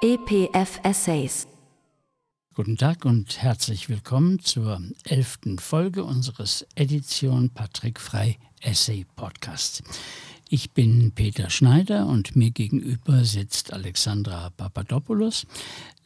EPF 0.00 0.78
Essays. 0.84 1.48
Guten 2.54 2.76
Tag 2.76 3.04
und 3.04 3.42
herzlich 3.42 3.88
willkommen 3.88 4.38
zur 4.38 4.80
elften 5.02 5.58
Folge 5.58 6.04
unseres 6.04 6.64
Edition 6.76 7.50
Patrick 7.50 7.98
Frei 7.98 8.38
Essay 8.60 9.04
Podcasts. 9.16 9.82
Ich 10.48 10.70
bin 10.70 11.10
Peter 11.16 11.50
Schneider 11.50 12.06
und 12.06 12.36
mir 12.36 12.52
gegenüber 12.52 13.24
sitzt 13.24 13.72
Alexandra 13.72 14.50
Papadopoulos. 14.50 15.48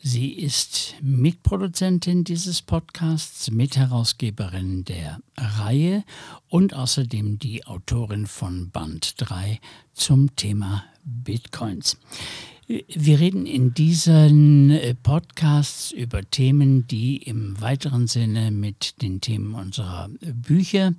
Sie 0.02 0.32
ist 0.32 0.94
Mitproduzentin 1.02 2.24
dieses 2.24 2.62
Podcasts, 2.62 3.50
Mitherausgeberin 3.50 4.86
der 4.86 5.20
Reihe 5.36 6.02
und 6.48 6.72
außerdem 6.72 7.38
die 7.38 7.66
Autorin 7.66 8.26
von 8.26 8.70
Band 8.70 9.16
3 9.18 9.60
zum 9.92 10.34
Thema 10.34 10.82
Bitcoins. 11.04 11.98
Wir 12.68 13.18
reden 13.18 13.44
in 13.46 13.74
diesen 13.74 14.70
äh, 14.70 14.94
Podcasts 14.94 15.90
über 15.90 16.22
Themen, 16.22 16.86
die 16.86 17.16
im 17.16 17.60
weiteren 17.60 18.06
Sinne 18.06 18.52
mit 18.52 19.02
den 19.02 19.20
Themen 19.20 19.54
unserer 19.54 20.08
Bücher 20.20 20.94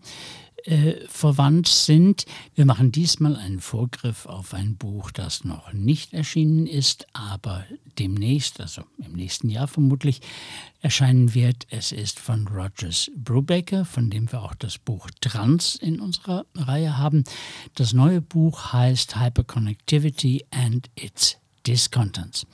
äh, 0.66 0.96
verwandt 1.08 1.68
sind. 1.68 2.26
Wir 2.56 2.66
machen 2.66 2.92
diesmal 2.92 3.36
einen 3.38 3.60
Vorgriff 3.60 4.26
auf 4.26 4.54
ein 4.54 4.76
Buch, 4.76 5.12
das 5.12 5.46
noch 5.46 5.72
nicht 5.72 6.14
erschienen 6.14 6.68
ist, 6.68 7.08
aber 7.14 7.66
demnächst, 7.98 8.60
also 8.60 8.84
im 8.98 9.14
nächsten 9.14 9.50
Jahr 9.50 9.68
vermutlich, 9.68 10.22
erscheinen 10.82 11.34
wird. 11.34 11.68
Es 11.70 11.92
ist 11.92 12.20
von 12.20 12.48
Rogers 12.48 13.10
Brubaker, 13.16 13.86
von 13.86 14.10
dem 14.10 14.32
wir 14.32 14.42
auch 14.42 14.56
das 14.56 14.78
Buch 14.78 15.10
Trans 15.22 15.76
in 15.76 16.00
unserer 16.00 16.46
Reihe 16.56 16.98
haben. 16.98 17.24
Das 17.76 17.94
neue 17.94 18.22
Buch 18.22 18.74
heißt 18.74 19.20
Hyperconnectivity 19.20 20.46
and 20.52 20.90
its 20.96 21.38
Discontents. 21.68 22.46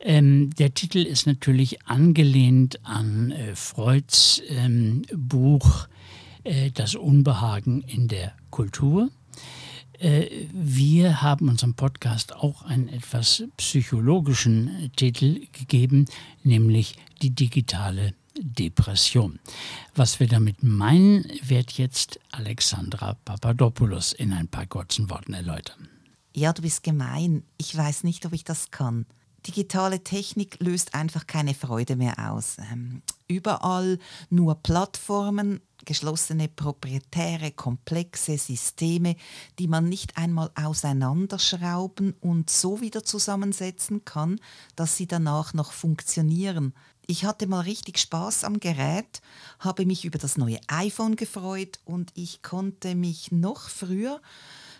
Ähm, 0.00 0.50
der 0.56 0.74
Titel 0.74 0.98
ist 0.98 1.26
natürlich 1.26 1.86
angelehnt 1.86 2.84
an 2.84 3.32
äh, 3.32 3.56
Freuds 3.56 4.40
ähm, 4.48 5.02
Buch 5.12 5.88
äh, 6.44 6.70
Das 6.70 6.94
Unbehagen 6.94 7.82
in 7.82 8.06
der 8.06 8.32
Kultur. 8.50 9.10
Äh, 9.98 10.26
wir 10.52 11.20
haben 11.20 11.48
unserem 11.48 11.74
Podcast 11.74 12.34
auch 12.36 12.62
einen 12.62 12.88
etwas 12.88 13.42
psychologischen 13.56 14.92
Titel 14.94 15.46
gegeben, 15.52 16.04
nämlich 16.44 16.94
die 17.20 17.30
digitale 17.30 18.14
Depression. 18.38 19.40
Was 19.96 20.20
wir 20.20 20.28
damit 20.28 20.62
meinen, 20.62 21.24
wird 21.42 21.72
jetzt 21.72 22.20
Alexandra 22.30 23.14
Papadopoulos 23.24 24.12
in 24.12 24.32
ein 24.32 24.46
paar 24.46 24.66
kurzen 24.66 25.10
Worten 25.10 25.34
erläutern. 25.34 25.88
Ja, 26.38 26.52
du 26.52 26.62
bist 26.62 26.84
gemein. 26.84 27.42
Ich 27.56 27.76
weiß 27.76 28.04
nicht, 28.04 28.24
ob 28.24 28.32
ich 28.32 28.44
das 28.44 28.70
kann. 28.70 29.06
Digitale 29.44 30.04
Technik 30.04 30.58
löst 30.60 30.94
einfach 30.94 31.26
keine 31.26 31.52
Freude 31.52 31.96
mehr 31.96 32.30
aus. 32.30 32.58
Ähm, 32.70 33.02
überall 33.26 33.98
nur 34.30 34.54
Plattformen, 34.54 35.60
geschlossene 35.84 36.46
proprietäre, 36.46 37.50
komplexe 37.50 38.38
Systeme, 38.38 39.16
die 39.58 39.66
man 39.66 39.88
nicht 39.88 40.16
einmal 40.16 40.52
auseinanderschrauben 40.54 42.14
und 42.20 42.50
so 42.50 42.80
wieder 42.80 43.02
zusammensetzen 43.02 44.04
kann, 44.04 44.38
dass 44.76 44.96
sie 44.96 45.08
danach 45.08 45.54
noch 45.54 45.72
funktionieren. 45.72 46.72
Ich 47.08 47.24
hatte 47.24 47.48
mal 47.48 47.62
richtig 47.62 47.98
Spaß 47.98 48.44
am 48.44 48.60
Gerät, 48.60 49.22
habe 49.58 49.86
mich 49.86 50.04
über 50.04 50.18
das 50.18 50.36
neue 50.36 50.60
iPhone 50.68 51.16
gefreut 51.16 51.80
und 51.84 52.12
ich 52.14 52.42
konnte 52.42 52.94
mich 52.94 53.32
noch 53.32 53.68
früher 53.68 54.20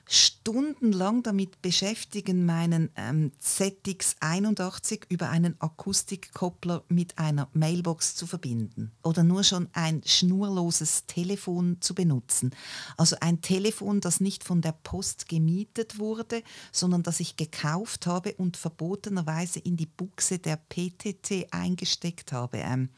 stundenlang 0.08 1.22
damit 1.22 1.60
beschäftigen, 1.60 2.46
meinen 2.46 2.90
ähm, 2.96 3.30
ZX81 3.42 5.02
über 5.10 5.28
einen 5.28 5.60
Akustikkoppler 5.60 6.82
mit 6.88 7.18
einer 7.18 7.48
Mailbox 7.52 8.16
zu 8.16 8.26
verbinden 8.26 8.90
oder 9.02 9.22
nur 9.22 9.44
schon 9.44 9.68
ein 9.74 10.00
schnurloses 10.06 11.04
Telefon 11.06 11.76
zu 11.80 11.94
benutzen. 11.94 12.54
Also 12.96 13.16
ein 13.20 13.42
Telefon, 13.42 14.00
das 14.00 14.20
nicht 14.20 14.44
von 14.44 14.62
der 14.62 14.72
Post 14.72 15.28
gemietet 15.28 15.98
wurde, 15.98 16.42
sondern 16.72 17.02
das 17.02 17.20
ich 17.20 17.36
gekauft 17.36 18.06
habe 18.06 18.32
und 18.34 18.56
verbotenerweise 18.56 19.58
in 19.58 19.76
die 19.76 19.86
Buchse 19.86 20.38
der 20.38 20.56
PTT 20.56 21.52
eingesteckt 21.52 22.32
habe. 22.32 22.58
Ähm, 22.58 22.88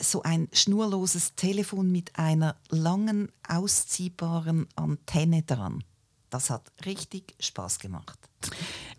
so 0.00 0.22
ein 0.22 0.48
schnurloses 0.52 1.34
Telefon 1.34 1.90
mit 1.90 2.16
einer 2.16 2.56
langen, 2.70 3.32
ausziehbaren 3.48 4.68
Antenne 4.76 5.42
dran. 5.42 5.82
Das 6.30 6.50
hat 6.50 6.72
richtig 6.84 7.34
Spaß 7.40 7.78
gemacht. 7.78 8.18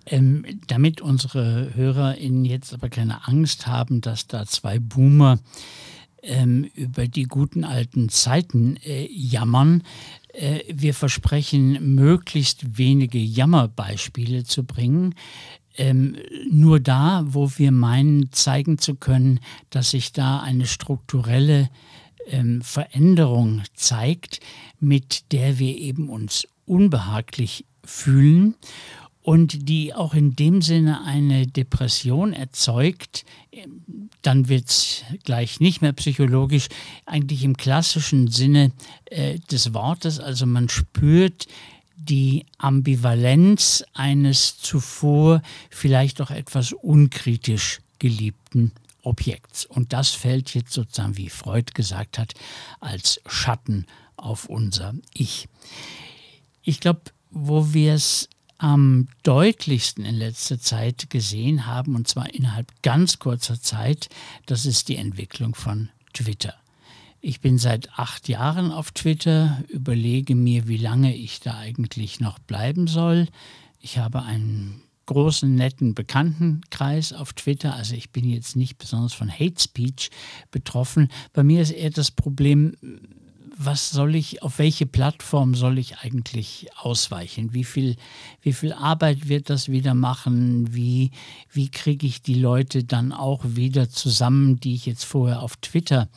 Ähm, 0.05 0.45
damit 0.67 1.01
unsere 1.01 1.75
HörerInnen 1.75 2.45
jetzt 2.45 2.73
aber 2.73 2.89
keine 2.89 3.27
Angst 3.27 3.67
haben, 3.67 4.01
dass 4.01 4.27
da 4.27 4.45
zwei 4.45 4.79
Boomer 4.79 5.39
ähm, 6.23 6.69
über 6.75 7.07
die 7.07 7.23
guten 7.23 7.63
alten 7.63 8.09
Zeiten 8.09 8.77
äh, 8.77 9.07
jammern, 9.11 9.83
äh, 10.33 10.61
wir 10.69 10.93
versprechen, 10.93 11.95
möglichst 11.95 12.77
wenige 12.77 13.19
Jammerbeispiele 13.19 14.43
zu 14.43 14.63
bringen. 14.63 15.15
Ähm, 15.77 16.15
nur 16.49 16.79
da, 16.79 17.23
wo 17.27 17.51
wir 17.57 17.71
meinen, 17.71 18.31
zeigen 18.31 18.79
zu 18.79 18.95
können, 18.95 19.39
dass 19.69 19.91
sich 19.91 20.11
da 20.11 20.39
eine 20.39 20.65
strukturelle 20.65 21.69
ähm, 22.27 22.61
Veränderung 22.61 23.63
zeigt, 23.73 24.39
mit 24.79 25.31
der 25.31 25.59
wir 25.59 25.77
eben 25.77 26.09
uns 26.09 26.47
unbehaglich 26.67 27.65
fühlen 27.83 28.55
und 29.27 29.67
die 29.67 29.93
auch 29.93 30.13
in 30.13 30.35
dem 30.35 30.61
Sinne 30.61 31.03
eine 31.03 31.47
Depression 31.47 32.31
erzeugt, 32.31 33.25
dann 34.21 34.47
wird 34.47 34.69
es 34.69 35.03
gleich 35.23 35.59
nicht 35.59 35.81
mehr 35.81 35.93
psychologisch, 35.93 36.67
eigentlich 37.05 37.43
im 37.43 37.57
klassischen 37.57 38.29
Sinne 38.29 38.71
äh, 39.05 39.39
des 39.51 39.73
Wortes. 39.73 40.19
Also 40.19 40.45
man 40.45 40.69
spürt 40.69 41.47
die 41.97 42.45
Ambivalenz 42.57 43.83
eines 43.93 44.59
zuvor 44.59 45.41
vielleicht 45.69 46.21
auch 46.21 46.31
etwas 46.31 46.71
unkritisch 46.71 47.81
geliebten 47.99 48.71
Objekts. 49.01 49.65
Und 49.65 49.93
das 49.93 50.11
fällt 50.11 50.53
jetzt 50.53 50.71
sozusagen, 50.71 51.17
wie 51.17 51.29
Freud 51.29 51.71
gesagt 51.73 52.17
hat, 52.17 52.33
als 52.79 53.19
Schatten 53.25 53.87
auf 54.15 54.45
unser 54.45 54.93
Ich. 55.13 55.47
Ich 56.67 56.81
glaube, 56.81 56.99
wo 57.31 57.73
wir 57.73 57.93
es 57.93 58.27
am 58.57 59.07
deutlichsten 59.23 60.03
in 60.03 60.15
letzter 60.15 60.59
Zeit 60.59 61.09
gesehen 61.09 61.65
haben, 61.65 61.95
und 61.95 62.09
zwar 62.09 62.33
innerhalb 62.33 62.69
ganz 62.81 63.19
kurzer 63.19 63.61
Zeit, 63.61 64.09
das 64.47 64.65
ist 64.65 64.89
die 64.89 64.97
Entwicklung 64.97 65.55
von 65.55 65.87
Twitter. 66.11 66.55
Ich 67.21 67.39
bin 67.39 67.57
seit 67.57 67.97
acht 67.97 68.27
Jahren 68.27 68.73
auf 68.73 68.91
Twitter, 68.91 69.63
überlege 69.69 70.35
mir, 70.35 70.67
wie 70.67 70.75
lange 70.75 71.15
ich 71.15 71.39
da 71.39 71.57
eigentlich 71.57 72.19
noch 72.19 72.37
bleiben 72.37 72.87
soll. 72.87 73.29
Ich 73.79 73.97
habe 73.97 74.23
einen 74.23 74.81
großen, 75.05 75.55
netten 75.55 75.95
Bekanntenkreis 75.95 77.13
auf 77.13 77.31
Twitter. 77.31 77.75
Also 77.75 77.95
ich 77.95 78.09
bin 78.09 78.27
jetzt 78.27 78.57
nicht 78.57 78.77
besonders 78.77 79.13
von 79.13 79.31
Hate 79.31 79.61
Speech 79.61 80.11
betroffen. 80.51 81.07
Bei 81.31 81.43
mir 81.43 81.61
ist 81.61 81.71
eher 81.71 81.91
das 81.91 82.11
Problem, 82.11 82.75
was 83.57 83.89
soll 83.89 84.15
ich, 84.15 84.43
auf 84.43 84.59
welche 84.59 84.85
Plattform 84.85 85.55
soll 85.55 85.79
ich 85.79 85.97
eigentlich 85.99 86.67
ausweichen? 86.77 87.53
Wie 87.53 87.63
viel, 87.63 87.95
wie 88.41 88.53
viel 88.53 88.71
Arbeit 88.73 89.27
wird 89.27 89.49
das 89.49 89.69
wieder 89.69 89.93
machen? 89.93 90.73
Wie, 90.73 91.11
wie 91.51 91.69
kriege 91.69 92.05
ich 92.05 92.21
die 92.21 92.35
Leute 92.35 92.83
dann 92.83 93.11
auch 93.11 93.41
wieder 93.43 93.89
zusammen, 93.89 94.59
die 94.59 94.75
ich 94.75 94.85
jetzt 94.85 95.05
vorher 95.05 95.41
auf 95.41 95.57
Twitter 95.57 96.07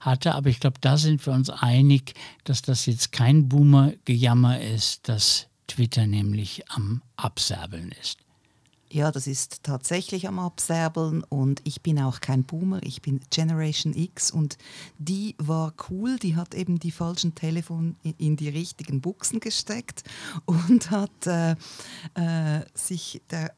hatte? 0.00 0.34
Aber 0.34 0.48
ich 0.48 0.60
glaube, 0.60 0.78
da 0.80 0.96
sind 0.96 1.24
wir 1.26 1.32
uns 1.32 1.50
einig, 1.50 2.14
dass 2.44 2.62
das 2.62 2.86
jetzt 2.86 3.12
kein 3.12 3.48
Boomer-Gejammer 3.48 4.60
ist, 4.60 5.08
dass 5.08 5.48
Twitter 5.66 6.06
nämlich 6.06 6.70
am 6.70 7.02
Absäbeln 7.16 7.92
ist. 8.00 8.23
Ja, 8.94 9.10
das 9.10 9.26
ist 9.26 9.64
tatsächlich 9.64 10.28
am 10.28 10.38
Absäbeln 10.38 11.24
und 11.24 11.60
ich 11.64 11.82
bin 11.82 11.98
auch 11.98 12.20
kein 12.20 12.44
Boomer, 12.44 12.80
ich 12.84 13.02
bin 13.02 13.18
Generation 13.28 13.92
X 13.92 14.30
und 14.30 14.56
die 14.98 15.34
war 15.38 15.74
cool, 15.90 16.16
die 16.16 16.36
hat 16.36 16.54
eben 16.54 16.78
die 16.78 16.92
falschen 16.92 17.34
Telefone 17.34 17.96
in 18.18 18.36
die 18.36 18.48
richtigen 18.48 19.00
Buchsen 19.00 19.40
gesteckt 19.40 20.04
und 20.46 20.92
hat 20.92 21.26
äh, 21.26 21.56
äh, 22.14 22.64
sich 22.74 23.20
der 23.32 23.52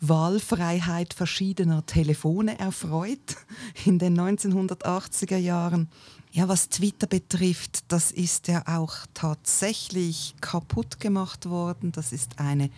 Wahlfreiheit 0.00 1.12
verschiedener 1.12 1.84
Telefone 1.84 2.58
erfreut 2.58 3.36
in 3.84 3.98
den 3.98 4.18
1980er 4.18 5.36
Jahren. 5.36 5.90
Ja, 6.32 6.48
was 6.48 6.68
Twitter 6.70 7.08
betrifft, 7.08 7.84
das 7.88 8.12
ist 8.12 8.48
ja 8.48 8.62
auch 8.66 8.94
tatsächlich 9.12 10.36
kaputt 10.40 11.00
gemacht 11.00 11.50
worden. 11.50 11.92
Das 11.92 12.12
ist 12.12 12.38
eine 12.38 12.70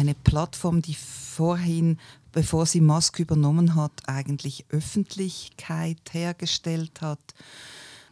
eine 0.00 0.14
Plattform, 0.14 0.80
die 0.80 0.94
vorhin, 0.94 1.98
bevor 2.32 2.64
sie 2.64 2.80
Musk 2.80 3.18
übernommen 3.18 3.74
hat, 3.74 3.92
eigentlich 4.06 4.64
Öffentlichkeit 4.70 6.00
hergestellt 6.12 7.02
hat. 7.02 7.20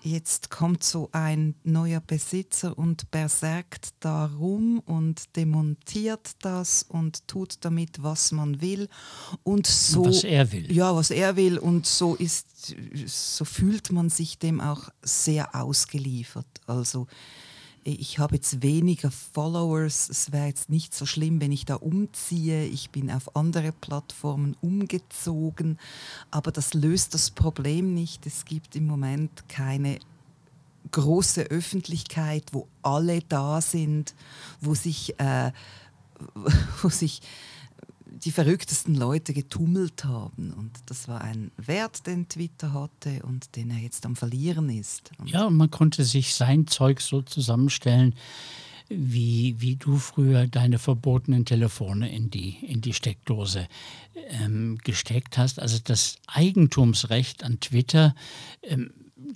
jetzt 0.03 0.51
kommt 0.51 0.85
so 0.85 1.09
ein 1.13 1.55
neuer 1.65 2.01
Besitzer 2.01 2.77
und 2.77 3.11
berserkt 3.11 3.89
darum 4.01 4.81
und 4.81 5.35
demontiert 5.35 6.33
das 6.43 6.85
und 6.87 7.27
tut 7.27 7.57
damit, 7.63 8.03
was 8.03 8.33
man 8.33 8.61
will. 8.61 8.89
Und 9.43 9.67
so, 9.67 10.05
was 10.05 10.25
er 10.25 10.53
will. 10.53 10.71
Ja, 10.71 10.95
was 10.95 11.11
er 11.11 11.37
will. 11.37 11.59
Und 11.59 11.87
so 11.87 12.15
ist, 12.15 12.77
so 13.07 13.45
fühlt 13.45 13.91
man 13.93 14.11
sich 14.11 14.39
dem 14.39 14.61
auch 14.61 14.91
sehr 15.03 15.55
ausgeliefert. 15.55 16.61
Also 16.67 17.07
ich 17.93 18.19
habe 18.19 18.37
jetzt 18.37 18.63
weniger 18.63 19.11
Followers, 19.11 20.09
es 20.11 20.33
wäre 20.33 20.47
jetzt 20.47 20.69
nicht 20.69 20.95
so 20.95 21.07
schlimm, 21.07 21.41
wenn 21.41 21.53
ich 21.53 21.65
da 21.65 21.77
umziehe. 21.77 22.65
Ich 22.67 22.91
bin 22.91 23.11
auf 23.11 23.35
andere 23.35 23.73
Plattformen 23.73 24.57
umgezogen, 24.61 25.79
aber 26.31 26.53
das 26.53 26.75
löst 26.75 27.15
das 27.15 27.31
Problem 27.31 27.95
nicht. 27.95 28.27
Es 28.27 28.45
gibt 28.45 28.77
im 28.77 28.87
Moment 28.87 29.49
keine 29.49 29.99
große 30.91 31.43
Öffentlichkeit, 31.45 32.45
wo 32.53 32.67
alle 32.83 33.21
da 33.21 33.61
sind, 33.61 34.15
wo 34.61 34.75
sich, 34.75 35.19
äh, 35.19 35.53
wo 36.83 36.89
sich 36.89 37.23
die 38.25 38.31
verrücktesten 38.31 38.95
Leute 38.95 39.33
getummelt 39.33 40.05
haben. 40.05 40.53
Und 40.53 40.73
das 40.87 41.09
war 41.09 41.21
ein 41.21 41.51
Wert, 41.57 42.07
den 42.07 42.29
Twitter 42.29 42.73
hatte 42.73 43.23
und 43.23 43.57
den 43.57 43.71
er 43.71 43.79
jetzt 43.79 44.05
am 44.07 44.17
Verlieren 44.17 44.69
ist. 44.71 45.11
Und 45.19 45.31
ja, 45.31 45.49
man 45.51 45.71
konnte 45.71 46.05
sich 46.05 46.35
sein 46.35 46.67
Zeug 46.67 47.01
so 47.01 47.23
zusammenstellen, 47.23 48.15
wie, 48.89 49.57
wie 49.59 49.77
du 49.77 49.97
früher 49.99 50.47
deine 50.47 50.79
verbotenen 50.79 51.45
Telefone 51.45 52.11
in 52.11 52.31
die, 52.31 52.57
in 52.63 52.81
die 52.81 52.95
Steckdose 52.95 53.69
ähm, 54.31 54.79
gesteckt 54.83 55.37
hast. 55.37 55.61
Also 55.61 55.79
das 55.83 56.17
Eigentumsrecht 56.27 57.45
an 57.45 57.61
Twitter. 57.61 58.15
Ähm, 58.63 58.91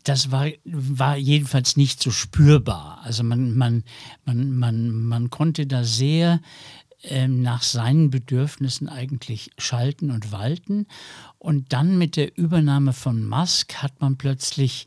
das 0.05 0.31
war, 0.31 0.49
war 0.65 1.17
jedenfalls 1.17 1.77
nicht 1.77 2.03
so 2.03 2.11
spürbar. 2.11 3.01
Also 3.03 3.25
man, 3.25 3.57
man, 3.57 3.85
man, 4.25 4.57
man, 4.57 4.91
man 4.91 5.31
konnte 5.31 5.67
da 5.67 5.85
sehr 5.85 6.41
nach 7.27 7.63
seinen 7.63 8.11
Bedürfnissen 8.11 8.89
eigentlich 8.89 9.51
schalten 9.59 10.11
und 10.11 10.31
walten. 10.31 10.87
Und 11.39 11.73
dann 11.73 11.99
mit 11.99 12.17
der 12.17 12.37
Übernahme 12.39 12.93
von 12.93 13.27
Musk 13.27 13.75
hat 13.83 14.01
man 14.01 14.17
plötzlich 14.17 14.87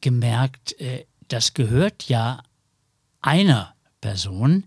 gemerkt, 0.00 0.80
äh, 0.80 1.04
das 1.28 1.54
gehört 1.54 2.08
ja 2.08 2.42
einer 3.20 3.74
Person, 4.00 4.64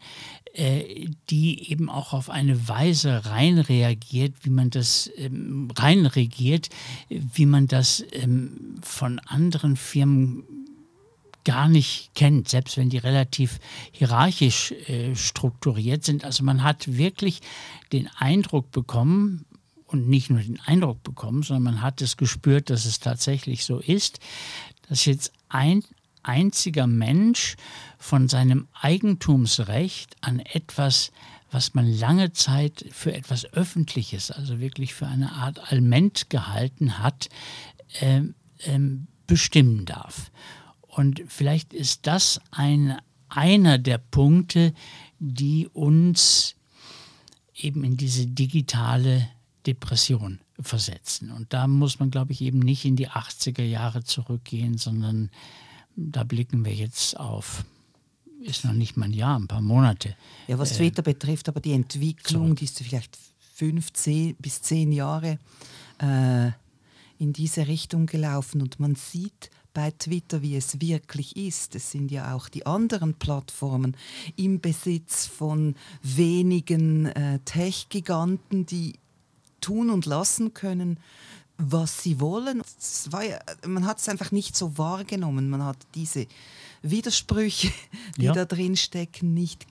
äh, 0.54 1.10
die 1.30 1.70
eben 1.70 1.90
auch 1.90 2.14
auf 2.14 2.30
eine 2.30 2.68
Weise 2.68 3.26
rein 3.26 3.58
reagiert, 3.58 4.34
wie 4.44 4.50
man 4.50 4.70
das 4.70 5.10
ähm, 5.18 5.70
rein 5.76 6.06
regiert, 6.06 6.70
wie 7.10 7.46
man 7.46 7.68
das 7.68 8.04
ähm, 8.12 8.78
von 8.82 9.20
anderen 9.20 9.76
Firmen 9.76 10.44
gar 11.46 11.70
nicht 11.70 12.12
kennt, 12.16 12.50
selbst 12.50 12.78
wenn 12.78 12.90
die 12.90 12.98
relativ 12.98 13.60
hierarchisch 13.92 14.72
äh, 14.72 15.16
strukturiert 15.16 16.04
sind. 16.04 16.26
Also 16.26 16.44
man 16.44 16.64
hat 16.64 16.98
wirklich 16.98 17.42
den 17.94 18.10
Eindruck 18.18 18.72
bekommen, 18.72 19.46
und 19.88 20.10
nicht 20.10 20.30
nur 20.30 20.40
den 20.40 20.60
Eindruck 20.66 21.04
bekommen, 21.04 21.44
sondern 21.44 21.76
man 21.76 21.82
hat 21.82 22.02
es 22.02 22.18
gespürt, 22.18 22.70
dass 22.70 22.86
es 22.86 23.00
tatsächlich 23.00 23.66
so 23.66 23.80
ist, 23.80 24.20
dass 24.90 25.06
jetzt 25.06 25.32
ein 25.48 25.84
einziger 26.24 26.88
Mensch 26.88 27.56
von 27.98 28.28
seinem 28.28 28.68
Eigentumsrecht 28.74 30.16
an 30.22 30.40
etwas, 30.40 31.12
was 31.52 31.74
man 31.76 31.88
lange 31.88 32.34
Zeit 32.34 32.86
für 32.92 33.14
etwas 33.14 33.46
Öffentliches, 33.54 34.32
also 34.32 34.60
wirklich 34.60 34.94
für 34.94 35.08
eine 35.08 35.32
Art 35.32 35.72
Alment 35.72 36.30
gehalten 36.30 37.00
hat, 37.00 37.30
äh, 38.02 38.22
äh, 38.60 38.80
bestimmen 39.28 39.86
darf. 39.86 40.32
Und 40.96 41.22
vielleicht 41.28 41.74
ist 41.74 42.08
das 42.08 42.40
ein, 42.52 42.98
einer 43.28 43.78
der 43.78 43.98
Punkte, 43.98 44.74
die 45.20 45.68
uns 45.68 46.56
eben 47.54 47.84
in 47.84 47.98
diese 47.98 48.28
digitale 48.28 49.28
Depression 49.68 50.40
versetzen. 50.58 51.32
Und 51.32 51.52
da 51.52 51.68
muss 51.68 52.00
man, 52.00 52.12
glaube 52.12 52.32
ich, 52.32 52.40
eben 52.40 52.60
nicht 52.60 52.86
in 52.86 52.96
die 52.96 53.10
80er 53.10 53.64
Jahre 53.64 54.06
zurückgehen, 54.06 54.78
sondern 54.78 55.32
da 55.98 56.24
blicken 56.24 56.64
wir 56.64 56.74
jetzt 56.74 57.20
auf, 57.20 57.66
ist 58.42 58.64
noch 58.64 58.74
nicht 58.74 58.96
mal 58.96 59.08
ein 59.08 59.14
Jahr, 59.14 59.38
ein 59.38 59.48
paar 59.48 59.62
Monate. 59.62 60.16
Ja, 60.48 60.58
was 60.58 60.72
äh, 60.72 60.76
Twitter 60.76 61.02
äh, 61.02 61.14
betrifft, 61.14 61.50
aber 61.50 61.60
die 61.60 61.74
Entwicklung, 61.74 62.46
zurück. 62.46 62.60
die 62.60 62.66
ist 62.66 62.82
vielleicht 62.82 63.18
fünf 63.54 63.92
zehn, 63.92 64.34
bis 64.38 64.62
zehn 64.62 64.94
Jahre 64.94 65.40
äh, 66.00 66.52
in 67.18 67.34
diese 67.34 67.68
Richtung 67.68 68.06
gelaufen. 68.06 68.62
Und 68.62 68.80
man 68.80 68.96
sieht 68.96 69.50
bei 69.76 69.92
Twitter, 69.92 70.42
wie 70.42 70.56
es 70.56 70.82
wirklich 70.82 71.36
ist. 71.36 71.76
Es 71.76 71.92
sind 71.92 72.10
ja 72.10 72.34
auch 72.34 72.50
die 72.50 72.66
anderen 72.66 73.14
Plattformen 73.14 73.96
im 74.38 74.60
Besitz 74.62 75.28
von 75.28 75.76
wenigen 76.02 77.08
äh, 77.08 77.40
Tech-Giganten, 77.46 78.66
die 78.66 78.94
tun 79.62 79.92
und 79.92 80.08
lassen 80.08 80.54
können, 80.54 80.98
was 81.58 82.02
sie 82.02 82.20
wollen. 82.20 82.64
Ja, 83.12 83.40
man 83.68 83.86
hat 83.86 84.00
es 84.00 84.10
einfach 84.10 84.32
nicht 84.32 84.56
so 84.56 84.78
wahrgenommen. 84.78 85.50
Man 85.50 85.64
hat 85.64 85.78
diese 85.94 86.26
Widersprüche, 86.82 87.72
die 88.18 88.24
ja. 88.24 88.34
da 88.34 88.46
drin 88.46 88.76
stecken, 88.76 89.34
nicht 89.34 89.68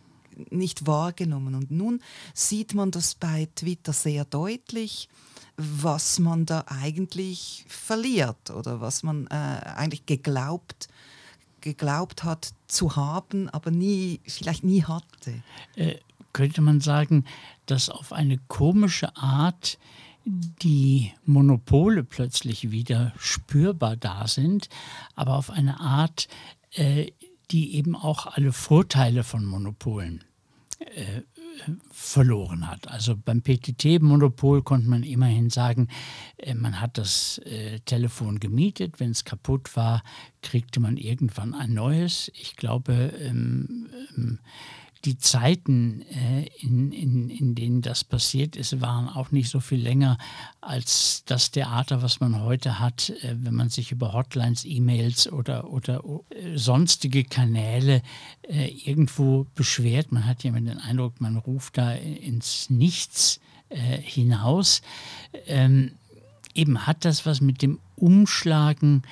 nicht 0.51 0.87
wahrgenommen. 0.87 1.55
Und 1.55 1.71
nun 1.71 2.01
sieht 2.35 2.75
man 2.75 2.91
das 2.91 3.15
bei 3.15 3.49
Twitter 3.55 3.93
sehr 3.93 4.25
deutlich 4.25 5.09
was 5.57 6.19
man 6.19 6.47
da 6.47 6.65
eigentlich 6.67 7.65
verliert 7.69 8.51
oder 8.51 8.81
was 8.81 9.03
man 9.03 9.27
äh, 9.29 9.35
eigentlich 9.35 10.07
geglaubt, 10.07 10.89
geglaubt 11.61 12.25
hat 12.25 12.53
zu 12.67 12.97
haben, 12.97 13.49
aber 13.51 13.71
nie, 13.71 14.21
vielleicht 14.27 14.65
nie 14.65 14.83
hatte. 14.83 15.43
Äh, 15.77 15.97
könnte 16.33 16.61
man 16.61 16.81
sagen, 16.81 17.25
dass 17.67 17.89
auf 17.89 18.13
eine 18.13 18.39
komische 18.49 19.17
Art 19.17 19.79
die 20.25 21.13
Monopole 21.25 22.03
plötzlich 22.03 22.71
wieder 22.71 23.13
spürbar 23.19 23.97
da 23.97 24.27
sind, 24.27 24.69
aber 25.15 25.37
auf 25.37 25.51
eine 25.51 25.81
Art, 25.81 26.29
äh, 26.73 27.13
die 27.51 27.75
eben 27.77 27.95
auch 27.95 28.27
alle 28.27 28.53
Vorteile 28.53 29.23
von 29.23 29.45
Monopolen 29.45 30.25
äh, 30.79 31.23
verloren 31.91 32.69
hat. 32.69 32.89
Also 32.89 33.17
beim 33.17 33.43
PTT-Monopol 33.43 34.63
konnte 34.63 34.89
man 34.89 35.03
immerhin 35.03 35.51
sagen, 35.51 35.89
äh, 36.37 36.55
man 36.55 36.81
hat 36.81 36.99
das 36.99 37.39
äh, 37.39 37.81
Telefon 37.81 38.41
gemietet, 38.41 39.01
wenn 39.01 39.11
es 39.11 39.25
kaputt 39.25 39.77
war, 39.77 40.03
kriegte 40.43 40.81
man 40.81 40.97
irgendwann 40.97 41.55
ein 41.55 41.75
neues. 41.75 42.31
Ich 42.35 42.57
glaube, 42.57 43.13
ähm, 43.21 43.89
ähm, 44.17 44.39
die 45.05 45.19
Zeiten, 45.19 46.03
äh, 46.03 46.47
in, 46.61 46.91
in, 46.93 47.29
in 47.29 47.55
denen 47.55 47.83
das 47.83 48.05
passiert 48.05 48.57
ist, 48.57 48.81
waren 48.81 49.09
auch 49.09 49.33
nicht 49.33 49.51
so 49.51 49.61
viel 49.61 49.81
länger 49.81 50.17
als 50.61 51.25
das 51.27 51.51
Theater, 51.51 52.03
was 52.03 52.21
man 52.21 52.43
heute 52.43 52.79
hat, 52.81 53.11
äh, 53.11 53.35
wenn 53.37 53.55
man 53.55 53.69
sich 53.69 53.93
über 53.93 54.13
Hotlines, 54.13 54.65
E-Mails 54.65 55.31
oder, 55.31 55.71
oder 55.71 56.03
äh, 56.31 56.57
sonstige 56.57 57.25
Kanäle 57.25 58.03
äh, 58.43 58.69
irgendwo 58.69 59.47
beschwert. 59.55 60.11
Man 60.11 60.27
hat 60.27 60.43
ja 60.43 60.49
immer 60.49 60.61
den 60.61 60.79
Eindruck, 60.79 61.21
man 61.21 61.37
ruft 61.37 61.77
da 61.77 61.93
ins 61.93 62.71
Nichts 62.71 63.41
äh, 63.69 63.99
hinaus. 63.99 64.81
Ähm, 65.47 65.93
eben 66.55 66.87
hat 66.87 67.05
das 67.05 67.27
was 67.27 67.41
mit 67.41 67.61
dem 67.61 67.79
Umschlagen 67.97 69.03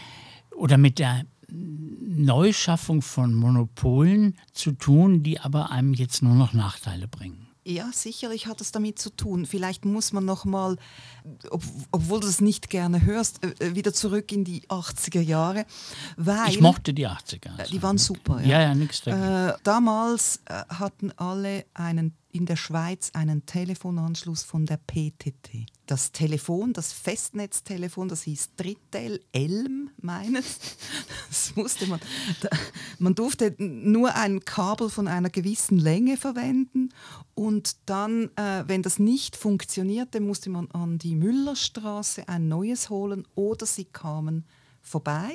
oder 0.56 0.78
mit 0.78 0.98
der 0.98 1.26
Neuschaffung 1.52 3.02
von 3.02 3.34
Monopolen 3.34 4.36
zu 4.52 4.72
tun, 4.72 5.22
die 5.22 5.40
aber 5.40 5.70
einem 5.70 5.94
jetzt 5.94 6.22
nur 6.22 6.34
noch 6.34 6.52
Nachteile 6.52 7.08
bringen. 7.08 7.48
Ja, 7.64 7.90
sicherlich 7.92 8.48
hat 8.48 8.60
es 8.60 8.72
damit 8.72 8.98
zu 8.98 9.10
tun. 9.10 9.46
Vielleicht 9.46 9.84
muss 9.84 10.12
man 10.12 10.24
noch 10.24 10.44
mal, 10.44 10.76
ob, 11.50 11.62
obwohl 11.92 12.18
du 12.18 12.26
es 12.26 12.40
nicht 12.40 12.70
gerne 12.70 13.02
hörst, 13.02 13.44
äh, 13.44 13.54
äh 13.60 13.74
wieder 13.76 13.92
zurück 13.92 14.32
in 14.32 14.42
die 14.44 14.62
80er 14.62 15.20
Jahre. 15.20 15.64
Weil, 16.16 16.50
ich 16.50 16.60
mochte 16.60 16.92
die 16.92 17.06
80er. 17.06 17.56
Also. 17.56 17.72
Die 17.72 17.82
waren 17.82 17.98
super. 17.98 18.40
Ja, 18.40 18.46
ja, 18.46 18.60
ja 18.62 18.74
nichts 18.74 19.02
dagegen. 19.02 19.22
Äh, 19.22 19.54
damals 19.62 20.40
äh, 20.46 20.64
hatten 20.70 21.12
alle 21.12 21.64
einen 21.72 22.16
in 22.32 22.46
der 22.46 22.56
Schweiz 22.56 23.10
einen 23.12 23.46
Telefonanschluss 23.46 24.42
von 24.42 24.66
der 24.66 24.78
PTT. 24.78 25.66
Das 25.86 26.12
Telefon, 26.12 26.72
das 26.72 26.92
Festnetztelefon, 26.92 28.08
das 28.08 28.22
hieß 28.22 28.56
Drittel 28.56 29.20
Elm 29.32 29.90
meines. 30.00 30.58
Das 31.28 31.56
musste 31.56 31.86
man. 31.86 31.98
Man 32.98 33.14
durfte 33.14 33.54
nur 33.58 34.14
ein 34.14 34.44
Kabel 34.44 34.90
von 34.90 35.08
einer 35.08 35.30
gewissen 35.30 35.78
Länge 35.78 36.18
verwenden 36.18 36.90
und 37.34 37.76
dann, 37.86 38.30
äh, 38.36 38.64
wenn 38.66 38.82
das 38.82 38.98
nicht 38.98 39.34
funktionierte, 39.34 40.20
musste 40.20 40.50
man 40.50 40.70
an 40.72 40.98
die 40.98 41.14
Müllerstraße 41.14 42.28
ein 42.28 42.48
neues 42.48 42.90
holen 42.90 43.26
oder 43.34 43.64
sie 43.64 43.86
kamen 43.86 44.44
vorbei 44.82 45.32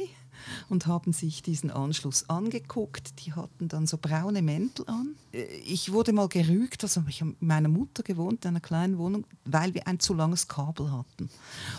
und 0.70 0.88
haben 0.88 1.14
sich 1.14 1.42
diesen 1.42 1.72
Anschluss 1.72 2.30
angeguckt. 2.30 3.26
Die 3.26 3.34
hatten 3.34 3.68
dann 3.68 3.88
so 3.88 3.98
braune 3.98 4.42
Mäntel 4.42 4.86
an. 4.88 5.16
Äh, 5.32 5.46
ich 5.66 5.92
wurde 5.92 6.14
mal 6.14 6.28
gerügt, 6.28 6.84
also 6.84 7.04
ich 7.08 7.22
habe 7.22 7.32
mit 7.32 7.42
meiner 7.42 7.70
Mutter 7.70 8.04
gewohnt 8.04 8.46
in 8.46 8.50
einer 8.50 8.60
kleinen 8.60 8.98
Wohnung, 8.98 9.26
weil 9.46 9.74
wir 9.74 9.88
ein 9.88 10.00
zu 10.00 10.14
langes 10.14 10.48
Kabel 10.48 10.92
hatten. 10.92 11.30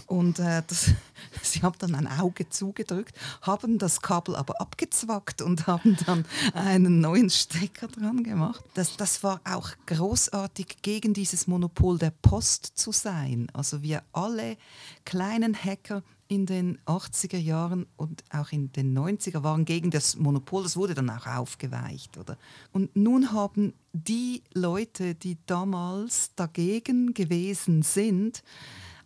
Und 0.07 0.39
äh, 0.39 0.63
das, 0.67 0.91
sie 1.43 1.63
haben 1.63 1.77
dann 1.79 1.95
ein 1.95 2.07
Auge 2.07 2.49
zugedrückt, 2.49 3.17
haben 3.43 3.79
das 3.79 4.01
Kabel 4.03 4.37
aber 4.37 4.61
abgezwackt 4.61 5.43
und 5.43 5.67
haben 5.67 5.97
dann 6.07 6.25
einen 6.55 7.01
neuen 7.01 7.31
Stecker 7.31 7.89
dran 7.89 8.23
gemacht. 8.23 8.65
Das, 8.75 8.97
das 8.97 9.23
war 9.23 9.41
auch 9.45 9.71
großartig 9.87 10.79
gegen 10.83 11.15
dieses 11.15 11.47
Monopol 11.47 11.99
der 11.99 12.11
Post 12.11 12.73
zu 12.75 12.93
sein. 12.93 13.49
Also 13.53 13.83
wir 13.83 14.03
alle 14.13 14.57
kleinen 15.05 15.55
Hacker 15.55 16.03
in 16.29 16.45
den 16.45 16.79
80er 16.85 17.39
Jahren 17.39 17.87
und 17.97 18.23
auch 18.31 18.53
in 18.53 18.71
den 18.73 18.97
90er 18.97 19.43
waren 19.43 19.65
gegen 19.65 19.91
das 19.91 20.17
Monopol, 20.17 20.63
das 20.63 20.77
wurde 20.77 20.95
dann 20.95 21.09
auch 21.09 21.27
aufgeweicht. 21.27 22.19
Oder? 22.19 22.37
Und 22.73 22.95
nun 22.95 23.33
haben 23.33 23.73
die 23.95 24.43
Leute, 24.53 25.15
die 25.15 25.39
damals 25.47 26.35
dagegen 26.37 27.15
gewesen 27.15 27.83
sind, 27.83 28.43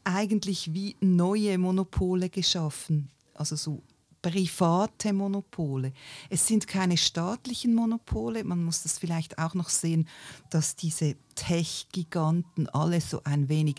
eigentlich 0.05 0.75
wie 0.75 0.97
neue 1.01 1.57
Monopole 1.59 2.29
geschaffen. 2.29 3.09
Also 3.35 3.55
so 3.55 3.83
private 4.21 5.13
Monopole. 5.13 5.93
Es 6.31 6.47
sind 6.47 6.67
keine 6.67 6.97
staatlichen 6.97 7.75
Monopole. 7.75 8.45
Man 8.45 8.65
muss 8.65 8.85
das 8.85 8.99
vielleicht 8.99 9.39
auch 9.39 9.55
noch 9.55 9.69
sehen, 9.69 10.09
dass 10.51 10.77
diese 10.77 11.17
Tech-Giganten 11.35 12.69
alle 12.69 13.01
so 13.01 13.23
ein 13.25 13.49
wenig 13.49 13.77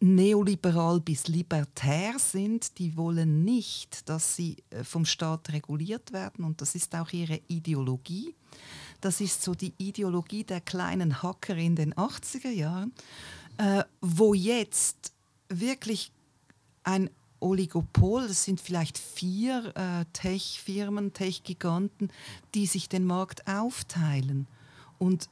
neoliberal 0.00 1.00
bis 1.00 1.28
libertär 1.28 2.18
sind, 2.18 2.78
die 2.78 2.96
wollen 2.96 3.44
nicht, 3.44 4.08
dass 4.08 4.34
sie 4.34 4.56
äh, 4.70 4.82
vom 4.82 5.04
Staat 5.04 5.52
reguliert 5.52 6.12
werden 6.12 6.44
und 6.44 6.60
das 6.60 6.74
ist 6.74 6.94
auch 6.94 7.12
ihre 7.12 7.40
Ideologie. 7.48 8.34
Das 9.00 9.20
ist 9.20 9.42
so 9.42 9.54
die 9.54 9.74
Ideologie 9.78 10.44
der 10.44 10.60
kleinen 10.60 11.22
Hacker 11.22 11.56
in 11.56 11.76
den 11.76 11.94
80er 11.94 12.50
Jahren, 12.50 12.92
äh, 13.58 13.84
wo 14.00 14.34
jetzt 14.34 15.12
wirklich 15.48 16.12
ein 16.82 17.10
Oligopol, 17.40 18.28
das 18.28 18.44
sind 18.44 18.60
vielleicht 18.60 18.98
vier 18.98 19.72
äh, 19.74 20.04
Tech-Firmen, 20.12 21.12
Tech-Giganten, 21.12 22.10
die 22.54 22.66
sich 22.66 22.88
den 22.88 23.04
Markt 23.04 23.46
aufteilen. 23.46 24.46
Und 24.98 25.30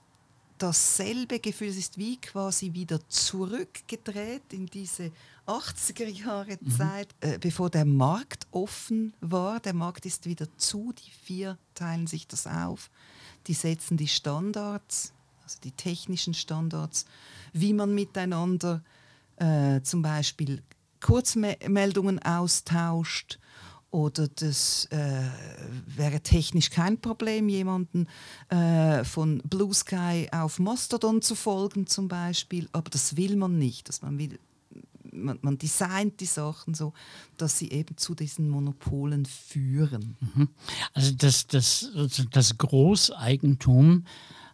dasselbe 0.59 1.39
Gefühl, 1.39 1.69
es 1.69 1.77
ist 1.77 1.99
wie 1.99 2.21
quasi 2.21 2.73
wieder 2.73 3.01
zurückgedreht 3.09 4.53
in 4.53 4.67
diese 4.67 5.13
80er 5.47 6.09
Jahre 6.09 6.59
mhm. 6.61 6.71
Zeit, 6.71 7.15
mhm. 7.23 7.31
äh, 7.31 7.39
bevor 7.39 7.71
der 7.71 7.85
Markt 7.85 8.47
offen 8.51 9.15
war. 9.21 9.61
Der 9.61 9.75
Markt 9.75 10.07
ist 10.07 10.27
wieder 10.27 10.47
zu, 10.57 10.93
die 10.93 11.11
vier 11.11 11.59
teilen 11.75 12.07
sich 12.07 12.27
das 12.27 12.47
auf, 12.47 12.91
die 13.47 13.55
setzen 13.55 13.97
die 13.97 14.09
Standards, 14.09 15.13
also 15.43 15.59
die 15.63 15.73
technischen 15.73 16.35
Standards, 16.35 17.07
wie 17.53 17.73
man 17.73 17.95
miteinander 17.95 18.83
äh, 19.37 19.81
zum 19.83 20.03
Beispiel 20.03 20.63
Kurzmeldungen 21.01 22.19
austauscht 22.19 23.39
oder 23.91 24.29
das 24.29 24.87
äh, 24.87 25.23
wäre 25.87 26.21
technisch 26.21 26.71
kein 26.71 27.01
Problem, 27.01 27.49
jemanden 27.49 28.07
äh, 28.51 29.03
von 29.05 29.39
Blue 29.45 29.73
Sky 29.73 30.29
auf 30.31 30.59
Mastodon 30.59 31.23
zu 31.23 31.35
folgen 31.35 31.87
zum 31.87 32.09
Beispiel, 32.09 32.69
aber 32.73 32.91
das 32.91 33.17
will 33.17 33.37
man 33.37 33.59
nicht. 33.59 33.89
Dass 33.89 34.03
man, 34.03 34.19
will, 34.19 34.39
man, 35.11 35.39
man 35.41 35.57
designt 35.57 36.21
die 36.21 36.27
Sachen 36.27 36.75
so, 36.75 36.93
dass 37.39 37.59
sie 37.59 37.71
eben 37.71 37.97
zu 37.97 38.15
diesen 38.15 38.51
Monopolen 38.51 39.25
führen. 39.25 40.17
Mhm. 40.21 40.49
Also 40.93 41.13
das, 41.13 41.47
das, 41.47 41.91
das 42.31 42.59
Großeigentum 42.59 44.05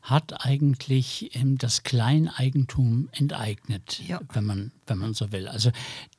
hat 0.05 0.45
eigentlich 0.45 1.35
ähm, 1.35 1.57
das 1.57 1.83
Kleineigentum 1.83 3.09
enteignet, 3.12 4.03
ja. 4.07 4.21
wenn, 4.35 4.45
man, 4.45 4.73
wenn 4.87 4.99
man 4.99 5.14
so 5.14 5.33
will. 5.33 5.49
Also 5.49 5.71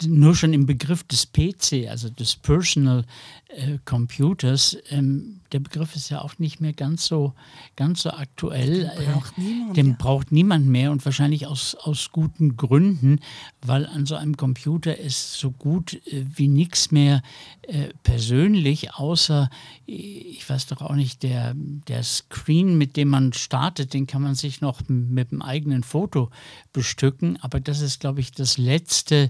nur 0.05 0.35
schon 0.35 0.53
im 0.53 0.65
Begriff 0.65 1.03
des 1.03 1.25
PC, 1.27 1.89
also 1.89 2.09
des 2.09 2.35
Personal 2.35 3.05
äh, 3.47 3.77
Computers, 3.85 4.77
ähm, 4.89 5.41
der 5.51 5.59
Begriff 5.59 5.95
ist 5.95 6.09
ja 6.09 6.21
auch 6.21 6.37
nicht 6.39 6.59
mehr 6.59 6.73
ganz 6.73 7.05
so, 7.05 7.33
ganz 7.75 8.01
so 8.01 8.11
aktuell. 8.11 8.91
Den 8.97 9.13
braucht, 9.13 9.37
niemand, 9.37 9.77
Den 9.77 9.87
ja. 9.87 9.95
braucht 9.97 10.31
niemand 10.31 10.67
mehr 10.67 10.91
und 10.91 11.05
wahrscheinlich 11.05 11.47
aus, 11.47 11.75
aus 11.75 12.11
guten 12.11 12.57
Gründen, 12.57 13.19
weil 13.61 13.85
an 13.85 14.05
so 14.05 14.15
einem 14.15 14.35
Computer 14.35 14.97
ist 14.97 15.33
so 15.33 15.51
gut 15.51 15.93
äh, 16.07 16.25
wie 16.35 16.47
nichts 16.47 16.91
mehr 16.91 17.21
äh, 17.61 17.89
persönlich, 18.03 18.95
außer, 18.95 19.49
ich 19.85 20.47
weiß 20.47 20.67
doch 20.67 20.81
auch 20.81 20.95
nicht, 20.95 21.23
der, 21.23 21.53
der 21.55 22.03
Screen, 22.03 22.77
mit 22.77 22.97
dem 22.97 23.07
man 23.09 23.31
startet, 23.33 23.93
den 23.93 24.07
kann 24.07 24.21
man 24.21 24.35
sich 24.35 24.61
noch 24.61 24.81
mit 24.87 25.31
einem 25.31 25.41
eigenen 25.41 25.83
Foto 25.83 26.29
bestücken. 26.73 27.37
Aber 27.41 27.59
das 27.59 27.81
ist, 27.81 27.99
glaube 28.01 28.19
ich, 28.19 28.31
das 28.31 28.54
letzte 28.57 29.29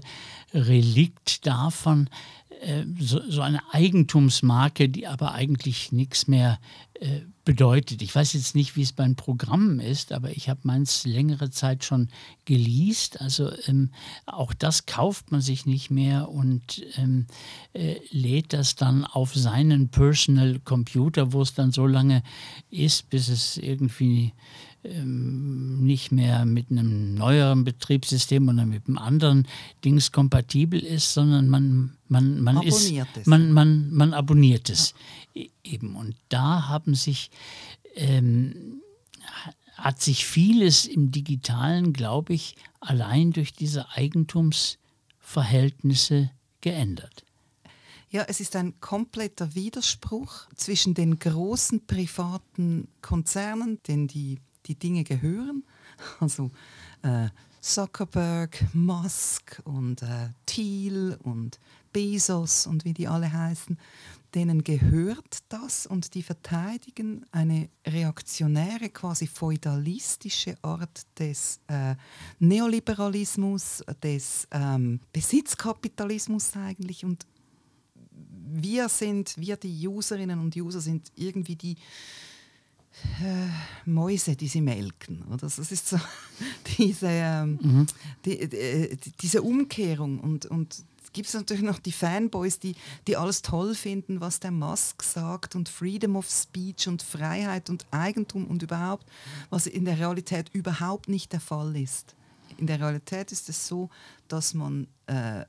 Relikt 0.52 1.46
davon, 1.46 2.08
äh, 2.60 2.84
so, 2.98 3.20
so, 3.28 3.42
eine 3.42 3.60
Eigentumsmarke, 3.72 4.88
die 4.88 5.06
aber 5.06 5.32
eigentlich 5.32 5.92
nichts 5.92 6.26
mehr 6.26 6.58
äh, 6.94 7.20
bedeutet. 7.44 8.02
Ich 8.02 8.14
weiß 8.14 8.32
jetzt 8.32 8.54
nicht, 8.54 8.76
wie 8.76 8.82
es 8.82 8.92
beim 8.92 9.14
Programmen 9.14 9.78
ist, 9.78 10.12
aber 10.12 10.30
ich 10.30 10.48
habe 10.48 10.60
meins 10.64 11.04
längere 11.04 11.50
Zeit 11.50 11.84
schon 11.84 12.08
geleast. 12.44 13.20
Also 13.20 13.50
ähm, 13.66 13.90
auch 14.24 14.54
das 14.54 14.86
kauft 14.86 15.30
man 15.30 15.40
sich 15.40 15.66
nicht 15.66 15.90
mehr 15.90 16.28
und 16.28 16.84
ähm, 16.96 17.26
äh, 17.72 17.96
lädt 18.10 18.52
das 18.52 18.74
dann 18.74 19.04
auf 19.04 19.34
seinen 19.34 19.90
Personal 19.90 20.58
Computer, 20.64 21.32
wo 21.32 21.42
es 21.42 21.54
dann 21.54 21.72
so 21.72 21.86
lange 21.86 22.22
ist, 22.70 23.10
bis 23.10 23.28
es 23.28 23.58
irgendwie 23.58 24.32
nicht 25.04 26.12
mehr 26.12 26.44
mit 26.44 26.70
einem 26.70 27.14
neueren 27.14 27.64
Betriebssystem 27.64 28.48
oder 28.48 28.66
mit 28.66 28.86
einem 28.86 28.98
anderen 28.98 29.48
Dings 29.84 30.12
kompatibel 30.12 30.80
ist, 30.80 31.14
sondern 31.14 31.48
man, 31.48 31.96
man, 32.08 32.40
man 32.40 32.58
abonniert 32.58 33.08
ist, 33.08 33.22
es. 33.22 33.26
Man, 33.26 33.52
man, 33.52 33.90
man 33.90 34.14
abonniert 34.14 34.70
es 34.70 34.94
ja. 35.34 35.42
E-, 35.42 35.50
eben. 35.64 35.96
Und 35.96 36.14
da 36.28 36.68
haben 36.68 36.94
sich 36.94 37.30
ähm, 37.94 38.82
hat 39.76 40.00
sich 40.00 40.24
vieles 40.26 40.86
im 40.86 41.10
Digitalen, 41.10 41.92
glaube 41.92 42.32
ich, 42.32 42.54
allein 42.80 43.32
durch 43.32 43.52
diese 43.52 43.90
Eigentumsverhältnisse 43.90 46.30
geändert. 46.60 47.24
Ja, 48.08 48.24
es 48.28 48.38
ist 48.40 48.54
ein 48.56 48.80
kompletter 48.80 49.54
Widerspruch 49.54 50.46
zwischen 50.54 50.94
den 50.94 51.18
großen 51.18 51.86
privaten 51.86 52.88
Konzernen, 53.02 53.78
denen 53.86 54.08
die 54.08 54.38
die 54.66 54.78
Dinge 54.78 55.04
gehören. 55.04 55.64
Also 56.20 56.50
äh, 57.02 57.28
Zuckerberg, 57.62 58.62
Musk 58.74 59.60
und 59.64 60.02
äh, 60.02 60.28
Thiel 60.44 61.16
und 61.22 61.58
Bezos 61.90 62.66
und 62.66 62.84
wie 62.84 62.92
die 62.92 63.08
alle 63.08 63.32
heißen, 63.32 63.78
denen 64.34 64.62
gehört 64.62 65.38
das 65.48 65.86
und 65.86 66.14
die 66.14 66.22
verteidigen 66.22 67.24
eine 67.32 67.70
reaktionäre, 67.86 68.90
quasi 68.90 69.26
feudalistische 69.26 70.56
Art 70.62 71.06
des 71.18 71.58
äh, 71.68 71.94
Neoliberalismus, 72.38 73.82
des 74.02 74.46
ähm, 74.50 75.00
Besitzkapitalismus 75.12 76.54
eigentlich. 76.54 77.04
Und 77.04 77.26
wir 78.52 78.88
sind, 78.90 79.34
wir 79.38 79.56
die 79.56 79.88
Userinnen 79.88 80.38
und 80.38 80.54
User 80.54 80.80
sind 80.80 81.10
irgendwie 81.16 81.56
die 81.56 81.76
äh, 83.22 83.88
Mäuse, 83.88 84.36
die 84.36 84.48
sie 84.48 84.60
melken. 84.60 85.24
Oder? 85.28 85.38
Das 85.38 85.58
ist 85.58 85.88
so 85.88 85.98
diese, 86.78 87.08
ähm, 87.08 87.58
mhm. 87.60 87.86
die, 88.24 88.48
die, 88.48 88.56
äh, 88.56 88.96
diese 89.20 89.42
Umkehrung. 89.42 90.20
Und, 90.20 90.46
und 90.46 90.84
gibt 91.16 91.28
es 91.28 91.34
natürlich 91.34 91.62
noch 91.62 91.78
die 91.78 91.92
Fanboys, 91.92 92.58
die, 92.58 92.74
die 93.06 93.16
alles 93.16 93.40
toll 93.40 93.74
finden, 93.74 94.20
was 94.20 94.38
der 94.38 94.50
Musk 94.50 95.02
sagt 95.02 95.56
und 95.56 95.68
Freedom 95.68 96.14
of 96.14 96.28
Speech 96.28 96.88
und 96.88 97.02
Freiheit 97.02 97.70
und 97.70 97.86
Eigentum 97.90 98.46
und 98.46 98.62
überhaupt, 98.62 99.06
was 99.48 99.66
in 99.66 99.86
der 99.86 99.98
Realität 99.98 100.50
überhaupt 100.52 101.08
nicht 101.08 101.32
der 101.32 101.40
Fall 101.40 101.74
ist. 101.74 102.14
In 102.58 102.66
der 102.66 102.80
Realität 102.80 103.32
ist 103.32 103.48
es 103.48 103.66
so, 103.66 103.88
dass 104.28 104.52
man 104.52 104.88
äh, 105.06 105.44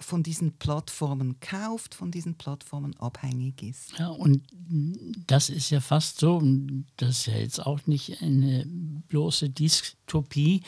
von 0.00 0.22
diesen 0.22 0.52
Plattformen 0.52 1.40
kauft, 1.40 1.94
von 1.94 2.10
diesen 2.10 2.36
Plattformen 2.36 2.96
abhängig 2.98 3.62
ist. 3.62 3.98
Ja, 3.98 4.08
und 4.08 4.42
das 5.26 5.50
ist 5.50 5.70
ja 5.70 5.80
fast 5.80 6.20
so, 6.20 6.42
das 6.96 7.10
ist 7.10 7.26
ja 7.26 7.36
jetzt 7.36 7.64
auch 7.64 7.86
nicht 7.86 8.22
eine 8.22 8.66
bloße 9.08 9.50
Dystopie, 9.50 10.62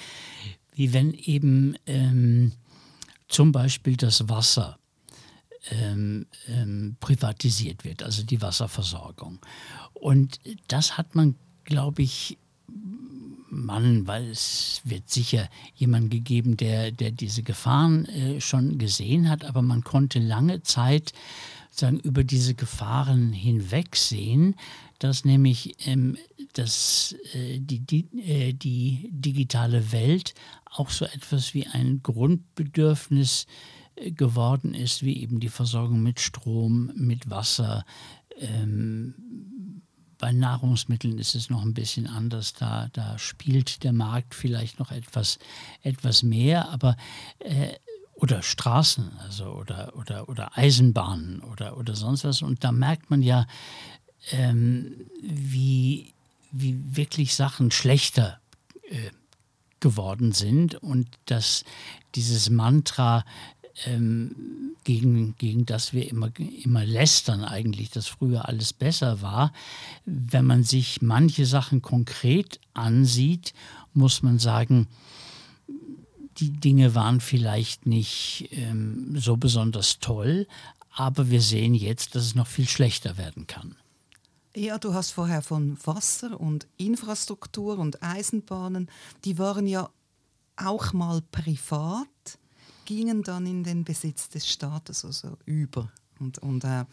wie 0.74 0.92
wenn 0.92 1.12
eben 1.14 1.76
ähm, 1.86 2.52
zum 3.28 3.52
Beispiel 3.52 3.96
das 3.96 4.28
Wasser 4.28 4.78
ähm, 5.70 6.26
ähm, 6.48 6.96
privatisiert 7.00 7.84
wird, 7.84 8.02
also 8.02 8.22
die 8.22 8.40
Wasserversorgung. 8.40 9.38
Und 9.94 10.40
das 10.68 10.96
hat 10.96 11.14
man, 11.14 11.36
glaube 11.64 12.02
ich, 12.02 12.38
Mann, 13.50 14.06
weil 14.06 14.30
es 14.30 14.80
wird 14.84 15.10
sicher 15.10 15.48
jemand 15.74 16.10
gegeben, 16.10 16.56
der, 16.56 16.92
der 16.92 17.10
diese 17.10 17.42
Gefahren 17.42 18.06
äh, 18.06 18.40
schon 18.40 18.78
gesehen 18.78 19.28
hat, 19.28 19.44
aber 19.44 19.62
man 19.62 19.82
konnte 19.82 20.18
lange 20.18 20.62
Zeit 20.62 21.12
sagen, 21.70 22.00
über 22.00 22.24
diese 22.24 22.54
Gefahren 22.54 23.32
hinwegsehen, 23.32 24.56
dass 24.98 25.24
nämlich 25.24 25.74
ähm, 25.86 26.16
dass, 26.52 27.14
äh, 27.32 27.58
die, 27.60 27.80
die, 27.80 28.06
äh, 28.18 28.52
die 28.52 29.08
digitale 29.12 29.92
Welt 29.92 30.34
auch 30.64 30.90
so 30.90 31.04
etwas 31.04 31.54
wie 31.54 31.66
ein 31.66 32.02
Grundbedürfnis 32.02 33.46
äh, 33.96 34.10
geworden 34.12 34.74
ist, 34.74 35.02
wie 35.02 35.22
eben 35.22 35.40
die 35.40 35.48
Versorgung 35.48 36.02
mit 36.02 36.20
Strom, 36.20 36.92
mit 36.94 37.30
Wasser. 37.30 37.84
Ähm, 38.38 39.14
bei 40.20 40.32
Nahrungsmitteln 40.32 41.18
ist 41.18 41.34
es 41.34 41.50
noch 41.50 41.62
ein 41.62 41.74
bisschen 41.74 42.06
anders. 42.06 42.52
Da, 42.52 42.88
da 42.92 43.18
spielt 43.18 43.82
der 43.82 43.92
Markt 43.92 44.34
vielleicht 44.34 44.78
noch 44.78 44.92
etwas, 44.92 45.38
etwas 45.82 46.22
mehr, 46.22 46.68
aber 46.68 46.96
äh, 47.38 47.74
oder 48.14 48.42
Straßen, 48.42 49.18
also 49.20 49.46
oder, 49.46 49.96
oder, 49.96 50.28
oder 50.28 50.56
Eisenbahnen 50.56 51.40
oder, 51.40 51.78
oder 51.78 51.94
sonst 51.96 52.24
was. 52.24 52.42
Und 52.42 52.62
da 52.62 52.70
merkt 52.70 53.10
man 53.10 53.22
ja, 53.22 53.46
ähm, 54.30 55.06
wie, 55.22 56.12
wie 56.52 56.78
wirklich 56.84 57.34
Sachen 57.34 57.70
schlechter 57.70 58.38
äh, 58.90 59.10
geworden 59.80 60.32
sind 60.32 60.74
und 60.74 61.08
dass 61.24 61.64
dieses 62.14 62.50
Mantra, 62.50 63.24
ähm, 63.86 64.76
gegen, 64.84 65.36
gegen 65.36 65.66
das 65.66 65.92
wir 65.92 66.08
immer, 66.08 66.30
immer 66.38 66.84
lästern 66.84 67.44
eigentlich, 67.44 67.90
dass 67.90 68.06
früher 68.06 68.48
alles 68.48 68.72
besser 68.72 69.22
war, 69.22 69.52
wenn 70.04 70.46
man 70.46 70.62
sich 70.64 71.02
manche 71.02 71.46
Sachen 71.46 71.82
konkret 71.82 72.60
ansieht, 72.74 73.52
muss 73.92 74.22
man 74.22 74.38
sagen, 74.38 74.88
die 76.38 76.52
Dinge 76.52 76.94
waren 76.94 77.20
vielleicht 77.20 77.86
nicht 77.86 78.48
ähm, 78.52 79.14
so 79.18 79.36
besonders 79.36 79.98
toll, 79.98 80.46
aber 80.94 81.30
wir 81.30 81.40
sehen 81.40 81.74
jetzt, 81.74 82.14
dass 82.14 82.24
es 82.24 82.34
noch 82.34 82.46
viel 82.46 82.68
schlechter 82.68 83.18
werden 83.18 83.46
kann. 83.46 83.76
Ja, 84.56 84.78
du 84.78 84.94
hast 84.94 85.12
vorher 85.12 85.42
von 85.42 85.78
Wasser 85.84 86.40
und 86.40 86.66
Infrastruktur 86.76 87.78
und 87.78 88.02
Eisenbahnen, 88.02 88.90
die 89.24 89.38
waren 89.38 89.66
ja 89.66 89.90
auch 90.56 90.92
mal 90.92 91.22
privat, 91.30 92.08
gingen 92.84 93.22
dann 93.22 93.46
in 93.46 93.64
den 93.64 93.84
Besitz 93.84 94.28
des 94.28 94.48
Staates, 94.48 95.04
also 95.04 95.36
über. 95.44 95.90
Und, 96.18 96.38
und 96.38 96.64
äh, 96.64 96.84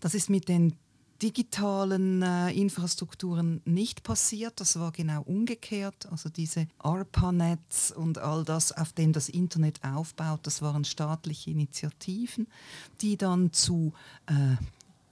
das 0.00 0.14
ist 0.14 0.30
mit 0.30 0.48
den 0.48 0.74
digitalen 1.22 2.22
äh, 2.22 2.50
Infrastrukturen 2.52 3.60
nicht 3.64 4.02
passiert. 4.02 4.60
Das 4.60 4.78
war 4.78 4.90
genau 4.92 5.22
umgekehrt. 5.22 6.08
Also 6.10 6.28
diese 6.30 6.66
ARPANETs 6.78 7.92
und 7.92 8.18
all 8.18 8.44
das, 8.44 8.72
auf 8.72 8.92
dem 8.92 9.12
das 9.12 9.28
Internet 9.28 9.84
aufbaut, 9.84 10.40
das 10.44 10.62
waren 10.62 10.84
staatliche 10.84 11.50
Initiativen, 11.50 12.46
die 13.02 13.16
dann 13.16 13.52
zu 13.52 13.92
äh, 14.26 14.56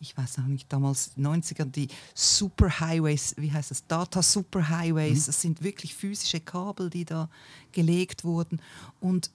ich 0.01 0.17
weiß 0.17 0.39
noch 0.39 0.47
nicht, 0.47 0.73
damals 0.73 1.17
90er, 1.17 1.65
die 1.65 1.89
Superhighways, 2.15 3.35
wie 3.37 3.53
heißt 3.53 3.71
das, 3.73 3.87
Data 3.87 4.23
Superhighways, 4.23 5.23
mhm. 5.23 5.27
das 5.27 5.41
sind 5.41 5.63
wirklich 5.63 5.95
physische 5.95 6.41
Kabel, 6.41 6.89
die 6.89 7.05
da 7.05 7.29
gelegt 7.73 8.25
wurden 8.25 8.61
und 9.01 9.31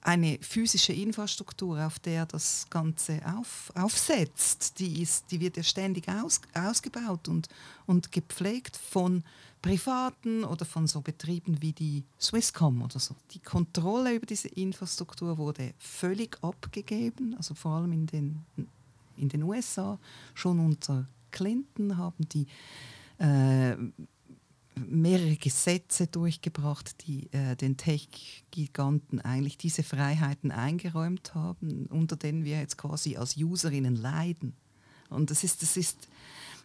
eine 0.00 0.38
physische 0.40 0.92
Infrastruktur, 0.92 1.84
auf 1.84 1.98
der 1.98 2.26
das 2.26 2.66
Ganze 2.70 3.20
auf, 3.36 3.72
aufsetzt, 3.74 4.78
die, 4.78 5.02
ist, 5.02 5.30
die 5.30 5.40
wird 5.40 5.56
ja 5.56 5.62
ständig 5.62 6.08
aus, 6.08 6.40
ausgebaut 6.54 7.28
und, 7.28 7.48
und 7.86 8.12
gepflegt 8.12 8.76
von 8.76 9.24
Privaten 9.60 10.44
oder 10.44 10.64
von 10.64 10.86
so 10.86 11.00
Betrieben 11.00 11.60
wie 11.60 11.72
die 11.72 12.04
Swisscom 12.20 12.82
oder 12.82 13.00
so. 13.00 13.16
Die 13.32 13.40
Kontrolle 13.40 14.14
über 14.14 14.26
diese 14.26 14.48
Infrastruktur 14.48 15.36
wurde 15.36 15.74
völlig 15.78 16.38
abgegeben, 16.42 17.34
also 17.36 17.54
vor 17.54 17.72
allem 17.72 17.92
in 17.92 18.06
den 18.06 18.44
in 19.18 19.28
den 19.28 19.42
USA. 19.42 19.98
Schon 20.34 20.60
unter 20.60 21.06
Clinton 21.30 21.96
haben 21.96 22.28
die 22.28 22.46
äh, 23.18 23.76
mehrere 24.86 25.36
Gesetze 25.36 26.06
durchgebracht, 26.06 27.06
die 27.06 27.32
äh, 27.32 27.56
den 27.56 27.76
Tech-Giganten 27.76 29.20
eigentlich 29.20 29.58
diese 29.58 29.82
Freiheiten 29.82 30.50
eingeräumt 30.50 31.34
haben, 31.34 31.86
unter 31.86 32.16
denen 32.16 32.44
wir 32.44 32.58
jetzt 32.60 32.78
quasi 32.78 33.16
als 33.16 33.36
Userinnen 33.36 33.96
leiden. 33.96 34.54
Und 35.10 35.30
das 35.30 35.44
ist, 35.44 35.62
das 35.62 35.76
ist, 35.76 36.08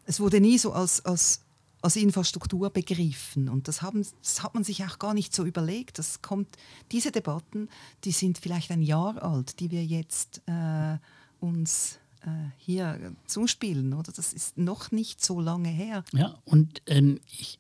es 0.06 0.20
wurde 0.20 0.40
nie 0.40 0.58
so 0.58 0.74
als, 0.74 1.06
als, 1.06 1.42
als 1.82 1.96
Infrastruktur 1.96 2.70
begriffen. 2.70 3.50
Und 3.50 3.68
das, 3.68 3.82
haben, 3.82 4.06
das 4.22 4.44
hat 4.44 4.54
man 4.54 4.64
sich 4.64 4.84
auch 4.84 5.00
gar 5.00 5.14
nicht 5.14 5.34
so 5.34 5.46
überlegt. 5.46 6.00
Das 6.00 6.22
kommt, 6.22 6.58
diese 6.92 7.12
Debatten, 7.12 7.70
die 8.04 8.12
sind 8.12 8.38
vielleicht 8.38 8.72
ein 8.72 8.82
Jahr 8.82 9.22
alt, 9.22 9.60
die 9.60 9.72
wir 9.72 9.86
jetzt 9.86 10.42
äh, 10.48 10.98
uns 11.40 12.00
äh, 12.26 12.30
hier 12.58 13.14
zuspielen, 13.26 13.94
oder? 13.94 14.12
Das 14.12 14.34
ist 14.34 14.58
noch 14.58 14.92
nicht 14.92 15.24
so 15.24 15.42
lange 15.42 15.70
her. 15.70 16.04
Ja, 16.14 16.38
und 16.46 16.82
ähm, 16.88 17.20
ich, 17.28 17.60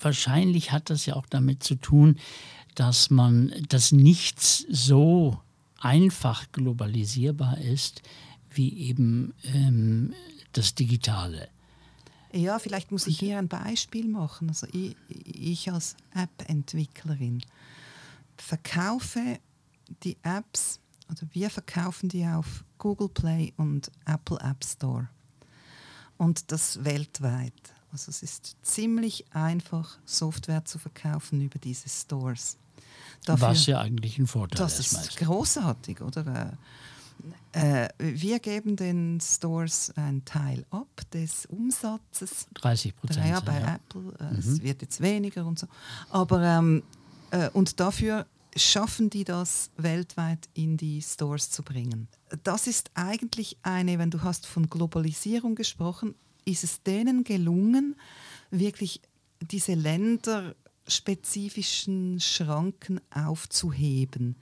wahrscheinlich 0.00 0.72
hat 0.72 0.90
das 0.90 1.06
ja 1.06 1.14
auch 1.14 1.26
damit 1.26 1.62
zu 1.62 1.74
tun, 1.74 2.16
dass 2.74 3.10
man, 3.10 3.52
dass 3.68 3.92
nichts 3.92 4.64
so 4.68 5.40
einfach 5.80 6.50
globalisierbar 6.52 7.58
ist 7.58 8.02
wie 8.52 8.72
eben 8.88 9.34
ähm, 9.44 10.12
das 10.52 10.74
Digitale. 10.74 11.48
Ja, 12.32 12.58
vielleicht 12.58 12.92
muss 12.92 13.06
ich 13.06 13.18
hier 13.18 13.38
ein 13.38 13.48
Beispiel 13.48 14.06
machen. 14.06 14.48
Also 14.48 14.66
ich, 14.72 14.96
ich 15.08 15.70
als 15.70 15.96
App-Entwicklerin 16.14 17.42
verkaufe 18.36 19.38
die 20.04 20.16
Apps 20.22 20.80
also 21.10 21.26
wir 21.32 21.50
verkaufen 21.50 22.08
die 22.08 22.24
auf 22.24 22.64
Google 22.78 23.08
Play 23.08 23.52
und 23.56 23.90
Apple 24.06 24.38
App 24.38 24.64
Store. 24.64 25.08
Und 26.16 26.52
das 26.52 26.84
weltweit. 26.84 27.52
Also 27.92 28.10
es 28.10 28.22
ist 28.22 28.56
ziemlich 28.62 29.24
einfach, 29.32 29.98
Software 30.04 30.64
zu 30.64 30.78
verkaufen 30.78 31.40
über 31.40 31.58
diese 31.58 31.88
Stores. 31.88 32.56
Dafür, 33.24 33.48
Was 33.48 33.66
ja 33.66 33.80
eigentlich 33.80 34.18
ein 34.18 34.26
Vorteil 34.26 34.58
das 34.58 34.78
ist. 34.78 34.94
Das 34.94 35.08
ist 35.08 35.18
großartig, 35.18 36.00
oder? 36.00 36.56
Äh, 37.52 37.88
wir 37.98 38.38
geben 38.38 38.76
den 38.76 39.20
Stores 39.20 39.92
einen 39.96 40.24
Teil 40.24 40.64
ab 40.70 40.88
des 41.12 41.46
Umsatzes. 41.46 42.46
30 42.54 42.96
Prozent. 42.96 43.26
Ja, 43.26 43.40
bei 43.40 43.60
ja. 43.60 43.74
Apple. 43.74 44.14
Äh, 44.20 44.32
mhm. 44.32 44.38
Es 44.38 44.62
wird 44.62 44.82
jetzt 44.82 45.00
weniger 45.00 45.44
und 45.44 45.58
so. 45.58 45.66
Aber 46.10 46.42
ähm, 46.42 46.82
äh, 47.30 47.50
und 47.50 47.80
dafür 47.80 48.26
schaffen 48.56 49.10
die 49.10 49.24
das 49.24 49.70
weltweit 49.76 50.48
in 50.54 50.76
die 50.76 51.02
Stores 51.02 51.50
zu 51.50 51.62
bringen. 51.62 52.08
Das 52.42 52.66
ist 52.66 52.90
eigentlich 52.94 53.56
eine, 53.62 53.98
wenn 53.98 54.10
du 54.10 54.22
hast 54.22 54.46
von 54.46 54.68
Globalisierung 54.68 55.54
gesprochen, 55.54 56.14
ist 56.50 56.64
es 56.64 56.82
denen 56.82 57.24
gelungen, 57.24 57.96
wirklich 58.50 59.00
diese 59.40 59.72
länderspezifischen 59.74 62.20
Schranken 62.20 63.00
aufzuheben. 63.10 64.36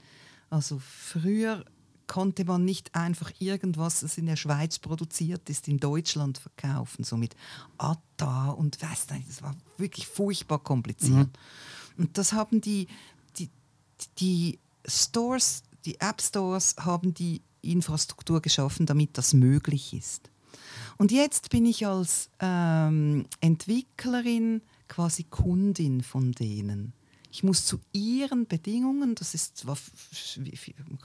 Also 0.51 0.81
früher 0.81 1.65
konnte 2.07 2.45
man 2.45 2.65
nicht 2.65 2.95
einfach 2.95 3.33
irgendwas, 3.39 4.01
das 4.01 4.19
in 4.19 4.27
der 4.27 4.37
Schweiz 4.37 4.79
produziert 4.79 5.51
ist, 5.51 5.69
in 5.69 5.79
Deutschland 5.79 6.39
verkaufen, 6.39 7.05
so 7.05 7.19
mit 7.19 7.37
ATA 7.77 8.51
und 8.51 8.83
weißt 8.83 9.11
du, 9.11 9.15
das 9.27 9.43
war 9.43 9.55
wirklich 9.77 10.07
furchtbar 10.07 10.59
kompliziert. 10.59 11.29
Mhm. 11.29 12.05
Und 12.05 12.17
das 12.17 12.33
haben 12.33 12.61
die 12.61 12.87
die 14.19 14.59
Stores, 14.87 15.63
die 15.85 16.01
App 16.01 16.23
Stores 16.23 16.77
haben 16.79 17.15
die 17.15 17.43
Infrastruktur 17.63 18.41
geschaffen, 18.41 18.87
damit 18.87 19.19
das 19.19 19.35
möglich 19.35 19.93
ist. 19.93 20.31
Und 20.97 21.13
jetzt 21.13 21.51
bin 21.51 21.65
ich 21.65 21.87
als 21.87 22.31
ähm, 22.41 23.27
Entwicklerin 23.41 24.63
quasi 24.89 25.25
Kundin 25.25 26.03
von 26.03 26.33
denen. 26.33 26.93
Ich 27.31 27.43
muss 27.43 27.67
zu 27.67 27.79
ihren 27.93 28.47
Bedingungen, 28.47 29.15
das 29.15 29.35
ist, 29.35 29.65
kann 29.67 29.77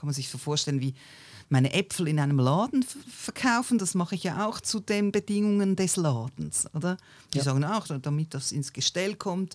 man 0.02 0.14
sich 0.14 0.28
so 0.30 0.38
vorstellen, 0.38 0.80
wie 0.80 0.94
meine 1.48 1.72
Äpfel 1.74 2.08
in 2.08 2.18
einem 2.18 2.38
Laden 2.38 2.82
verkaufen, 2.82 3.78
das 3.78 3.94
mache 3.94 4.14
ich 4.14 4.24
ja 4.24 4.46
auch 4.46 4.60
zu 4.60 4.80
den 4.80 5.12
Bedingungen 5.12 5.76
des 5.76 5.96
Ladens. 5.96 6.66
Oder? 6.74 6.96
Die 7.32 7.38
ja. 7.38 7.44
sagen 7.44 7.64
auch, 7.64 7.86
damit 7.86 8.32
das 8.32 8.52
ins 8.52 8.72
Gestell 8.72 9.16
kommt, 9.16 9.54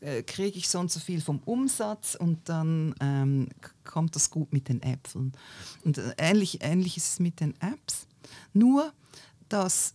äh, 0.00 0.22
kriege 0.22 0.58
ich 0.58 0.68
sonst 0.68 0.94
so 0.94 1.00
viel 1.00 1.20
vom 1.20 1.38
Umsatz 1.44 2.16
und 2.16 2.48
dann 2.48 2.94
ähm, 3.00 3.48
kommt 3.84 4.16
das 4.16 4.30
gut 4.30 4.52
mit 4.52 4.68
den 4.68 4.82
Äpfeln. 4.82 5.32
Und 5.84 5.98
äh, 5.98 6.14
ähnlich, 6.18 6.58
ähnlich 6.62 6.96
ist 6.96 7.12
es 7.12 7.20
mit 7.20 7.40
den 7.40 7.54
Apps. 7.60 8.06
Nur, 8.52 8.92
dass 9.48 9.94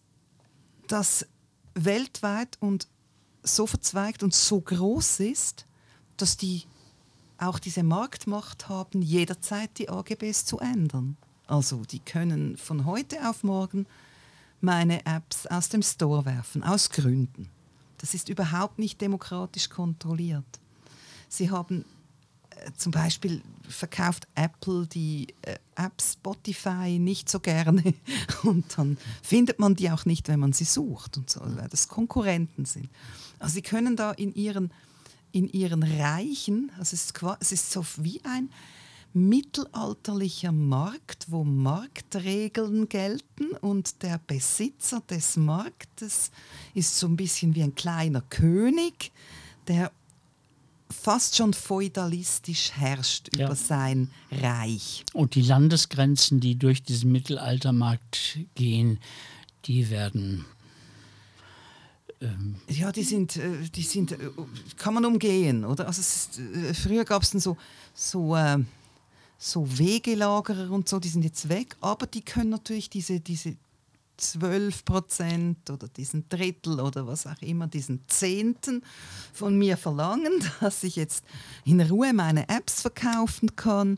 das 0.87 1.25
weltweit 1.75 2.57
und 2.59 2.87
so 3.43 3.67
verzweigt 3.67 4.23
und 4.23 4.33
so 4.33 4.61
groß 4.61 5.19
ist, 5.19 5.65
dass 6.17 6.37
die 6.37 6.63
auch 7.37 7.59
diese 7.59 7.83
Marktmacht 7.83 8.69
haben, 8.69 9.01
jederzeit 9.01 9.77
die 9.77 9.89
AGBs 9.89 10.45
zu 10.45 10.59
ändern. 10.59 11.17
Also 11.47 11.83
die 11.83 11.99
können 11.99 12.57
von 12.57 12.85
heute 12.85 13.29
auf 13.29 13.43
morgen 13.43 13.85
meine 14.61 15.05
Apps 15.05 15.45
aus 15.47 15.69
dem 15.69 15.81
Store 15.81 16.25
werfen, 16.25 16.63
aus 16.63 16.89
Gründen. 16.89 17.49
Das 17.97 18.13
ist 18.13 18.29
überhaupt 18.29 18.79
nicht 18.79 19.01
demokratisch 19.01 19.69
kontrolliert. 19.69 20.45
Sie 21.27 21.51
haben 21.51 21.85
zum 22.77 22.91
Beispiel 22.91 23.41
verkauft 23.67 24.27
Apple 24.35 24.87
die 24.87 25.27
äh, 25.41 25.57
App 25.75 26.01
Spotify 26.01 26.99
nicht 26.99 27.29
so 27.29 27.39
gerne 27.39 27.93
und 28.43 28.77
dann 28.77 28.97
findet 29.21 29.59
man 29.59 29.75
die 29.75 29.89
auch 29.91 30.05
nicht, 30.05 30.27
wenn 30.27 30.39
man 30.39 30.53
sie 30.53 30.65
sucht 30.65 31.17
und 31.17 31.29
so, 31.29 31.41
weil 31.43 31.69
das 31.69 31.87
Konkurrenten 31.87 32.65
sind. 32.65 32.89
Also 33.39 33.55
sie 33.55 33.61
können 33.61 33.95
da 33.95 34.11
in 34.11 34.33
ihren, 34.33 34.71
in 35.31 35.49
ihren 35.49 35.83
Reichen, 35.83 36.71
also 36.77 36.93
es 36.93 37.05
ist, 37.05 37.13
es 37.39 37.51
ist 37.51 37.71
so 37.71 37.85
wie 37.97 38.21
ein 38.23 38.49
mittelalterlicher 39.13 40.51
Markt, 40.51 41.27
wo 41.29 41.43
Marktregeln 41.43 42.89
gelten 42.89 43.51
und 43.61 44.01
der 44.01 44.19
Besitzer 44.25 45.01
des 45.01 45.37
Marktes 45.37 46.31
ist 46.73 46.97
so 46.97 47.07
ein 47.07 47.15
bisschen 47.15 47.53
wie 47.53 47.63
ein 47.63 47.75
kleiner 47.75 48.21
König, 48.21 49.11
der 49.67 49.91
fast 50.89 51.35
schon 51.35 51.53
feudalistisch 51.53 52.71
herrscht 52.73 53.29
ja. 53.35 53.45
über 53.45 53.55
sein 53.55 54.09
Reich. 54.31 55.03
Und 55.13 55.35
die 55.35 55.41
Landesgrenzen, 55.41 56.39
die 56.39 56.55
durch 56.55 56.83
diesen 56.83 57.11
Mittelaltermarkt 57.11 58.39
gehen, 58.55 58.99
die 59.65 59.89
werden 59.89 60.45
ähm, 62.21 62.55
ja, 62.69 62.91
die 62.91 63.03
sind, 63.03 63.35
äh, 63.35 63.69
die 63.75 63.81
sind, 63.81 64.13
äh, 64.13 64.17
kann 64.77 64.93
man 64.93 65.03
umgehen, 65.03 65.65
oder? 65.65 65.87
Also 65.87 65.99
ist, 65.99 66.39
äh, 66.39 66.73
früher 66.73 67.03
gab 67.03 67.23
es 67.23 67.31
dann 67.31 67.41
so, 67.41 67.57
so, 67.93 68.37
so 69.37 69.77
Wegelagerer 69.77 70.71
und 70.71 70.87
so, 70.87 70.99
die 70.99 71.09
sind 71.09 71.23
jetzt 71.23 71.49
weg, 71.49 71.75
aber 71.81 72.07
die 72.07 72.21
können 72.21 72.49
natürlich 72.49 72.89
diese, 72.89 73.19
diese 73.19 73.57
12 74.17 74.85
Prozent 74.85 75.69
oder 75.69 75.87
diesen 75.87 76.27
Drittel 76.29 76.79
oder 76.79 77.07
was 77.07 77.27
auch 77.27 77.41
immer, 77.41 77.67
diesen 77.67 78.01
Zehnten 78.07 78.83
von 79.33 79.57
mir 79.57 79.77
verlangen, 79.77 80.31
dass 80.59 80.83
ich 80.83 80.95
jetzt 80.95 81.23
in 81.65 81.81
Ruhe 81.81 82.13
meine 82.13 82.47
Apps 82.49 82.81
verkaufen 82.81 83.55
kann 83.55 83.97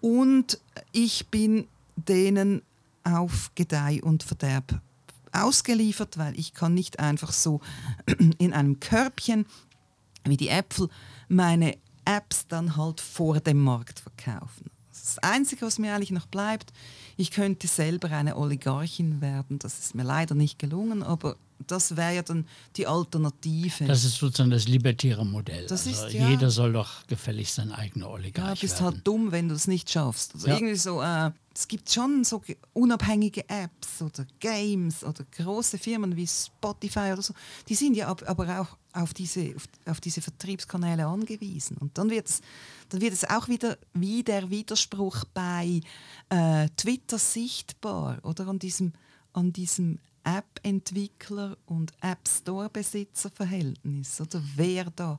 und 0.00 0.60
ich 0.92 1.28
bin 1.28 1.66
denen 1.96 2.62
auf 3.04 3.50
Gedeih 3.54 4.02
und 4.02 4.22
Verderb 4.22 4.80
ausgeliefert, 5.32 6.18
weil 6.18 6.38
ich 6.38 6.54
kann 6.54 6.74
nicht 6.74 7.00
einfach 7.00 7.32
so 7.32 7.60
in 8.38 8.52
einem 8.52 8.80
Körbchen 8.80 9.46
wie 10.24 10.36
die 10.36 10.48
Äpfel 10.48 10.88
meine 11.28 11.76
Apps 12.04 12.46
dann 12.46 12.76
halt 12.76 13.00
vor 13.00 13.40
dem 13.40 13.60
Markt 13.60 14.00
verkaufen. 14.00 14.70
Das 15.08 15.18
Einzige, 15.22 15.62
was 15.62 15.78
mir 15.78 15.94
eigentlich 15.94 16.10
noch 16.10 16.26
bleibt, 16.26 16.72
ich 17.16 17.30
könnte 17.30 17.66
selber 17.66 18.10
eine 18.10 18.36
Oligarchin 18.36 19.20
werden. 19.20 19.58
Das 19.58 19.78
ist 19.78 19.94
mir 19.94 20.02
leider 20.02 20.34
nicht 20.34 20.58
gelungen, 20.58 21.02
aber 21.02 21.36
das 21.66 21.96
wäre 21.96 22.14
ja 22.14 22.22
dann 22.22 22.46
die 22.76 22.86
Alternative. 22.86 23.86
Das 23.86 24.04
ist 24.04 24.16
sozusagen 24.16 24.50
das 24.50 24.68
libertäre 24.68 25.24
Modell. 25.24 25.66
Das 25.66 25.86
also 25.86 26.06
ist, 26.06 26.14
ja, 26.14 26.28
jeder 26.28 26.50
soll 26.50 26.72
doch 26.72 27.06
gefälligst 27.06 27.54
sein 27.56 27.72
eigener 27.72 28.10
Oligarch 28.10 28.48
Ja, 28.48 28.60
bist 28.60 28.80
werden. 28.80 28.96
halt 28.96 29.06
dumm, 29.06 29.32
wenn 29.32 29.48
du 29.48 29.54
es 29.54 29.66
nicht 29.66 29.90
schaffst. 29.90 30.34
Also 30.34 30.48
ja. 30.48 30.54
irgendwie 30.54 30.76
so, 30.76 31.02
äh, 31.02 31.30
es 31.54 31.66
gibt 31.66 31.90
schon 31.90 32.22
so 32.22 32.42
unabhängige 32.74 33.48
Apps 33.48 34.00
oder 34.02 34.26
Games 34.38 35.02
oder 35.02 35.24
große 35.36 35.78
Firmen 35.78 36.14
wie 36.14 36.26
Spotify 36.26 37.10
oder 37.12 37.22
so. 37.22 37.34
Die 37.68 37.74
sind 37.74 37.96
ja 37.96 38.08
aber 38.08 38.60
auch 38.60 38.76
auf 38.98 39.14
diese, 39.14 39.54
auf, 39.54 39.64
auf 39.86 40.00
diese 40.00 40.20
Vertriebskanäle 40.20 41.06
angewiesen. 41.06 41.76
Und 41.78 41.96
dann 41.98 42.10
wird 42.10 42.28
es, 42.28 42.40
dann 42.88 43.00
wird 43.00 43.12
es 43.12 43.24
auch 43.24 43.48
wieder 43.48 43.78
wie 43.94 44.22
der 44.22 44.50
Widerspruch 44.50 45.24
bei 45.32 45.80
äh, 46.28 46.68
Twitter 46.76 47.18
sichtbar 47.18 48.18
oder 48.22 48.48
an 48.48 48.58
diesem, 48.58 48.92
an 49.32 49.52
diesem 49.52 49.98
App-Entwickler 50.24 51.56
und 51.66 51.92
App 52.00 52.28
Store-Besitzer-Verhältnis 52.28 54.20
oder 54.20 54.42
wer 54.56 54.90
da 54.90 55.18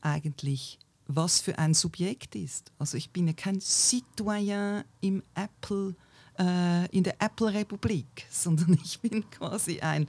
eigentlich 0.00 0.78
was 1.06 1.40
für 1.40 1.58
ein 1.58 1.74
Subjekt 1.74 2.34
ist. 2.34 2.72
Also 2.78 2.96
ich 2.96 3.10
bin 3.10 3.26
ja 3.26 3.32
kein 3.32 3.60
Citoyen 3.60 4.84
im 5.00 5.22
Apple, 5.34 5.94
äh, 6.38 6.86
in 6.96 7.04
der 7.04 7.20
Apple-Republik, 7.20 8.26
sondern 8.30 8.78
ich 8.82 9.00
bin 9.00 9.28
quasi 9.30 9.80
ein 9.80 10.06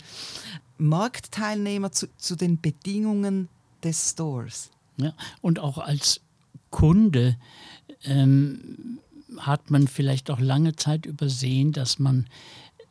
Marktteilnehmer 0.84 1.92
zu, 1.92 2.08
zu 2.18 2.36
den 2.36 2.60
Bedingungen 2.60 3.50
des 3.84 4.12
Stores. 4.12 4.70
Ja, 4.98 5.14
und 5.42 5.60
auch 5.60 5.78
als 5.78 6.22
Kunde 6.70 7.38
ähm, 8.04 9.00
hat 9.38 9.72
man 9.72 9.88
vielleicht 9.88 10.30
auch 10.30 10.40
lange 10.40 10.76
Zeit 10.76 11.06
übersehen, 11.06 11.72
dass 11.72 12.00
man 12.00 12.28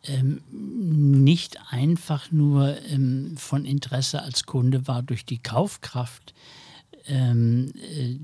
ähm, 0.04 0.42
nicht 0.50 1.58
einfach 1.70 2.32
nur 2.32 2.76
ähm, 2.88 3.36
von 3.36 3.64
Interesse 3.64 4.22
als 4.22 4.46
Kunde 4.46 4.88
war 4.88 5.02
durch 5.02 5.24
die 5.24 5.38
Kaufkraft, 5.38 6.34
ähm, 7.06 7.72
äh, 7.76 8.16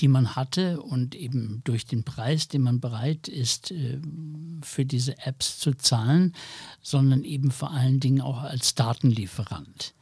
die 0.00 0.08
man 0.08 0.36
hatte 0.36 0.80
und 0.80 1.14
eben 1.14 1.60
durch 1.64 1.86
den 1.86 2.04
Preis, 2.04 2.48
den 2.48 2.62
man 2.62 2.80
bereit 2.80 3.28
ist, 3.28 3.70
äh, 3.70 3.98
für 4.62 4.84
diese 4.84 5.18
Apps 5.26 5.58
zu 5.58 5.74
zahlen, 5.74 6.34
sondern 6.82 7.24
eben 7.24 7.50
vor 7.50 7.70
allen 7.70 8.00
Dingen 8.00 8.20
auch 8.20 8.42
als 8.42 8.74
Datenlieferant. 8.74 9.94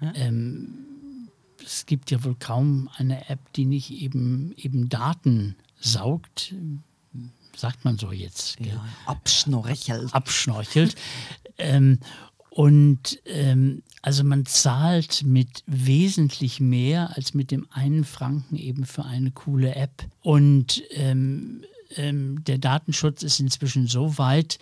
Ja. 0.00 0.12
Ähm, 0.14 1.28
es 1.64 1.86
gibt 1.86 2.10
ja 2.10 2.24
wohl 2.24 2.34
kaum 2.34 2.88
eine 2.96 3.28
App, 3.28 3.52
die 3.52 3.64
nicht 3.64 3.90
eben, 3.90 4.52
eben 4.56 4.88
Daten 4.88 5.56
saugt, 5.78 6.54
sagt 7.56 7.84
man 7.84 7.98
so 7.98 8.12
jetzt. 8.12 8.58
Ja, 8.60 8.84
abschnorchelt. 9.06 10.12
Abschnorchelt. 10.14 10.96
ähm, 11.58 11.98
und 12.54 13.18
ähm, 13.24 13.82
also 14.02 14.24
man 14.24 14.44
zahlt 14.44 15.22
mit 15.24 15.62
wesentlich 15.66 16.60
mehr 16.60 17.16
als 17.16 17.32
mit 17.32 17.50
dem 17.50 17.66
einen 17.70 18.04
Franken 18.04 18.56
eben 18.56 18.84
für 18.84 19.06
eine 19.06 19.30
coole 19.30 19.74
App. 19.74 20.04
Und 20.20 20.82
ähm, 20.90 21.62
ähm, 21.96 22.44
der 22.44 22.58
Datenschutz 22.58 23.22
ist 23.22 23.40
inzwischen 23.40 23.86
so 23.86 24.18
weit, 24.18 24.58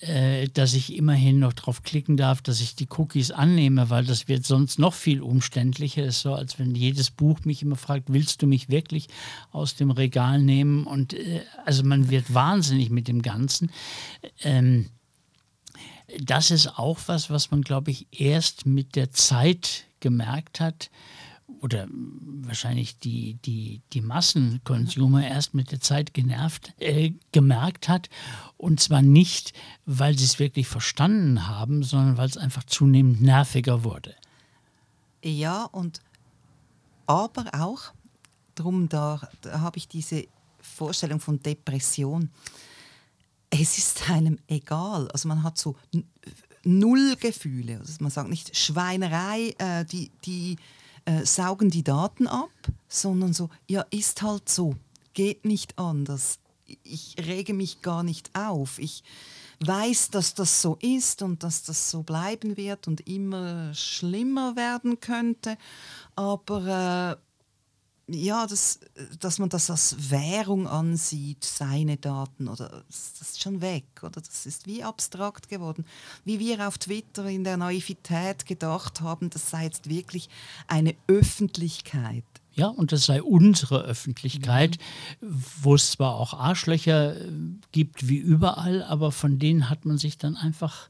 äh, 0.00 0.48
dass 0.48 0.74
ich 0.74 0.96
immerhin 0.96 1.38
noch 1.38 1.52
drauf 1.52 1.84
klicken 1.84 2.16
darf, 2.16 2.42
dass 2.42 2.60
ich 2.60 2.74
die 2.74 2.88
Cookies 2.96 3.30
annehme, 3.30 3.88
weil 3.88 4.04
das 4.04 4.26
wird 4.26 4.44
sonst 4.44 4.80
noch 4.80 4.94
viel 4.94 5.22
umständlicher. 5.22 6.02
Es 6.02 6.16
ist 6.16 6.22
so, 6.22 6.34
als 6.34 6.58
wenn 6.58 6.74
jedes 6.74 7.12
Buch 7.12 7.44
mich 7.44 7.62
immer 7.62 7.76
fragt, 7.76 8.12
willst 8.12 8.42
du 8.42 8.48
mich 8.48 8.68
wirklich 8.68 9.06
aus 9.52 9.76
dem 9.76 9.92
Regal 9.92 10.40
nehmen? 10.40 10.88
Und 10.88 11.14
äh, 11.14 11.42
also 11.64 11.84
man 11.84 12.10
wird 12.10 12.34
wahnsinnig 12.34 12.90
mit 12.90 13.06
dem 13.06 13.22
Ganzen. 13.22 13.70
Ähm, 14.42 14.86
das 16.20 16.50
ist 16.50 16.78
auch 16.78 16.98
was, 17.06 17.30
was 17.30 17.50
man, 17.50 17.62
glaube 17.62 17.90
ich, 17.90 18.06
erst 18.10 18.66
mit 18.66 18.96
der 18.96 19.10
Zeit 19.10 19.84
gemerkt 20.00 20.60
hat 20.60 20.90
oder 21.60 21.86
wahrscheinlich 21.90 22.98
die, 22.98 23.34
die, 23.44 23.80
die 23.92 24.00
Massenkonsumer 24.00 25.26
erst 25.26 25.54
mit 25.54 25.72
der 25.72 25.80
Zeit 25.80 26.14
genervt, 26.14 26.72
äh, 26.78 27.12
gemerkt 27.32 27.88
hat. 27.88 28.08
Und 28.56 28.80
zwar 28.80 29.02
nicht, 29.02 29.52
weil 29.84 30.16
sie 30.16 30.24
es 30.24 30.38
wirklich 30.38 30.68
verstanden 30.68 31.48
haben, 31.48 31.82
sondern 31.82 32.16
weil 32.16 32.28
es 32.28 32.36
einfach 32.36 32.64
zunehmend 32.64 33.20
nerviger 33.22 33.84
wurde. 33.84 34.14
Ja, 35.22 35.64
und 35.64 36.00
aber 37.06 37.46
auch, 37.54 37.92
darum 38.54 38.88
da, 38.88 39.28
da 39.40 39.60
habe 39.60 39.78
ich 39.78 39.88
diese 39.88 40.26
Vorstellung 40.60 41.20
von 41.20 41.42
Depression 41.42 42.30
es 43.50 43.78
ist 43.78 44.10
einem 44.10 44.38
egal. 44.46 45.10
Also 45.10 45.28
man 45.28 45.42
hat 45.42 45.58
so 45.58 45.76
null 46.64 47.16
Gefühle. 47.16 47.78
Also 47.78 47.94
man 48.00 48.10
sagt 48.10 48.28
nicht 48.28 48.56
Schweinerei, 48.56 49.54
äh, 49.58 49.84
die, 49.84 50.10
die 50.24 50.56
äh, 51.04 51.24
saugen 51.24 51.70
die 51.70 51.82
Daten 51.82 52.26
ab, 52.26 52.50
sondern 52.88 53.32
so, 53.32 53.48
ja, 53.66 53.84
ist 53.90 54.22
halt 54.22 54.48
so, 54.48 54.74
geht 55.14 55.44
nicht 55.44 55.78
anders. 55.78 56.38
Ich 56.82 57.16
rege 57.18 57.54
mich 57.54 57.80
gar 57.80 58.02
nicht 58.02 58.30
auf. 58.34 58.78
Ich 58.78 59.02
weiß, 59.60 60.10
dass 60.10 60.34
das 60.34 60.60
so 60.60 60.76
ist 60.82 61.22
und 61.22 61.42
dass 61.42 61.62
das 61.62 61.90
so 61.90 62.02
bleiben 62.02 62.56
wird 62.56 62.86
und 62.86 63.08
immer 63.08 63.72
schlimmer 63.74 64.54
werden 64.54 65.00
könnte. 65.00 65.56
Aber 66.14 67.16
äh, 67.18 67.27
ja, 68.08 68.46
das, 68.46 68.80
dass 69.20 69.38
man 69.38 69.50
das 69.50 69.70
als 69.70 70.10
Währung 70.10 70.66
ansieht, 70.66 71.44
seine 71.44 71.98
Daten, 71.98 72.48
oder 72.48 72.82
das 72.88 73.20
ist 73.20 73.42
schon 73.42 73.60
weg, 73.60 73.84
oder 74.02 74.20
das 74.20 74.46
ist 74.46 74.66
wie 74.66 74.82
abstrakt 74.82 75.48
geworden. 75.48 75.84
Wie 76.24 76.38
wir 76.38 76.66
auf 76.66 76.78
Twitter 76.78 77.26
in 77.26 77.44
der 77.44 77.58
Naivität 77.58 78.46
gedacht 78.46 79.02
haben, 79.02 79.28
das 79.30 79.50
sei 79.50 79.64
jetzt 79.64 79.88
wirklich 79.90 80.30
eine 80.68 80.94
Öffentlichkeit. 81.06 82.24
Ja, 82.54 82.68
und 82.68 82.90
das 82.90 83.04
sei 83.04 83.22
unsere 83.22 83.82
Öffentlichkeit, 83.82 84.78
mhm. 85.20 85.44
wo 85.62 85.74
es 85.74 85.92
zwar 85.92 86.14
auch 86.14 86.34
Arschlöcher 86.34 87.14
äh, 87.16 87.30
gibt 87.72 88.08
wie 88.08 88.16
überall, 88.16 88.82
aber 88.82 89.12
von 89.12 89.38
denen 89.38 89.68
hat 89.68 89.84
man 89.84 89.98
sich 89.98 90.18
dann 90.18 90.36
einfach, 90.36 90.88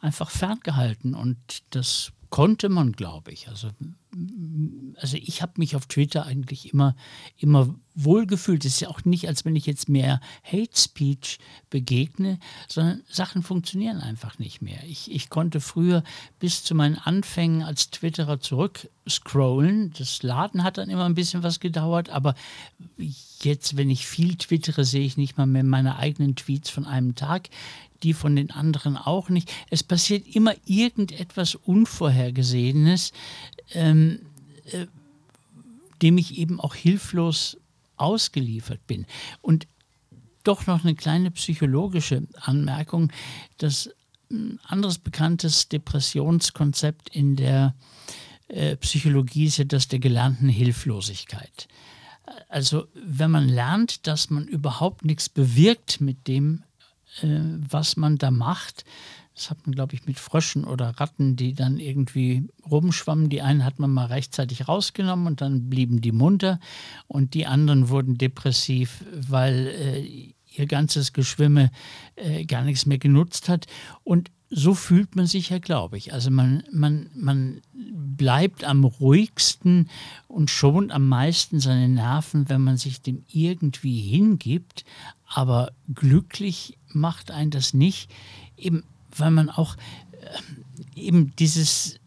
einfach 0.00 0.30
ferngehalten. 0.30 1.14
Und 1.14 1.36
das 1.70 2.12
konnte 2.30 2.68
man, 2.68 2.92
glaube 2.92 3.32
ich. 3.32 3.48
Also, 3.48 3.68
also 4.96 5.16
ich 5.16 5.40
habe 5.40 5.52
mich 5.56 5.76
auf 5.76 5.86
Twitter 5.86 6.26
eigentlich 6.26 6.72
immer, 6.72 6.96
immer 7.36 7.74
wohlgefühlt. 7.94 8.64
Es 8.64 8.74
ist 8.74 8.80
ja 8.80 8.88
auch 8.88 9.04
nicht, 9.04 9.28
als 9.28 9.44
wenn 9.44 9.54
ich 9.54 9.66
jetzt 9.66 9.88
mehr 9.88 10.20
Hate 10.42 10.76
Speech 10.76 11.38
begegne, 11.70 12.38
sondern 12.68 13.02
Sachen 13.08 13.42
funktionieren 13.42 13.98
einfach 13.98 14.38
nicht 14.38 14.62
mehr. 14.62 14.82
Ich, 14.88 15.10
ich 15.12 15.30
konnte 15.30 15.60
früher 15.60 16.02
bis 16.40 16.64
zu 16.64 16.74
meinen 16.74 16.96
Anfängen 16.96 17.62
als 17.62 17.90
Twitterer 17.90 18.40
zurückscrollen. 18.40 19.92
Das 19.96 20.22
Laden 20.22 20.64
hat 20.64 20.78
dann 20.78 20.90
immer 20.90 21.04
ein 21.04 21.14
bisschen 21.14 21.42
was 21.42 21.60
gedauert, 21.60 22.10
aber 22.10 22.34
jetzt, 23.42 23.76
wenn 23.76 23.90
ich 23.90 24.06
viel 24.06 24.36
twittere, 24.36 24.84
sehe 24.84 25.04
ich 25.04 25.16
nicht 25.16 25.38
mal 25.38 25.46
mehr 25.46 25.64
meine 25.64 25.96
eigenen 25.96 26.34
Tweets 26.34 26.70
von 26.70 26.84
einem 26.84 27.14
Tag 27.14 27.48
die 28.02 28.14
von 28.14 28.36
den 28.36 28.50
anderen 28.50 28.96
auch 28.96 29.28
nicht. 29.28 29.52
Es 29.68 29.82
passiert 29.82 30.26
immer 30.34 30.54
irgendetwas 30.64 31.54
Unvorhergesehenes, 31.54 33.12
ähm, 34.00 34.20
äh, 34.72 34.86
dem 36.02 36.16
ich 36.16 36.38
eben 36.38 36.60
auch 36.60 36.74
hilflos 36.74 37.58
ausgeliefert 37.96 38.86
bin. 38.86 39.06
Und 39.42 39.66
doch 40.44 40.66
noch 40.66 40.82
eine 40.82 40.94
kleine 40.94 41.30
psychologische 41.30 42.26
Anmerkung. 42.40 43.12
Das 43.58 43.90
ein 44.30 44.58
anderes 44.62 44.98
bekanntes 44.98 45.68
Depressionskonzept 45.68 47.14
in 47.14 47.36
der 47.36 47.74
äh, 48.48 48.76
Psychologie 48.76 49.46
ist 49.46 49.58
ja 49.58 49.64
das 49.64 49.88
der 49.88 49.98
gelernten 49.98 50.48
Hilflosigkeit. 50.48 51.68
Also 52.48 52.86
wenn 52.94 53.30
man 53.30 53.48
lernt, 53.48 54.06
dass 54.06 54.30
man 54.30 54.46
überhaupt 54.46 55.04
nichts 55.04 55.28
bewirkt 55.28 56.00
mit 56.00 56.28
dem, 56.28 56.62
äh, 57.22 57.26
was 57.68 57.96
man 57.96 58.18
da 58.18 58.30
macht, 58.30 58.84
das 59.34 59.50
hat 59.50 59.66
man, 59.66 59.74
glaube 59.74 59.94
ich, 59.94 60.06
mit 60.06 60.18
Fröschen 60.18 60.64
oder 60.64 60.88
Ratten, 61.00 61.36
die 61.36 61.54
dann 61.54 61.78
irgendwie 61.78 62.48
rumschwammen. 62.68 63.30
Die 63.30 63.42
einen 63.42 63.64
hat 63.64 63.78
man 63.78 63.90
mal 63.90 64.06
rechtzeitig 64.06 64.68
rausgenommen 64.68 65.26
und 65.26 65.40
dann 65.40 65.70
blieben 65.70 66.00
die 66.00 66.12
munter 66.12 66.60
und 67.06 67.34
die 67.34 67.46
anderen 67.46 67.88
wurden 67.88 68.18
depressiv, 68.18 69.04
weil 69.12 69.66
äh, 69.68 70.34
ihr 70.56 70.66
ganzes 70.66 71.12
Geschwimme 71.12 71.70
äh, 72.16 72.44
gar 72.44 72.62
nichts 72.64 72.86
mehr 72.86 72.98
genutzt 72.98 73.48
hat. 73.48 73.66
Und 74.04 74.30
so 74.50 74.74
fühlt 74.74 75.14
man 75.14 75.26
sich 75.26 75.50
ja, 75.50 75.58
glaube 75.58 75.96
ich. 75.96 76.12
Also 76.12 76.30
man, 76.30 76.64
man, 76.72 77.08
man 77.14 77.62
bleibt 77.72 78.64
am 78.64 78.82
ruhigsten 78.84 79.88
und 80.26 80.50
schont 80.50 80.90
am 80.90 81.08
meisten 81.08 81.60
seine 81.60 81.88
Nerven, 81.88 82.48
wenn 82.48 82.62
man 82.62 82.76
sich 82.76 83.00
dem 83.00 83.22
irgendwie 83.28 84.00
hingibt. 84.00 84.84
Aber 85.24 85.70
glücklich 85.94 86.78
macht 86.88 87.30
einen 87.30 87.52
das 87.52 87.74
nicht. 87.74 88.10
Eben 88.56 88.82
weil 89.16 89.30
man 89.30 89.50
auch 89.50 89.76
äh, 90.12 91.00
eben 91.00 91.34
dieses, 91.36 91.98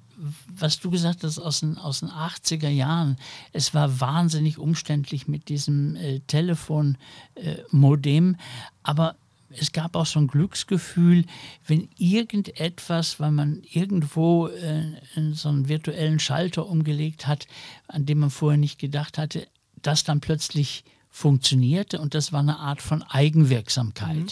was 0.47 0.79
du 0.79 0.89
gesagt 0.89 1.23
hast 1.23 1.39
aus 1.39 1.61
den, 1.61 1.77
aus 1.77 2.01
den 2.01 2.09
80er 2.09 2.69
Jahren, 2.69 3.17
es 3.51 3.73
war 3.73 3.99
wahnsinnig 3.99 4.57
umständlich 4.57 5.27
mit 5.27 5.49
diesem 5.49 5.95
äh, 5.95 6.19
Telefonmodem, 6.21 8.35
äh, 8.35 8.37
aber 8.83 9.15
es 9.55 9.71
gab 9.71 9.95
auch 9.95 10.05
so 10.05 10.19
ein 10.19 10.27
Glücksgefühl, 10.27 11.25
wenn 11.67 11.89
irgendetwas, 11.97 13.19
weil 13.19 13.31
man 13.31 13.61
irgendwo 13.71 14.47
äh, 14.47 14.93
so 15.33 15.49
einen 15.49 15.69
virtuellen 15.69 16.19
Schalter 16.19 16.67
umgelegt 16.67 17.27
hat, 17.27 17.47
an 17.87 18.05
dem 18.05 18.19
man 18.19 18.31
vorher 18.31 18.57
nicht 18.57 18.79
gedacht 18.79 19.17
hatte, 19.17 19.47
das 19.81 20.03
dann 20.03 20.21
plötzlich 20.21 20.83
funktionierte 21.09 21.99
und 21.99 22.15
das 22.15 22.33
war 22.33 22.39
eine 22.39 22.57
Art 22.57 22.81
von 22.81 23.03
Eigenwirksamkeit. 23.03 24.15
Mhm. 24.15 24.29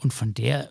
Und 0.00 0.12
von 0.12 0.32
der 0.32 0.70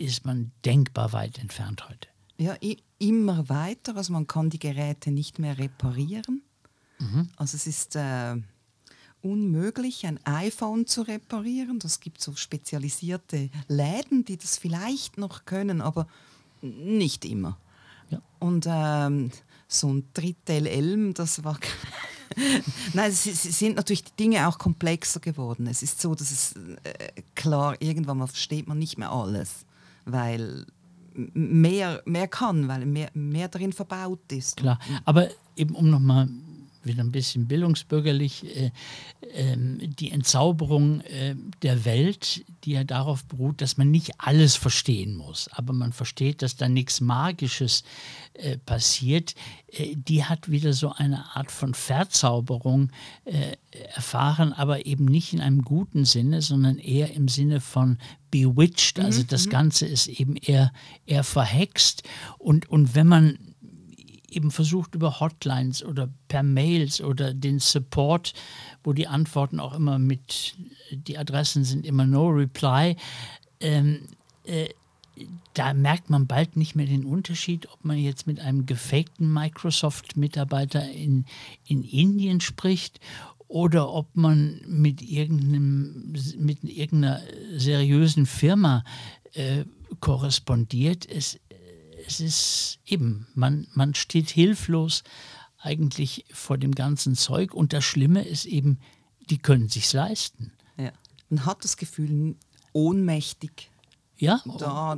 ist 0.00 0.24
man 0.24 0.52
denkbar 0.64 1.12
weit 1.12 1.38
entfernt 1.38 1.88
heute. 1.88 2.08
Ja, 2.38 2.56
immer 2.98 3.48
weiter. 3.48 3.96
Also 3.96 4.12
man 4.12 4.26
kann 4.26 4.50
die 4.50 4.58
Geräte 4.58 5.10
nicht 5.10 5.38
mehr 5.38 5.58
reparieren. 5.58 6.42
Mhm. 6.98 7.28
Also 7.36 7.56
es 7.56 7.66
ist 7.66 7.96
äh, 7.96 8.36
unmöglich, 9.20 10.06
ein 10.06 10.18
iPhone 10.24 10.86
zu 10.86 11.02
reparieren. 11.02 11.78
Das 11.78 12.00
gibt 12.00 12.22
so 12.22 12.34
spezialisierte 12.34 13.50
Läden, 13.68 14.24
die 14.24 14.38
das 14.38 14.56
vielleicht 14.56 15.18
noch 15.18 15.44
können, 15.44 15.82
aber 15.82 16.06
nicht 16.62 17.24
immer. 17.26 17.58
Ja. 18.08 18.22
Und 18.38 18.66
ähm, 18.68 19.30
so 19.68 19.92
ein 19.92 20.08
Drittel 20.14 20.66
Elm, 20.66 21.14
das 21.14 21.44
war 21.44 21.58
Nein, 22.94 23.10
es 23.10 23.24
sind 23.24 23.76
natürlich 23.76 24.04
die 24.04 24.16
Dinge 24.16 24.48
auch 24.48 24.56
komplexer 24.56 25.20
geworden. 25.20 25.66
Es 25.66 25.82
ist 25.82 26.00
so, 26.00 26.14
dass 26.14 26.30
es 26.30 26.54
äh, 26.84 27.22
klar, 27.34 27.76
irgendwann 27.80 28.18
mal 28.18 28.28
versteht 28.28 28.68
man 28.68 28.78
nicht 28.78 28.98
mehr 28.98 29.10
alles 29.10 29.66
weil 30.04 30.66
mehr, 31.14 32.02
mehr 32.04 32.28
kann, 32.28 32.68
weil 32.68 32.86
mehr, 32.86 33.10
mehr 33.14 33.48
darin 33.48 33.72
verbaut 33.72 34.32
ist. 34.32 34.58
Klar, 34.58 34.78
aber 35.04 35.28
eben 35.56 35.74
um 35.74 35.90
nochmal 35.90 36.28
wieder 36.84 37.02
ein 37.02 37.12
bisschen 37.12 37.46
bildungsbürgerlich, 37.46 38.44
äh, 38.44 38.70
äh, 39.34 39.56
die 39.56 40.10
Entzauberung 40.10 41.00
äh, 41.02 41.34
der 41.62 41.84
Welt, 41.84 42.44
die 42.64 42.72
ja 42.72 42.84
darauf 42.84 43.24
beruht, 43.24 43.60
dass 43.60 43.76
man 43.76 43.90
nicht 43.90 44.12
alles 44.18 44.56
verstehen 44.56 45.16
muss, 45.16 45.48
aber 45.52 45.72
man 45.72 45.92
versteht, 45.92 46.42
dass 46.42 46.56
da 46.56 46.68
nichts 46.68 47.00
Magisches 47.00 47.84
äh, 48.34 48.58
passiert, 48.58 49.34
äh, 49.72 49.94
die 49.94 50.24
hat 50.24 50.50
wieder 50.50 50.72
so 50.72 50.92
eine 50.92 51.36
Art 51.36 51.50
von 51.50 51.74
Verzauberung 51.74 52.90
äh, 53.24 53.56
erfahren, 53.94 54.52
aber 54.52 54.86
eben 54.86 55.04
nicht 55.04 55.32
in 55.32 55.40
einem 55.40 55.62
guten 55.62 56.04
Sinne, 56.04 56.42
sondern 56.42 56.78
eher 56.78 57.12
im 57.14 57.28
Sinne 57.28 57.60
von 57.60 57.98
bewitched. 58.30 58.98
Also 58.98 59.22
mhm, 59.22 59.26
das 59.28 59.46
mhm. 59.46 59.50
Ganze 59.50 59.86
ist 59.86 60.06
eben 60.06 60.36
eher, 60.36 60.72
eher 61.06 61.24
verhext. 61.24 62.02
Und, 62.38 62.68
und 62.68 62.94
wenn 62.94 63.06
man 63.06 63.49
eben 64.30 64.50
versucht 64.50 64.94
über 64.94 65.20
Hotlines 65.20 65.84
oder 65.84 66.08
per 66.28 66.42
Mails 66.42 67.00
oder 67.00 67.34
den 67.34 67.58
Support, 67.58 68.34
wo 68.84 68.92
die 68.92 69.06
Antworten 69.06 69.60
auch 69.60 69.74
immer 69.74 69.98
mit, 69.98 70.54
die 70.90 71.18
Adressen 71.18 71.64
sind 71.64 71.86
immer 71.86 72.06
No 72.06 72.28
Reply, 72.28 72.96
ähm, 73.60 74.06
äh, 74.44 74.68
da 75.54 75.74
merkt 75.74 76.08
man 76.08 76.26
bald 76.26 76.56
nicht 76.56 76.74
mehr 76.76 76.86
den 76.86 77.04
Unterschied, 77.04 77.68
ob 77.70 77.84
man 77.84 77.98
jetzt 77.98 78.26
mit 78.26 78.40
einem 78.40 78.66
gefakten 78.66 79.30
Microsoft-Mitarbeiter 79.32 80.90
in, 80.90 81.26
in 81.66 81.82
Indien 81.82 82.40
spricht 82.40 83.00
oder 83.48 83.92
ob 83.92 84.14
man 84.14 84.60
mit, 84.66 85.02
irgendeinem, 85.02 86.14
mit 86.38 86.62
irgendeiner 86.64 87.20
seriösen 87.56 88.24
Firma 88.24 88.84
äh, 89.32 89.64
korrespondiert. 89.98 91.06
Es, 91.08 91.38
es 92.10 92.20
ist 92.20 92.78
eben, 92.86 93.26
man, 93.34 93.66
man 93.74 93.94
steht 93.94 94.30
hilflos 94.30 95.04
eigentlich 95.58 96.24
vor 96.32 96.58
dem 96.58 96.74
ganzen 96.74 97.14
Zeug 97.14 97.54
und 97.54 97.72
das 97.72 97.84
Schlimme 97.84 98.22
ist 98.22 98.46
eben, 98.46 98.78
die 99.28 99.38
können 99.38 99.68
sich 99.68 99.92
leisten. 99.92 100.52
Ja. 100.76 100.92
Man 101.28 101.46
hat 101.46 101.64
das 101.64 101.76
Gefühl, 101.76 102.36
ohnmächtig 102.72 103.70
ja, 104.20 104.42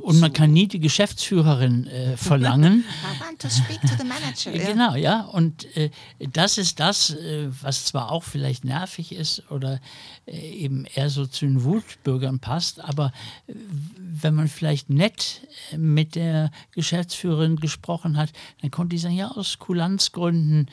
und 0.01 0.19
man 0.19 0.33
kann 0.33 0.51
nie 0.51 0.67
die 0.67 0.81
Geschäftsführerin 0.81 1.87
äh, 1.87 2.17
verlangen. 2.17 2.83
I 2.83 3.19
want 3.21 3.39
to 3.39 3.47
speak 3.47 3.79
to 3.81 3.95
the 3.97 4.03
manager. 4.03 4.51
genau, 4.51 4.95
ja. 4.95 5.21
Und 5.21 5.65
äh, 5.77 5.91
das 6.19 6.57
ist 6.57 6.81
das, 6.81 7.11
äh, 7.11 7.47
was 7.61 7.85
zwar 7.85 8.11
auch 8.11 8.23
vielleicht 8.23 8.65
nervig 8.65 9.13
ist 9.13 9.49
oder 9.49 9.79
äh, 10.25 10.37
eben 10.37 10.85
eher 10.93 11.09
so 11.09 11.25
zu 11.25 11.45
den 11.45 11.63
Wutbürgern 11.63 12.39
passt, 12.39 12.83
aber 12.83 13.13
äh, 13.47 13.53
wenn 13.97 14.35
man 14.35 14.49
vielleicht 14.49 14.89
nett 14.89 15.47
äh, 15.71 15.77
mit 15.77 16.15
der 16.15 16.51
Geschäftsführerin 16.71 17.55
gesprochen 17.55 18.17
hat, 18.17 18.33
dann 18.61 18.71
konnte 18.71 18.95
die 18.95 18.99
sagen, 18.99 19.15
ja, 19.15 19.29
aus 19.29 19.57
Kulanzgründen 19.57 20.69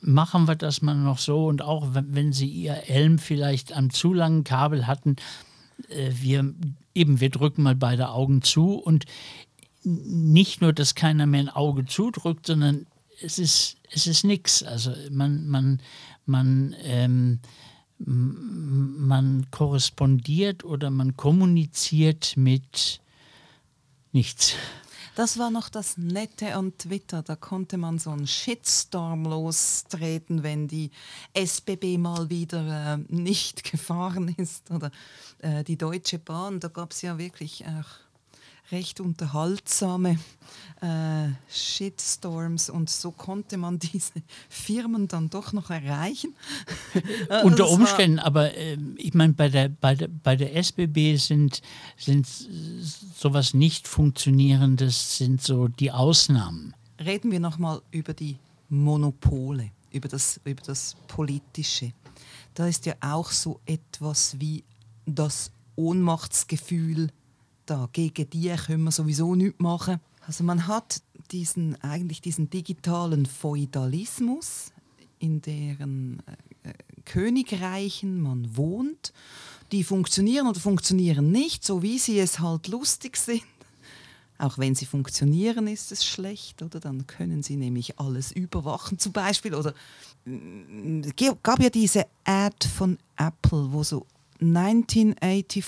machen 0.00 0.48
wir 0.48 0.56
das 0.56 0.82
mal 0.82 0.94
noch 0.96 1.18
so 1.18 1.46
und 1.46 1.62
auch 1.62 1.86
wenn 1.92 2.32
sie 2.32 2.48
ihr 2.48 2.88
Elm 2.88 3.20
vielleicht 3.20 3.72
am 3.72 3.90
zu 3.90 4.12
langen 4.12 4.42
Kabel 4.42 4.88
hatten, 4.88 5.14
wir 5.88 6.54
eben, 6.94 7.20
wir 7.20 7.30
drücken 7.30 7.62
mal 7.62 7.74
beide 7.74 8.10
Augen 8.10 8.42
zu 8.42 8.74
und 8.74 9.04
nicht 9.84 10.60
nur, 10.60 10.72
dass 10.72 10.94
keiner 10.94 11.26
mehr 11.26 11.40
ein 11.40 11.48
Auge 11.50 11.84
zudrückt, 11.84 12.46
sondern 12.46 12.86
es 13.20 13.38
ist, 13.38 13.76
es 13.90 14.06
ist 14.06 14.24
nichts. 14.24 14.62
Also 14.62 14.92
man, 15.10 15.46
man, 15.46 15.80
man, 16.26 16.74
ähm, 16.82 17.40
man 17.98 19.46
korrespondiert 19.50 20.64
oder 20.64 20.90
man 20.90 21.16
kommuniziert 21.16 22.36
mit 22.36 23.00
nichts. 24.12 24.54
Das 25.14 25.38
war 25.38 25.50
noch 25.50 25.68
das 25.68 25.96
Nette 25.96 26.56
an 26.56 26.76
Twitter. 26.76 27.22
Da 27.22 27.36
konnte 27.36 27.76
man 27.76 28.00
so 28.00 28.10
einen 28.10 28.26
Shitstorm 28.26 29.24
lostreten, 29.24 30.42
wenn 30.42 30.66
die 30.66 30.90
SBB 31.34 31.98
mal 31.98 32.30
wieder 32.30 32.94
äh, 32.94 33.14
nicht 33.14 33.62
gefahren 33.70 34.34
ist 34.36 34.72
oder 34.72 34.90
äh, 35.38 35.62
die 35.62 35.76
Deutsche 35.76 36.18
Bahn. 36.18 36.58
Da 36.58 36.66
gab 36.66 36.90
es 36.90 37.02
ja 37.02 37.16
wirklich 37.16 37.64
auch 37.64 38.03
recht 38.70 39.00
unterhaltsame 39.00 40.18
äh, 40.80 41.28
Shitstorms 41.48 42.70
und 42.70 42.90
so 42.90 43.10
konnte 43.10 43.56
man 43.56 43.78
diese 43.92 44.22
Firmen 44.48 45.08
dann 45.08 45.30
doch 45.30 45.52
noch 45.52 45.70
erreichen. 45.70 46.34
Unter 47.44 47.68
Umständen, 47.68 48.18
aber 48.18 48.56
äh, 48.56 48.78
ich 48.96 49.14
meine, 49.14 49.32
bei 49.32 49.48
der, 49.48 49.68
bei, 49.68 49.94
der, 49.94 50.08
bei 50.08 50.36
der 50.36 50.56
SBB 50.56 51.16
sind, 51.16 51.62
sind 51.96 52.26
sowas 52.26 53.54
nicht 53.54 53.88
funktionierendes, 53.88 55.18
sind 55.18 55.42
so 55.42 55.68
die 55.68 55.90
Ausnahmen. 55.90 56.74
Reden 57.04 57.30
wir 57.30 57.40
nochmal 57.40 57.82
über 57.90 58.14
die 58.14 58.38
Monopole, 58.68 59.70
über 59.90 60.08
das, 60.08 60.40
über 60.44 60.62
das 60.62 60.96
Politische. 61.06 61.92
da 62.54 62.66
ist 62.66 62.86
ja 62.86 62.94
auch 63.00 63.30
so 63.30 63.60
etwas 63.66 64.38
wie 64.40 64.64
das 65.06 65.50
Ohnmachtsgefühl 65.76 67.10
da. 67.66 67.88
Gegen 67.92 68.28
die 68.30 68.48
können 68.48 68.84
wir 68.84 68.90
sowieso 68.90 69.34
nichts 69.34 69.60
machen. 69.60 70.00
Also 70.26 70.44
man 70.44 70.66
hat 70.66 71.02
diesen, 71.30 71.80
eigentlich 71.82 72.20
diesen 72.20 72.50
digitalen 72.50 73.26
Feudalismus, 73.26 74.72
in 75.18 75.40
deren 75.42 76.22
äh, 76.62 76.72
Königreichen 77.04 78.20
man 78.20 78.56
wohnt. 78.56 79.12
Die 79.72 79.84
funktionieren 79.84 80.46
oder 80.46 80.60
funktionieren 80.60 81.30
nicht, 81.30 81.64
so 81.64 81.82
wie 81.82 81.98
sie 81.98 82.18
es 82.18 82.40
halt 82.40 82.68
lustig 82.68 83.16
sind. 83.16 83.42
Auch 84.36 84.58
wenn 84.58 84.74
sie 84.74 84.86
funktionieren, 84.86 85.68
ist 85.68 85.92
es 85.92 86.04
schlecht, 86.04 86.62
oder? 86.62 86.80
Dann 86.80 87.06
können 87.06 87.42
sie 87.42 87.56
nämlich 87.56 87.98
alles 88.00 88.32
überwachen, 88.32 88.98
zum 88.98 89.12
Beispiel. 89.12 89.54
Oder 89.54 89.74
es 90.26 91.14
gab 91.42 91.62
ja 91.62 91.70
diese 91.70 92.06
Ad 92.24 92.68
von 92.68 92.98
Apple, 93.16 93.72
wo 93.72 93.84
so 93.84 94.06
1984 94.40 95.64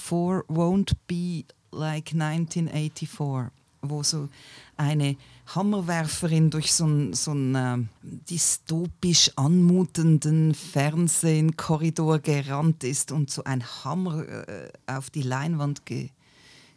won't 0.48 0.92
be 1.06 1.44
like 1.72 2.12
1984, 2.12 3.50
wo 3.83 4.02
so 4.02 4.29
eine 4.76 5.16
Hammerwerferin 5.55 6.50
durch 6.50 6.72
so 6.72 6.85
einen 6.85 7.12
so 7.14 7.33
äh, 7.33 7.79
dystopisch 8.02 9.31
anmutenden 9.37 10.55
Fernsehkorridor 10.55 12.18
gerannt 12.18 12.85
ist 12.85 13.12
und 13.12 13.31
so 13.31 13.44
ein 13.44 13.64
Hammer 13.85 14.26
äh, 14.48 14.68
auf 14.87 15.11
die 15.11 15.22
Leinwand 15.22 15.87
ge 15.87 16.11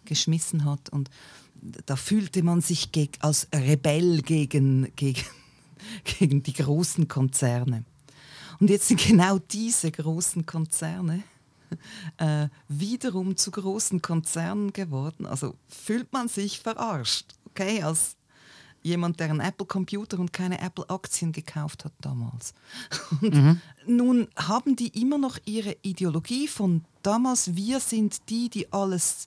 geschmissen 0.06 0.66
hat. 0.66 0.90
Und 0.90 1.10
da 1.86 1.96
fühlte 1.96 2.42
man 2.42 2.62
sich 2.62 2.90
als 3.20 3.48
Rebell 3.54 4.22
gegen, 4.22 4.92
gegen, 4.96 5.22
gegen 6.04 6.42
die 6.42 6.54
großen 6.54 7.08
Konzerne. 7.08 7.84
Und 8.60 8.70
jetzt 8.70 8.88
sind 8.88 9.02
genau 9.02 9.40
diese 9.40 9.92
großen 9.92 10.46
Konzerne 10.46 11.24
äh, 12.18 12.48
wiederum 12.68 13.38
zu 13.38 13.52
großen 13.52 14.02
Konzernen 14.02 14.74
geworden. 14.74 15.26
Also 15.26 15.56
fühlt 15.68 16.12
man 16.14 16.28
sich 16.28 16.60
verarscht, 16.60 17.34
okay, 17.46 17.84
als 17.84 18.16
jemand, 18.82 19.20
der 19.20 19.30
einen 19.30 19.40
Apple-Computer 19.40 20.20
und 20.20 20.32
keine 20.34 20.62
Apple-Aktien 20.62 21.32
gekauft 21.32 21.86
hat 21.86 21.94
damals. 22.00 22.54
Und 23.22 23.34
mhm. 23.36 23.62
nun 23.86 24.28
haben 24.38 24.76
die 24.76 25.02
immer 25.02 25.18
noch 25.18 25.38
ihre 25.46 25.76
Ideologie 25.82 26.48
von 26.48 26.86
damals, 27.04 27.56
wir 27.56 27.80
sind 27.80 28.30
die, 28.30 28.50
die 28.50 28.72
alles 28.72 29.26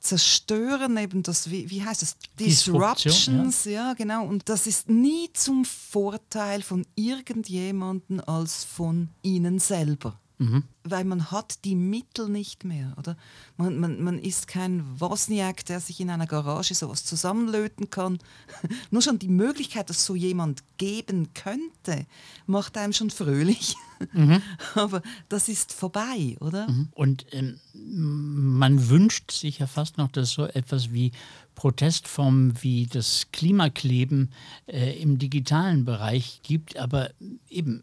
zerstören, 0.00 0.96
eben 0.96 1.22
das, 1.22 1.50
wie, 1.50 1.70
wie 1.70 1.84
heißt 1.84 2.02
das, 2.02 2.16
Disruptions, 2.38 3.64
ja. 3.66 3.88
ja. 3.88 3.94
genau. 3.94 4.26
Und 4.26 4.48
das 4.48 4.66
ist 4.66 4.88
nie 4.88 5.30
zum 5.34 5.64
Vorteil 5.64 6.62
von 6.62 6.86
irgendjemandem 6.94 8.20
als 8.20 8.64
von 8.64 9.10
ihnen 9.22 9.58
selber. 9.58 10.18
Mhm. 10.40 10.64
Weil 10.84 11.04
man 11.04 11.30
hat 11.30 11.66
die 11.66 11.74
Mittel 11.74 12.30
nicht 12.30 12.64
mehr, 12.64 12.94
oder? 12.96 13.14
Man, 13.58 13.78
man, 13.78 14.02
man 14.02 14.18
ist 14.18 14.48
kein 14.48 14.98
Wozniak, 14.98 15.66
der 15.66 15.80
sich 15.80 16.00
in 16.00 16.08
einer 16.08 16.26
Garage 16.26 16.74
sowas 16.74 17.04
zusammenlöten 17.04 17.90
kann. 17.90 18.18
Nur 18.90 19.02
schon 19.02 19.18
die 19.18 19.28
Möglichkeit, 19.28 19.90
dass 19.90 20.06
so 20.06 20.14
jemand 20.14 20.62
geben 20.78 21.34
könnte, 21.34 22.06
macht 22.46 22.78
einem 22.78 22.94
schon 22.94 23.10
fröhlich. 23.10 23.76
Mhm. 24.14 24.40
Aber 24.76 25.02
das 25.28 25.50
ist 25.50 25.74
vorbei, 25.74 26.38
oder? 26.40 26.70
Mhm. 26.70 26.88
Und 26.92 27.26
ähm, 27.32 27.60
man 27.74 28.88
wünscht 28.88 29.30
sich 29.30 29.58
ja 29.58 29.66
fast 29.66 29.98
noch, 29.98 30.10
dass 30.10 30.30
so 30.30 30.46
etwas 30.46 30.90
wie 30.90 31.12
Protestformen 31.54 32.54
wie 32.62 32.86
das 32.86 33.26
Klimakleben 33.30 34.32
äh, 34.66 34.98
im 35.02 35.18
digitalen 35.18 35.84
Bereich 35.84 36.40
gibt, 36.42 36.78
aber 36.78 37.10
eben 37.50 37.82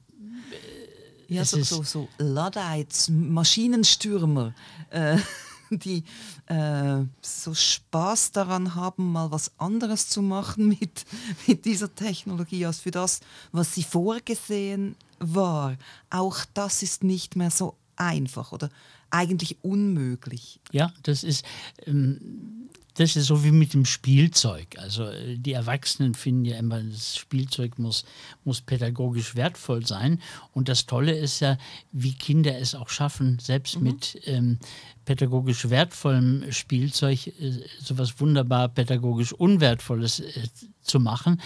ja, 1.27 1.45
so, 1.45 1.61
so, 1.63 1.83
so 1.83 2.07
Luddites, 2.17 3.09
Maschinenstürmer, 3.09 4.53
äh, 4.89 5.17
die 5.69 6.03
äh, 6.47 7.03
so 7.21 7.53
Spaß 7.53 8.31
daran 8.31 8.75
haben, 8.75 9.11
mal 9.11 9.31
was 9.31 9.51
anderes 9.57 10.07
zu 10.09 10.21
machen 10.21 10.69
mit, 10.69 11.05
mit 11.47 11.65
dieser 11.65 11.93
Technologie 11.93 12.65
als 12.65 12.79
für 12.79 12.91
das, 12.91 13.19
was 13.51 13.75
sie 13.75 13.83
vorgesehen 13.83 14.95
war. 15.19 15.75
Auch 16.09 16.45
das 16.53 16.83
ist 16.83 17.03
nicht 17.03 17.35
mehr 17.35 17.51
so 17.51 17.75
einfach 17.95 18.51
oder 18.51 18.69
eigentlich 19.09 19.57
unmöglich. 19.63 20.59
Ja, 20.71 20.93
das 21.03 21.23
ist, 21.23 21.45
ähm, 21.85 22.67
das 22.97 23.15
ist 23.15 23.27
so 23.27 23.43
wie 23.43 23.51
mit 23.51 23.73
dem 23.73 23.85
Spielzeug. 23.85 24.77
Also 24.79 25.05
äh, 25.05 25.37
die 25.37 25.53
Erwachsenen 25.53 26.15
finden 26.15 26.45
ja 26.45 26.57
immer, 26.57 26.81
das 26.81 27.15
Spielzeug 27.15 27.77
muss, 27.77 28.05
muss 28.43 28.61
pädagogisch 28.61 29.35
wertvoll 29.35 29.85
sein. 29.85 30.21
Und 30.53 30.67
das 30.67 30.87
Tolle 30.87 31.15
ist 31.15 31.39
ja, 31.39 31.57
wie 31.91 32.13
Kinder 32.13 32.57
es 32.57 32.73
auch 32.75 32.89
schaffen, 32.89 33.37
selbst 33.39 33.77
mhm. 33.77 33.83
mit 33.83 34.19
ähm, 34.25 34.57
pädagogisch 35.05 35.69
wertvollem 35.69 36.51
Spielzeug 36.51 37.27
äh, 37.27 37.59
sowas 37.79 38.19
wunderbar 38.19 38.67
pädagogisch 38.69 39.31
Unwertvolles 39.31 40.19
äh, 40.19 40.47
zu 40.81 40.99
machen. 40.99 41.39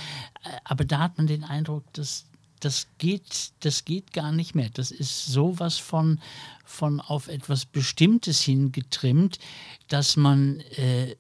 Äh, 0.44 0.50
aber 0.64 0.86
da 0.86 1.00
hat 1.00 1.18
man 1.18 1.28
den 1.28 1.44
Eindruck, 1.44 1.84
dass 1.94 2.26
das 2.62 2.88
geht, 2.98 3.52
das 3.60 3.86
geht 3.86 4.14
gar 4.14 4.32
nicht 4.32 4.56
mehr. 4.56 4.70
Das 4.74 4.92
ist 4.92 5.26
sowas 5.26 5.78
von, 5.78 6.20
von 6.64 7.00
auf 7.00 7.28
etwas 7.28 7.66
Bestimmtes 7.66 8.42
hingetrimmt, 8.42 9.40
dass 9.88 10.16
man, 10.16 10.62
äh, 10.78 11.12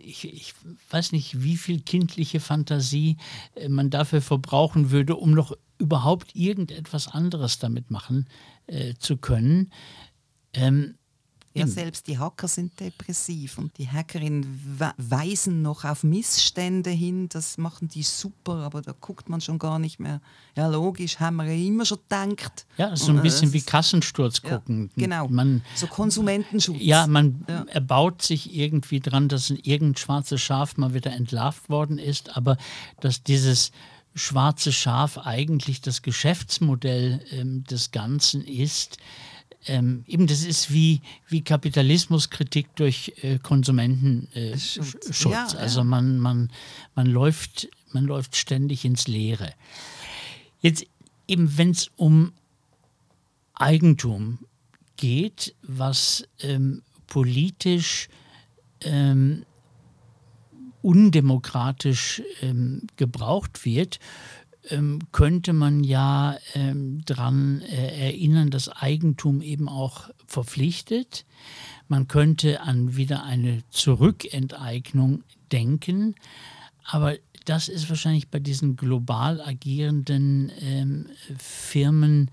ich, 0.00 0.24
ich, 0.24 0.54
weiß 0.90 1.12
nicht, 1.12 1.42
wie 1.42 1.56
viel 1.56 1.80
kindliche 1.80 2.40
Fantasie 2.40 3.16
äh, 3.54 3.68
man 3.68 3.90
dafür 3.90 4.20
verbrauchen 4.20 4.90
würde, 4.90 5.16
um 5.16 5.32
noch 5.32 5.56
überhaupt 5.78 6.34
irgendetwas 6.34 7.08
anderes 7.08 7.58
damit 7.58 7.90
machen 7.90 8.26
äh, 8.66 8.94
zu 8.98 9.16
können. 9.16 9.70
Ähm, 10.52 10.96
ja, 11.58 11.66
selbst 11.66 12.06
die 12.06 12.18
Hacker 12.18 12.48
sind 12.48 12.78
depressiv 12.78 13.58
und 13.58 13.76
die 13.78 13.88
Hackerinnen 13.88 14.46
weisen 14.98 15.62
noch 15.62 15.84
auf 15.84 16.04
Missstände 16.04 16.90
hin. 16.90 17.28
Das 17.28 17.58
machen 17.58 17.88
die 17.88 18.02
super, 18.02 18.54
aber 18.56 18.82
da 18.82 18.92
guckt 19.00 19.28
man 19.28 19.40
schon 19.40 19.58
gar 19.58 19.78
nicht 19.78 19.98
mehr. 19.98 20.20
Ja, 20.56 20.68
logisch, 20.68 21.18
haben 21.18 21.36
wir 21.36 21.44
ja 21.44 21.66
immer 21.66 21.84
schon 21.84 21.98
gedacht. 21.98 22.66
Ja, 22.76 22.96
so 22.96 23.12
ein 23.12 23.22
bisschen 23.22 23.50
äh, 23.50 23.52
wie 23.54 23.62
Kassensturz 23.62 24.42
gucken. 24.42 24.90
Ja, 24.96 25.04
genau, 25.04 25.28
man, 25.28 25.62
so 25.74 25.86
Konsumentenschutz. 25.86 26.76
Ja, 26.80 27.06
man 27.06 27.44
ja. 27.48 27.64
erbaut 27.64 28.22
sich 28.22 28.54
irgendwie 28.54 29.00
dran, 29.00 29.28
dass 29.28 29.50
ein 29.50 29.58
irgendein 29.62 29.96
schwarzes 29.96 30.42
Schaf 30.42 30.76
mal 30.76 30.94
wieder 30.94 31.12
entlarvt 31.12 31.68
worden 31.68 31.98
ist, 31.98 32.36
aber 32.36 32.56
dass 33.00 33.22
dieses 33.22 33.72
schwarze 34.14 34.72
Schaf 34.72 35.18
eigentlich 35.18 35.80
das 35.82 36.02
Geschäftsmodell 36.02 37.20
ähm, 37.30 37.64
des 37.64 37.90
Ganzen 37.90 38.42
ist, 38.44 38.96
ähm, 39.66 40.04
eben 40.06 40.26
das 40.26 40.44
ist 40.44 40.72
wie, 40.72 41.00
wie 41.28 41.42
Kapitalismuskritik 41.42 42.74
durch 42.76 43.12
äh, 43.22 43.38
Konsumentenschutz. 43.38 45.24
Äh, 45.24 45.30
ja, 45.30 45.46
also 45.58 45.84
man, 45.84 46.18
man, 46.18 46.50
man, 46.94 47.06
läuft, 47.06 47.68
man 47.92 48.04
läuft 48.04 48.36
ständig 48.36 48.84
ins 48.84 49.06
Leere. 49.06 49.52
Jetzt 50.60 50.86
eben, 51.28 51.56
wenn 51.58 51.70
es 51.70 51.90
um 51.96 52.32
Eigentum 53.54 54.38
geht, 54.96 55.54
was 55.62 56.26
ähm, 56.40 56.82
politisch 57.06 58.08
ähm, 58.82 59.44
undemokratisch 60.82 62.22
ähm, 62.42 62.82
gebraucht 62.96 63.64
wird, 63.64 63.98
ähm, 64.70 65.00
könnte 65.12 65.52
man 65.52 65.84
ja 65.84 66.36
ähm, 66.54 67.02
daran 67.04 67.62
äh, 67.62 68.08
erinnern, 68.08 68.50
dass 68.50 68.68
Eigentum 68.68 69.42
eben 69.42 69.68
auch 69.68 70.10
verpflichtet. 70.26 71.24
Man 71.88 72.08
könnte 72.08 72.60
an 72.62 72.96
wieder 72.96 73.24
eine 73.24 73.62
Zurückenteignung 73.70 75.22
denken, 75.52 76.14
aber 76.84 77.16
das 77.44 77.68
ist 77.68 77.88
wahrscheinlich 77.88 78.28
bei 78.28 78.40
diesen 78.40 78.76
global 78.76 79.40
agierenden 79.40 80.50
ähm, 80.60 81.06
Firmen 81.38 82.30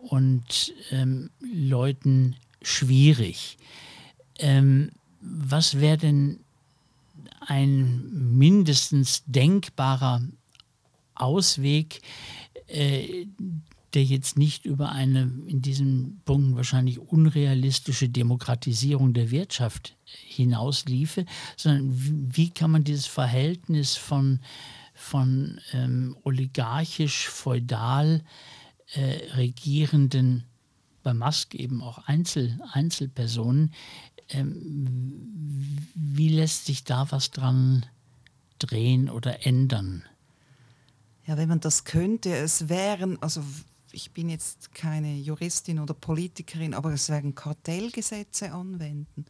und 0.00 0.72
ähm, 0.90 1.30
Leuten 1.40 2.36
schwierig. 2.62 3.58
Ähm, 4.38 4.90
was 5.20 5.80
wäre 5.80 5.98
denn 5.98 6.40
ein 7.40 8.36
mindestens 8.36 9.22
denkbarer 9.26 10.22
Ausweg, 11.14 12.00
äh, 12.66 13.26
der 13.94 14.04
jetzt 14.04 14.36
nicht 14.36 14.66
über 14.66 14.90
eine 14.90 15.30
in 15.46 15.62
diesen 15.62 16.20
Punkten 16.24 16.56
wahrscheinlich 16.56 16.98
unrealistische 16.98 18.08
Demokratisierung 18.08 19.14
der 19.14 19.30
Wirtschaft 19.30 19.94
hinausliefe, 20.04 21.24
sondern 21.56 21.92
wie, 22.34 22.50
kann 22.50 22.72
man 22.72 22.82
dieses 22.82 23.06
Verhältnis 23.06 23.94
von, 23.94 24.40
von 24.94 25.60
ähm, 25.72 26.16
oligarchisch-feudal 26.24 28.22
äh, 28.94 29.32
regierenden, 29.36 30.42
bei 31.04 31.14
Musk 31.14 31.54
eben 31.54 31.80
auch 31.80 31.98
Einzel, 32.08 32.58
Einzelpersonen, 32.72 33.72
ähm, 34.30 35.86
wie 35.94 36.30
lässt 36.30 36.66
sich 36.66 36.82
da 36.82 37.06
was 37.10 37.30
dran 37.30 37.86
drehen 38.58 39.08
oder 39.08 39.46
ändern? 39.46 40.02
Ja, 41.26 41.36
wenn 41.36 41.48
man 41.48 41.60
das 41.60 41.84
könnte, 41.84 42.34
es 42.36 42.68
wären, 42.68 43.20
also 43.22 43.42
ich 43.92 44.12
bin 44.12 44.28
jetzt 44.28 44.74
keine 44.74 45.16
Juristin 45.16 45.78
oder 45.78 45.94
Politikerin, 45.94 46.74
aber 46.74 46.92
es 46.92 47.08
werden 47.08 47.34
Kartellgesetze 47.34 48.52
anwenden. 48.52 49.24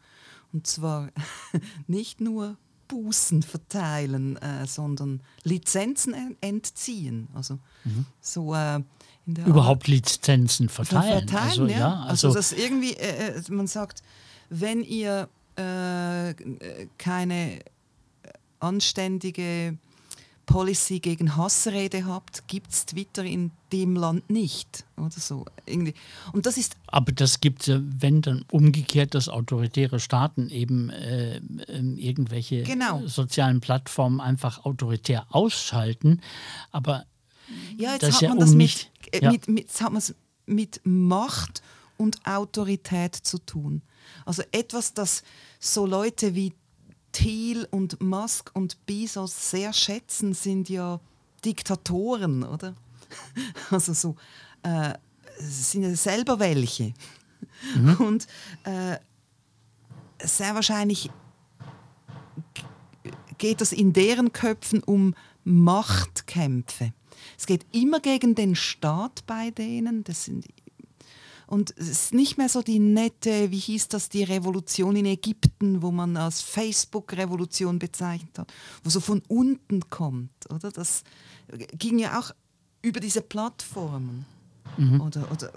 Und 0.53 0.67
zwar 0.67 1.11
nicht 1.87 2.21
nur 2.21 2.57
Bußen 2.89 3.43
verteilen, 3.43 4.37
äh, 4.37 4.67
sondern 4.67 5.23
Lizenzen 5.43 6.37
entziehen. 6.41 7.29
Also 7.35 7.59
mhm. 7.85 8.07
so 8.21 8.55
äh, 8.55 8.81
überhaupt 9.27 9.87
Lizenzen 9.87 10.69
verteilen. 10.69 11.29
verteilen 11.29 11.49
also, 11.49 11.67
ja. 11.67 11.79
ja 11.79 11.95
also, 12.03 12.29
also, 12.29 12.35
dass 12.35 12.53
irgendwie 12.53 12.95
äh, 12.95 13.39
äh, 13.39 13.43
man 13.51 13.67
sagt, 13.67 14.03
wenn 14.51 14.83
ihr 14.83 15.29
äh, 15.57 16.35
keine 16.99 17.61
anständige 18.61 19.79
Policy 20.47 21.01
gegen 21.01 21.37
Hassrede 21.37 22.07
habt, 22.07 22.47
gibt 22.49 22.73
es 22.73 22.87
Twitter 22.87 23.25
in 23.25 23.51
dem 23.73 23.97
Land 23.97 24.29
nicht 24.31 24.85
oder 24.97 25.11
so. 25.11 25.45
Irgendwie. 25.67 25.95
Und 26.33 26.47
das 26.47 26.57
ist 26.57 26.77
Aber 26.87 27.13
das 27.13 27.41
gibt 27.41 27.63
es 27.63 27.67
ja, 27.69 27.81
wenn 27.83 28.23
dann 28.23 28.45
umgekehrt, 28.51 29.15
dass 29.15 29.29
autoritäre 29.29 30.01
Staaten 30.01 30.51
eben 30.51 30.91
äh, 30.91 31.37
ähm, 31.69 31.97
irgendwelche 31.97 32.63
genau. 32.63 33.07
sozialen 33.07 33.61
Plattformen 33.61 34.21
einfach 34.21 34.65
autoritär 34.65 35.27
ausschalten. 35.31 36.21
Aber 36.71 37.05
ja, 37.77 37.93
jetzt 37.93 38.03
das 38.03 38.15
hat 38.17 38.23
man 38.23 38.29
ja 38.29 38.33
um 38.35 38.41
das 38.41 38.55
mit, 38.55 38.91
äh, 39.13 39.25
ja. 39.25 39.33
mit, 39.33 39.49
mit, 39.49 39.65
jetzt 39.65 39.81
hat 39.81 39.91
man 39.91 39.99
es 39.99 40.15
mit 40.47 40.81
Macht 40.85 41.63
und 41.97 42.27
Autorität 42.27 43.15
zu 43.15 43.39
tun. 43.39 43.83
Also 44.27 44.43
etwas, 44.53 44.95
das 44.95 45.23
so 45.59 45.87
Leute 45.87 46.35
wie 46.35 46.53
Thiel 47.15 47.67
und 47.71 48.03
Musk 48.03 48.51
und 48.53 48.85
Bezos 48.85 49.51
sehr 49.51 49.73
schätzen, 49.73 50.35
sind 50.35 50.69
ja 50.69 51.01
Diktatoren, 51.45 52.43
oder? 52.43 52.75
Also 53.71 53.95
so, 53.95 54.17
äh, 54.63 54.95
sind 55.39 55.85
ja 55.85 55.95
selber 55.95 56.39
welche. 56.39 56.93
Mhm. 57.77 57.95
Und 58.01 58.27
äh, 58.65 58.99
sehr 60.23 60.55
wahrscheinlich 60.55 61.11
geht 63.39 63.61
es 63.61 63.73
in 63.73 63.93
deren 63.93 64.33
Köpfen 64.33 64.83
um 64.83 65.15
Machtkämpfe. 65.45 66.93
Es 67.39 67.47
geht 67.47 67.67
immer 67.73 68.01
gegen 68.01 68.35
den 68.35 68.57
Staat 68.57 69.25
bei 69.27 69.51
denen. 69.51 70.05
Das 70.05 70.25
sind 70.25 70.47
und 71.55 71.73
es 71.79 71.89
ist 71.89 72.15
nicht 72.15 72.37
mehr 72.37 72.49
so 72.49 72.63
die 72.63 72.81
nette, 72.81 73.53
wie 73.53 73.61
hieß 73.61 73.87
das, 73.87 74.09
die 74.09 74.25
Revolution 74.25 74.97
in 74.97 75.07
Ägypten, 75.07 75.83
wo 75.83 75.93
man 75.93 76.17
als 76.17 76.41
Facebook-Revolution 76.43 77.79
bezeichnet 77.79 78.37
hat, 78.41 78.53
wo 78.83 78.91
so 78.91 78.99
von 78.99 79.23
unten 79.29 79.89
kommt. 79.89 80.51
Oder? 80.51 80.73
Das 80.73 81.05
ging 81.79 82.01
ja 82.01 82.19
auch 82.19 82.33
über 82.83 82.99
diese 82.99 83.23
Plattformen. 83.23 84.27
Mhm. 84.77 85.01
Oder, 85.01 85.31
oder 85.31 85.53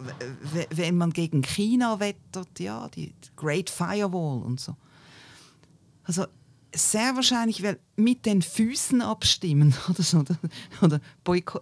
wenn 0.70 0.98
man 0.98 1.12
gegen 1.14 1.42
China 1.42 2.00
wettert, 2.00 2.60
ja, 2.60 2.88
die 2.90 3.16
Great 3.36 3.72
Firewall 3.72 4.44
und 4.44 4.60
so. 4.60 4.76
Also 6.04 6.28
sehr 6.76 7.16
wahrscheinlich 7.16 7.64
mit 7.96 8.28
den 8.28 8.44
Füßen 8.44 9.02
abstimmen 9.02 9.74
oder 9.90 10.04
so, 10.04 10.20
oder, 10.20 10.38
oder 10.82 11.02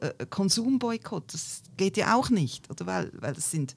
äh, 0.02 0.26
Konsumboykott, 0.30 1.34
das 1.34 1.62
geht 1.78 1.96
ja 1.96 2.18
auch 2.18 2.30
nicht, 2.30 2.70
oder 2.70 2.86
weil, 2.86 3.14
weil 3.22 3.34
das 3.34 3.50
sind 3.50 3.76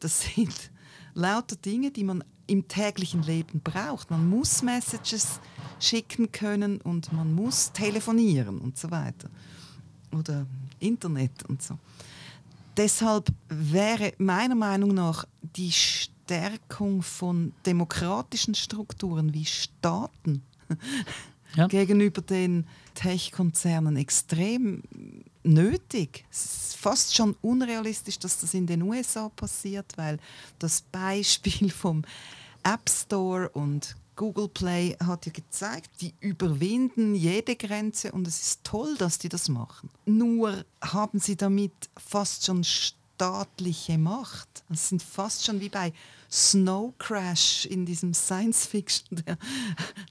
das 0.00 0.20
sind 0.34 0.70
lauter 1.14 1.56
Dinge, 1.56 1.90
die 1.90 2.04
man 2.04 2.22
im 2.46 2.68
täglichen 2.68 3.22
Leben 3.22 3.60
braucht. 3.60 4.10
Man 4.10 4.28
muss 4.28 4.62
Messages 4.62 5.40
schicken 5.80 6.30
können 6.30 6.80
und 6.80 7.12
man 7.12 7.34
muss 7.34 7.72
telefonieren 7.72 8.58
und 8.58 8.78
so 8.78 8.90
weiter. 8.90 9.28
Oder 10.12 10.46
Internet 10.78 11.42
und 11.48 11.62
so. 11.62 11.78
Deshalb 12.76 13.32
wäre 13.48 14.12
meiner 14.18 14.54
Meinung 14.54 14.94
nach 14.94 15.24
die 15.40 15.72
Stärkung 15.72 17.02
von 17.02 17.52
demokratischen 17.64 18.54
Strukturen 18.54 19.32
wie 19.32 19.46
Staaten 19.46 20.42
ja. 21.56 21.66
gegenüber 21.68 22.20
den 22.20 22.66
Tech-Konzernen 22.94 23.96
extrem 23.96 24.82
nötig. 25.46 26.24
Es 26.30 26.44
ist 26.44 26.76
fast 26.76 27.14
schon 27.14 27.36
unrealistisch, 27.42 28.18
dass 28.18 28.38
das 28.38 28.54
in 28.54 28.66
den 28.66 28.82
USA 28.82 29.28
passiert, 29.30 29.92
weil 29.96 30.18
das 30.58 30.82
Beispiel 30.82 31.70
vom 31.70 32.02
App 32.62 32.88
Store 32.90 33.48
und 33.50 33.96
Google 34.16 34.48
Play 34.48 34.96
hat 35.04 35.26
ja 35.26 35.32
gezeigt, 35.32 35.90
die 36.00 36.14
überwinden 36.20 37.14
jede 37.14 37.54
Grenze 37.54 38.12
und 38.12 38.26
es 38.26 38.40
ist 38.40 38.64
toll, 38.64 38.96
dass 38.96 39.18
die 39.18 39.28
das 39.28 39.48
machen. 39.48 39.90
Nur 40.06 40.64
haben 40.82 41.20
sie 41.20 41.36
damit 41.36 41.72
fast 41.96 42.46
schon 42.46 42.64
staatliche 42.64 43.98
Macht. 43.98 44.48
Es 44.70 44.88
sind 44.88 45.02
fast 45.02 45.44
schon 45.44 45.60
wie 45.60 45.68
bei 45.68 45.92
Snow 46.30 46.94
Crash 46.98 47.66
in 47.66 47.86
diesem 47.86 48.14
Science 48.14 48.66
Fiction. 48.66 49.22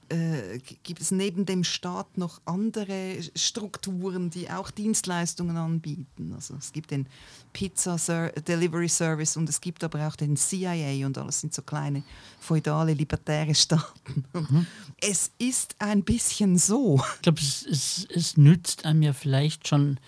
Äh, 0.07 0.59
gibt 0.83 1.01
es 1.01 1.09
neben 1.09 1.47
dem 1.47 1.63
Staat 1.63 2.19
noch 2.19 2.39
andere 2.45 3.17
Strukturen, 3.35 4.29
die 4.29 4.51
auch 4.51 4.69
Dienstleistungen 4.69 5.57
anbieten. 5.57 6.31
Also 6.33 6.55
es 6.55 6.71
gibt 6.71 6.91
den 6.91 7.07
Pizza 7.53 7.95
-Ser 7.95 8.29
Delivery 8.41 8.87
Service 8.87 9.35
und 9.35 9.49
es 9.49 9.59
gibt 9.59 9.83
aber 9.83 10.07
auch 10.07 10.15
den 10.15 10.37
CIA 10.37 11.07
und 11.07 11.17
alles 11.17 11.41
sind 11.41 11.55
so 11.55 11.63
kleine 11.63 12.03
feudale, 12.39 12.93
libertäre 12.93 13.55
Staaten. 13.55 14.25
Mhm. 14.33 14.67
Es 15.01 15.31
ist 15.39 15.75
ein 15.79 16.03
bisschen 16.03 16.59
so. 16.59 17.01
Ich 17.15 17.21
glaube, 17.23 17.41
es, 17.41 17.65
es, 17.65 18.07
es 18.13 18.37
nützt 18.37 18.85
einem 18.85 19.01
ja 19.01 19.13
vielleicht 19.13 19.67
schon 19.67 19.99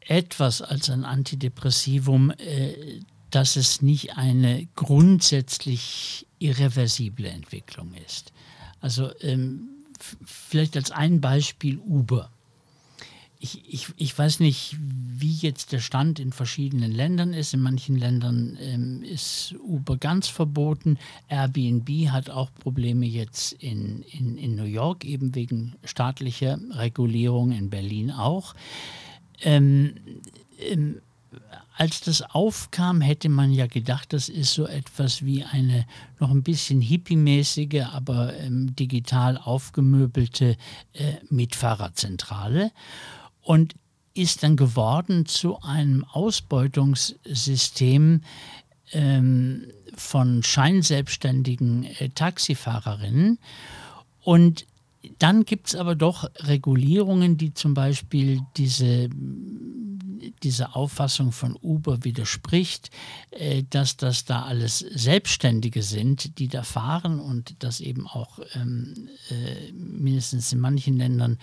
etwas 0.00 0.60
als 0.62 0.90
ein 0.90 1.04
Antidepressivum, 1.04 2.30
äh, 2.32 3.00
dass 3.32 3.56
es 3.56 3.82
nicht 3.82 4.16
eine 4.16 4.68
grundsätzlich 4.76 6.26
irreversible 6.38 7.28
Entwicklung 7.28 7.94
ist. 8.06 8.32
Also 8.80 9.10
ähm, 9.20 9.68
vielleicht 10.24 10.76
als 10.76 10.90
ein 10.90 11.20
Beispiel 11.20 11.78
Uber. 11.78 12.30
Ich, 13.38 13.62
ich, 13.72 13.88
ich 13.96 14.16
weiß 14.16 14.38
nicht, 14.38 14.76
wie 14.78 15.32
jetzt 15.32 15.72
der 15.72 15.80
Stand 15.80 16.20
in 16.20 16.30
verschiedenen 16.30 16.92
Ländern 16.92 17.32
ist. 17.32 17.54
In 17.54 17.60
manchen 17.60 17.96
Ländern 17.96 18.56
ähm, 18.60 19.02
ist 19.02 19.54
Uber 19.64 19.96
ganz 19.96 20.28
verboten. 20.28 20.98
Airbnb 21.28 21.88
hat 22.10 22.30
auch 22.30 22.54
Probleme 22.54 23.06
jetzt 23.06 23.52
in, 23.54 24.02
in, 24.02 24.36
in 24.36 24.54
New 24.54 24.64
York, 24.64 25.04
eben 25.04 25.34
wegen 25.34 25.74
staatlicher 25.84 26.58
Regulierung, 26.70 27.50
in 27.50 27.70
Berlin 27.70 28.12
auch. 28.12 28.54
Ähm, 29.40 29.94
ähm, 30.60 31.00
als 31.76 32.00
das 32.02 32.22
aufkam, 32.22 33.00
hätte 33.00 33.28
man 33.28 33.52
ja 33.52 33.66
gedacht, 33.66 34.12
das 34.12 34.28
ist 34.28 34.54
so 34.54 34.66
etwas 34.66 35.24
wie 35.24 35.44
eine 35.44 35.86
noch 36.20 36.30
ein 36.30 36.42
bisschen 36.42 36.80
hippiemäßige, 36.80 37.86
aber 37.92 38.36
ähm, 38.38 38.74
digital 38.76 39.38
aufgemöbelte 39.38 40.56
äh, 40.92 41.14
Mitfahrerzentrale 41.30 42.70
und 43.40 43.74
ist 44.14 44.42
dann 44.42 44.56
geworden 44.56 45.26
zu 45.26 45.60
einem 45.62 46.04
Ausbeutungssystem 46.04 48.20
ähm, 48.92 49.66
von 49.96 50.42
scheinselbstständigen 50.42 51.84
äh, 51.84 52.08
Taxifahrerinnen. 52.10 53.38
Und 54.20 54.66
dann 55.18 55.44
gibt 55.44 55.68
es 55.68 55.74
aber 55.74 55.94
doch 55.94 56.30
Regulierungen, 56.36 57.36
die 57.36 57.54
zum 57.54 57.74
Beispiel 57.74 58.40
diese, 58.56 59.08
diese 60.42 60.74
Auffassung 60.74 61.32
von 61.32 61.56
Uber 61.60 62.04
widerspricht, 62.04 62.90
äh, 63.30 63.64
dass 63.68 63.96
das 63.96 64.24
da 64.24 64.42
alles 64.42 64.78
Selbstständige 64.78 65.82
sind, 65.82 66.38
die 66.38 66.48
da 66.48 66.62
fahren 66.62 67.18
und 67.18 67.62
dass 67.62 67.80
eben 67.80 68.06
auch 68.06 68.38
ähm, 68.54 69.08
äh, 69.30 69.72
mindestens 69.72 70.52
in 70.52 70.60
manchen 70.60 70.96
Ländern 70.96 71.38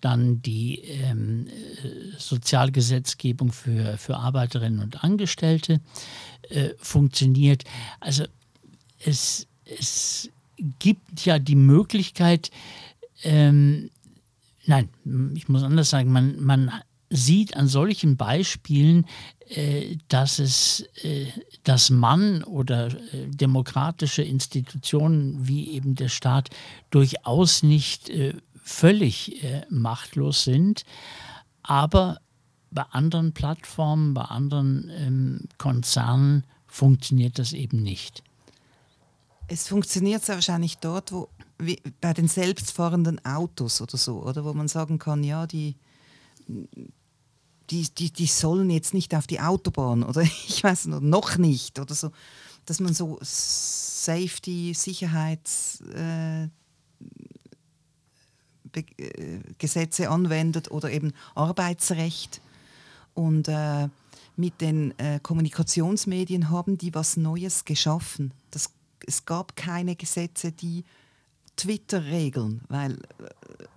dann 0.00 0.40
die 0.42 0.80
ähm, 0.80 1.46
äh, 1.46 2.18
Sozialgesetzgebung 2.18 3.52
für, 3.52 3.98
für 3.98 4.16
Arbeiterinnen 4.16 4.80
und 4.80 5.04
Angestellte 5.04 5.80
äh, 6.48 6.70
funktioniert. 6.78 7.64
Also 8.00 8.24
es, 9.04 9.46
es 9.64 10.30
gibt 10.78 11.24
ja 11.24 11.38
die 11.38 11.56
Möglichkeit, 11.56 12.50
ähm, 13.22 13.90
nein, 14.66 14.88
ich 15.34 15.48
muss 15.48 15.62
anders 15.62 15.90
sagen, 15.90 16.12
man, 16.12 16.40
man 16.40 16.72
sieht 17.10 17.56
an 17.56 17.66
solchen 17.66 18.16
Beispielen, 18.16 19.06
äh, 19.48 19.96
dass 20.08 20.38
es, 20.38 20.88
äh, 21.02 21.26
dass 21.64 21.90
man 21.90 22.44
oder 22.44 22.86
äh, 22.86 23.26
demokratische 23.28 24.22
Institutionen 24.22 25.46
wie 25.46 25.70
eben 25.72 25.96
der 25.96 26.08
Staat 26.08 26.50
durchaus 26.90 27.62
nicht 27.62 28.08
äh, 28.10 28.34
völlig 28.62 29.42
äh, 29.42 29.62
machtlos 29.68 30.44
sind, 30.44 30.84
aber 31.62 32.20
bei 32.70 32.82
anderen 32.90 33.32
Plattformen, 33.32 34.14
bei 34.14 34.22
anderen 34.22 34.90
ähm, 34.94 35.48
Konzernen 35.58 36.44
funktioniert 36.68 37.40
das 37.40 37.52
eben 37.52 37.82
nicht. 37.82 38.22
Es 39.48 39.66
funktioniert 39.66 40.24
sehr 40.24 40.36
wahrscheinlich 40.36 40.78
dort, 40.78 41.10
wo 41.10 41.28
bei 42.00 42.12
den 42.12 42.28
selbstfahrenden 42.28 43.24
Autos 43.24 43.80
oder 43.80 43.96
so, 43.96 44.22
oder 44.22 44.44
wo 44.44 44.52
man 44.52 44.68
sagen 44.68 44.98
kann, 44.98 45.22
ja, 45.22 45.46
die, 45.46 45.76
die, 47.70 47.88
die, 47.90 48.10
die 48.12 48.26
sollen 48.26 48.70
jetzt 48.70 48.94
nicht 48.94 49.14
auf 49.14 49.26
die 49.26 49.40
Autobahn 49.40 50.02
oder 50.02 50.22
ich 50.48 50.62
weiß 50.62 50.86
noch 50.86 51.38
nicht 51.38 51.78
oder 51.78 51.94
so, 51.94 52.10
dass 52.66 52.80
man 52.80 52.94
so 52.94 53.18
Safety, 53.22 54.74
Sicherheits 54.74 55.80
äh, 55.94 56.48
äh, 58.72 59.40
Gesetze 59.58 60.08
anwendet 60.10 60.70
oder 60.70 60.90
eben 60.90 61.12
Arbeitsrecht. 61.34 62.40
Und 63.14 63.48
äh, 63.48 63.88
mit 64.36 64.60
den 64.60 64.98
äh, 64.98 65.18
Kommunikationsmedien 65.20 66.50
haben 66.50 66.78
die 66.78 66.94
was 66.94 67.16
Neues 67.16 67.64
geschaffen. 67.64 68.32
Das, 68.50 68.70
es 69.06 69.24
gab 69.26 69.56
keine 69.56 69.96
Gesetze, 69.96 70.52
die 70.52 70.84
Twitter 71.60 72.04
regeln, 72.06 72.62
weil 72.68 72.96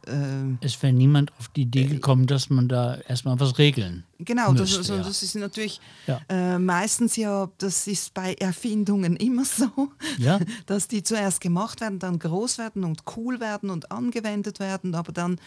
äh, 0.08 0.56
es 0.62 0.82
wäre 0.82 0.94
niemand 0.94 1.32
auf 1.38 1.50
die 1.50 1.64
Idee 1.64 1.84
äh, 1.84 1.88
gekommen, 1.88 2.28
dass 2.28 2.50
man 2.50 2.70
da 2.70 2.96
erstmal 3.08 3.38
was 3.40 3.58
regeln. 3.58 4.06
Genau, 4.20 4.54
müsste, 4.54 4.78
das, 4.78 4.78
also, 4.78 4.96
ja. 4.96 5.04
das 5.04 5.22
ist 5.22 5.36
natürlich 5.36 5.82
ja. 6.08 6.22
äh, 6.30 6.60
meistens 6.60 7.18
ja, 7.18 7.50
das 7.58 7.88
ist 7.88 8.14
bei 8.14 8.36
Erfindungen 8.36 9.16
immer 9.18 9.44
so, 9.44 9.70
ja. 10.18 10.40
dass 10.66 10.88
die 10.88 11.04
zuerst 11.04 11.42
gemacht 11.42 11.82
werden, 11.82 12.00
dann 12.00 12.20
groß 12.20 12.58
werden 12.58 12.86
und 12.86 13.04
cool 13.18 13.40
werden 13.40 13.70
und 13.70 13.92
angewendet 13.92 14.60
werden, 14.60 14.96
aber 14.96 15.12
dann 15.12 15.40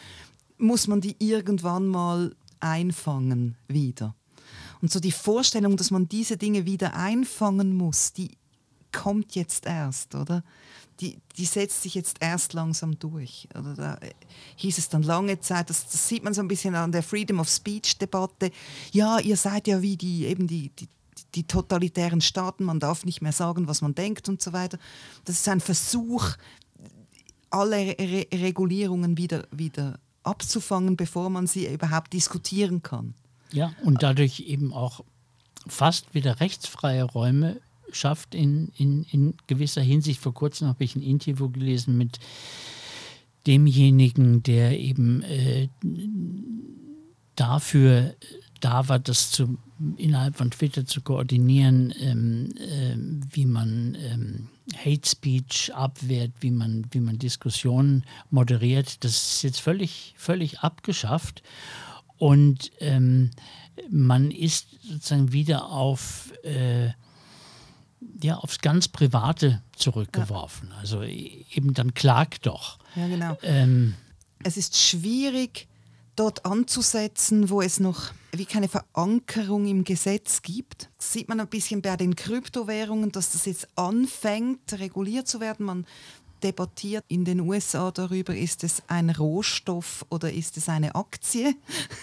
muss 0.59 0.89
man 0.89 1.01
die 1.01 1.17
irgendwann 1.19 1.87
mal 1.87 2.35
einfangen 2.61 3.57
wieder. 3.69 4.15
Und 4.83 4.93
so 4.93 5.01
die 5.01 5.13
Vorstellung, 5.13 5.77
dass 5.77 5.91
man 5.91 6.09
diese 6.09 6.37
Dinge 6.37 6.67
wieder 6.67 6.95
einfangen 6.95 7.75
muss, 7.75 8.13
die 8.13 8.33
kommt 8.93 9.35
jetzt 9.35 9.67
erst, 9.67 10.15
oder? 10.15 10.43
Die, 11.01 11.19
die 11.37 11.45
setzt 11.45 11.83
sich 11.83 11.95
jetzt 11.95 12.17
erst 12.21 12.53
langsam 12.53 12.99
durch. 12.99 13.49
Oder 13.59 13.75
da 13.75 13.95
äh, 13.97 14.11
hieß 14.57 14.79
es 14.79 14.89
dann 14.89 15.03
lange 15.03 15.41
Zeit, 15.41 15.71
das, 15.71 15.87
das 15.89 16.09
sieht 16.09 16.25
man 16.25 16.35
so 16.35 16.41
ein 16.41 16.49
bisschen 16.49 16.75
an 16.75 16.93
der 16.93 17.03
Freedom 17.03 17.41
of 17.41 17.49
Speech-Debatte. 17.49 18.51
Ja, 18.93 19.19
ihr 19.19 19.37
seid 19.37 19.67
ja 19.67 19.83
wie 19.83 19.97
die, 19.97 20.27
eben 20.27 20.47
die, 20.47 20.71
die, 20.71 20.89
die 21.35 21.47
totalitären 21.47 22.21
Staaten, 22.21 22.65
man 22.65 22.81
darf 22.81 23.05
nicht 23.05 23.21
mehr 23.21 23.33
sagen, 23.33 23.69
was 23.69 23.83
man 23.83 23.95
denkt 23.95 24.29
und 24.29 24.41
so 24.41 24.53
weiter. 24.53 24.79
Das 25.25 25.37
ist 25.37 25.49
ein 25.49 25.61
Versuch, 25.61 26.31
alle 27.51 27.97
Re 27.99 28.27
Regulierungen 28.33 29.17
wieder, 29.17 29.47
wieder 29.51 29.99
abzufangen, 30.23 30.97
bevor 30.97 31.31
man 31.31 31.47
sie 31.47 31.73
überhaupt 31.73 32.13
diskutieren 32.13 32.83
kann. 32.83 33.15
Ja, 33.53 33.73
und 33.85 34.03
dadurch 34.03 34.41
eben 34.41 34.73
auch 34.73 35.05
fast 35.67 36.15
wieder 36.15 36.41
rechtsfreie 36.41 37.05
Räume 37.05 37.61
schafft 37.93 38.35
in, 38.35 38.73
in, 38.77 39.05
in 39.05 39.35
gewisser 39.47 39.83
Hinsicht. 39.83 40.21
Vor 40.21 40.35
kurzem 40.35 40.69
habe 40.69 40.85
ich 40.85 40.97
ein 40.97 41.03
Interview 41.03 41.49
gelesen 41.51 41.97
mit 41.97 42.19
demjenigen, 43.47 44.43
der 44.43 44.79
eben 44.79 45.23
äh, 45.23 45.69
dafür 47.37 48.15
da 48.61 48.89
war, 48.89 48.99
das 48.99 49.31
zu, 49.31 49.59
innerhalb 49.97 50.37
von 50.37 50.51
Twitter 50.51 50.87
zu 50.87 51.01
koordinieren, 51.03 51.93
ähm, 52.01 52.55
äh, 52.57 52.97
wie 53.35 53.47
man 53.47 53.97
ähm, 54.01 54.49
Hate 54.75 55.09
Speech 55.09 55.73
abwehrt, 55.75 56.33
wie 56.41 56.51
man, 56.51 56.87
wie 56.91 57.01
man 57.01 57.19
Diskussionen 57.19 58.05
moderiert. 58.31 59.05
Das 59.05 59.35
ist 59.35 59.43
jetzt 59.43 59.61
völlig, 59.61 60.15
völlig 60.17 60.61
abgeschafft. 60.61 61.43
Und 62.19 62.73
ähm, 62.81 63.31
man 63.91 64.31
ist 64.31 64.69
sozusagen 64.83 65.33
wieder 65.33 65.67
auf 65.71 66.33
äh, 66.43 66.91
ja, 68.23 68.37
aufs 68.37 68.61
ganz 68.61 68.89
Private 68.89 69.63
zurückgeworfen. 69.77 70.69
Ja. 70.71 70.79
Also 70.79 71.03
eben 71.03 71.75
dann 71.75 71.95
klag 71.95 72.39
doch. 72.43 72.79
Ja, 72.95 73.09
genau. 73.09 73.39
Ähm, 73.43 73.95
es 74.43 74.57
ist 74.57 74.77
schwierig, 74.77 75.69
dort 76.17 76.47
anzusetzen, 76.47 77.51
wo 77.51 77.61
es 77.61 77.79
noch 77.79 78.11
wie 78.33 78.47
keine 78.47 78.69
Verankerung 78.69 79.67
im 79.67 79.85
Gesetz 79.85 80.43
gibt. 80.43 80.91
Das 80.99 81.13
sieht 81.13 81.29
man 81.29 81.41
ein 81.41 81.49
bisschen 81.49 81.83
bei 81.83 81.97
den 81.97 82.17
Kryptowährungen, 82.17 83.13
dass 83.13 83.33
das 83.33 83.47
jetzt 83.47 83.69
anfängt, 83.77 84.73
reguliert 84.75 85.29
zu 85.29 85.41
werden. 85.41 85.67
Man 85.67 85.87
debattiert 86.43 87.05
in 87.09 87.25
den 87.25 87.41
USA 87.41 87.91
darüber, 87.91 88.35
ist 88.35 88.65
es 88.65 88.83
ein 88.89 89.11
Rohstoff 89.11 90.05
oder 90.11 90.33
ist 90.33 90.57
es 90.57 90.69
eine 90.69 90.95
Aktie. 90.95 91.55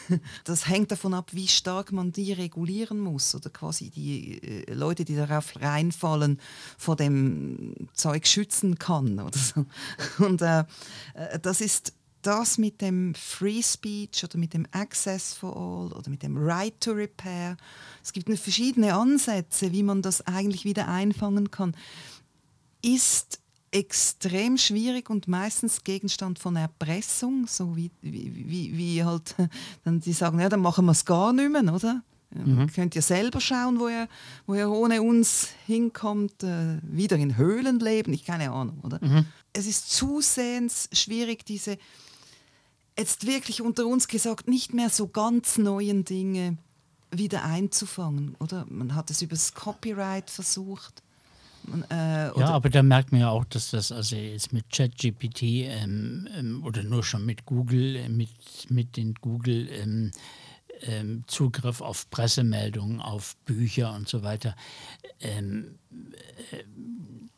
Das 0.44 0.68
hängt 0.68 0.92
davon 0.92 1.14
ab, 1.14 1.30
wie 1.34 1.48
stark 1.48 1.92
man 1.92 2.12
die 2.12 2.34
regulieren 2.34 3.00
muss 3.00 3.34
oder 3.36 3.50
quasi 3.50 3.90
die 3.90 4.42
äh, 4.44 4.74
Leute, 4.74 5.06
die 5.06 5.16
darauf 5.16 5.60
reinfallen, 5.62 6.40
vor 6.78 6.96
dem 6.96 7.76
Zeug 7.94 8.28
schützen 8.28 8.78
kann. 8.78 9.20
Oder 9.20 9.38
so. 9.38 9.66
Und 10.24 10.42
äh, 10.42 10.66
äh, 11.14 11.40
das 11.40 11.62
ist 11.62 11.94
das 12.22 12.58
mit 12.58 12.82
dem 12.82 13.14
Free 13.16 13.62
Speech 13.62 14.24
oder 14.24 14.38
mit 14.38 14.54
dem 14.54 14.66
Access 14.72 15.34
for 15.34 15.56
All 15.56 15.98
oder 15.98 16.10
mit 16.10 16.24
dem 16.24 16.38
Right 16.38 16.80
to 16.80 16.92
Repair. 16.92 17.58
Es 18.02 18.14
gibt 18.14 18.28
verschiedene 18.40 18.96
Ansätze, 18.96 19.72
wie 19.72 19.84
man 19.84 20.02
das 20.02 20.22
eigentlich 20.22 20.66
wieder 20.66 20.88
einfangen 20.88 21.52
kann. 21.52 21.76
Ist 22.82 23.40
extrem 23.74 24.58
schwierig 24.58 25.10
und 25.10 25.28
meistens 25.28 25.84
Gegenstand 25.84 26.38
von 26.40 26.56
Erpressung, 26.56 27.48
so 27.48 27.76
wie, 27.76 27.90
wie, 28.02 28.32
wie, 28.36 28.78
wie 28.78 29.04
halt 29.04 29.36
dann 29.84 30.00
die 30.00 30.14
sagen, 30.14 30.40
ja, 30.40 30.50
dann 30.50 30.62
machen 30.62 30.86
wir 30.86 30.92
es 30.92 31.06
gar 31.06 31.34
nicht 31.34 31.50
mehr, 31.50 31.74
oder? 31.74 32.04
Mhm. 32.32 32.68
Könnt 32.74 32.96
ihr 32.96 33.02
selber 33.02 33.40
schauen, 33.40 33.80
wo 33.80 33.88
ihr, 33.88 34.08
wo 34.48 34.56
ihr 34.56 34.70
ohne 34.70 35.02
uns 35.02 35.50
hinkommt, 35.66 36.44
äh, 36.44 36.80
wieder 36.82 37.18
in 37.18 37.38
Höhlen 37.38 37.80
leben, 37.80 38.14
ich 38.14 38.26
keine 38.26 38.52
Ahnung, 38.52 38.80
oder? 38.84 39.00
Mhm. 39.02 39.26
Es 39.54 39.68
ist 39.68 39.92
zusehends 39.92 40.90
schwierig, 40.94 41.46
diese, 41.46 41.78
jetzt 42.98 43.28
wirklich 43.28 43.62
unter 43.62 43.86
uns 43.86 44.08
gesagt, 44.08 44.48
nicht 44.48 44.74
mehr 44.74 44.90
so 44.90 45.08
ganz 45.08 45.58
neuen 45.58 46.06
Dinge 46.06 46.58
wieder 47.12 47.44
einzufangen, 47.44 48.36
oder? 48.40 48.66
Man 48.70 48.96
hat 48.96 49.12
es 49.12 49.22
über 49.22 49.36
das 49.36 49.54
Copyright 49.54 50.32
versucht. 50.32 51.03
Äh, 51.90 52.40
ja, 52.40 52.50
aber 52.50 52.70
da 52.70 52.84
merkt 52.84 53.12
man 53.12 53.22
ja 53.22 53.30
auch, 53.30 53.46
dass 53.46 53.72
das 53.72 53.92
also 53.92 54.16
jetzt 54.16 54.54
mit 54.54 54.70
ChatGPT 54.70 55.44
ähm, 55.44 56.28
ähm, 56.38 56.64
oder 56.64 56.84
nur 56.84 57.04
schon 57.04 57.26
mit 57.26 57.46
Google, 57.46 57.96
äh, 57.96 58.10
mit, 58.10 58.30
mit 58.70 58.98
den 58.98 59.14
Google 59.16 59.70
ähm, 59.72 60.12
ähm, 60.82 61.24
Zugriff 61.28 61.82
auf 61.82 62.10
Pressemeldungen, 62.10 63.00
auf 63.00 63.36
Bücher 63.46 63.94
und 63.94 64.08
so 64.08 64.24
weiter, 64.24 64.56
ähm, 65.20 65.80
äh, 66.52 66.64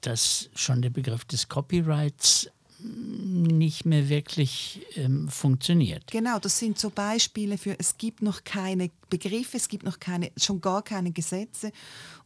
dass 0.01 0.49
schon 0.55 0.81
der 0.81 0.89
Begriff 0.89 1.25
des 1.25 1.47
Copyrights 1.47 2.49
nicht 2.79 3.85
mehr 3.85 4.09
wirklich 4.09 4.85
ähm, 4.95 5.27
funktioniert. 5.29 6.11
Genau, 6.11 6.39
das 6.39 6.59
sind 6.59 6.77
so 6.77 6.89
Beispiele 6.89 7.57
für, 7.57 7.79
es 7.79 7.97
gibt 7.97 8.21
noch 8.21 8.43
keine 8.43 8.91
Begriffe, 9.09 9.57
es 9.57 9.67
gibt 9.69 9.85
noch 9.85 9.99
keine, 9.99 10.31
schon 10.37 10.61
gar 10.61 10.83
keine 10.83 11.11
Gesetze 11.11 11.71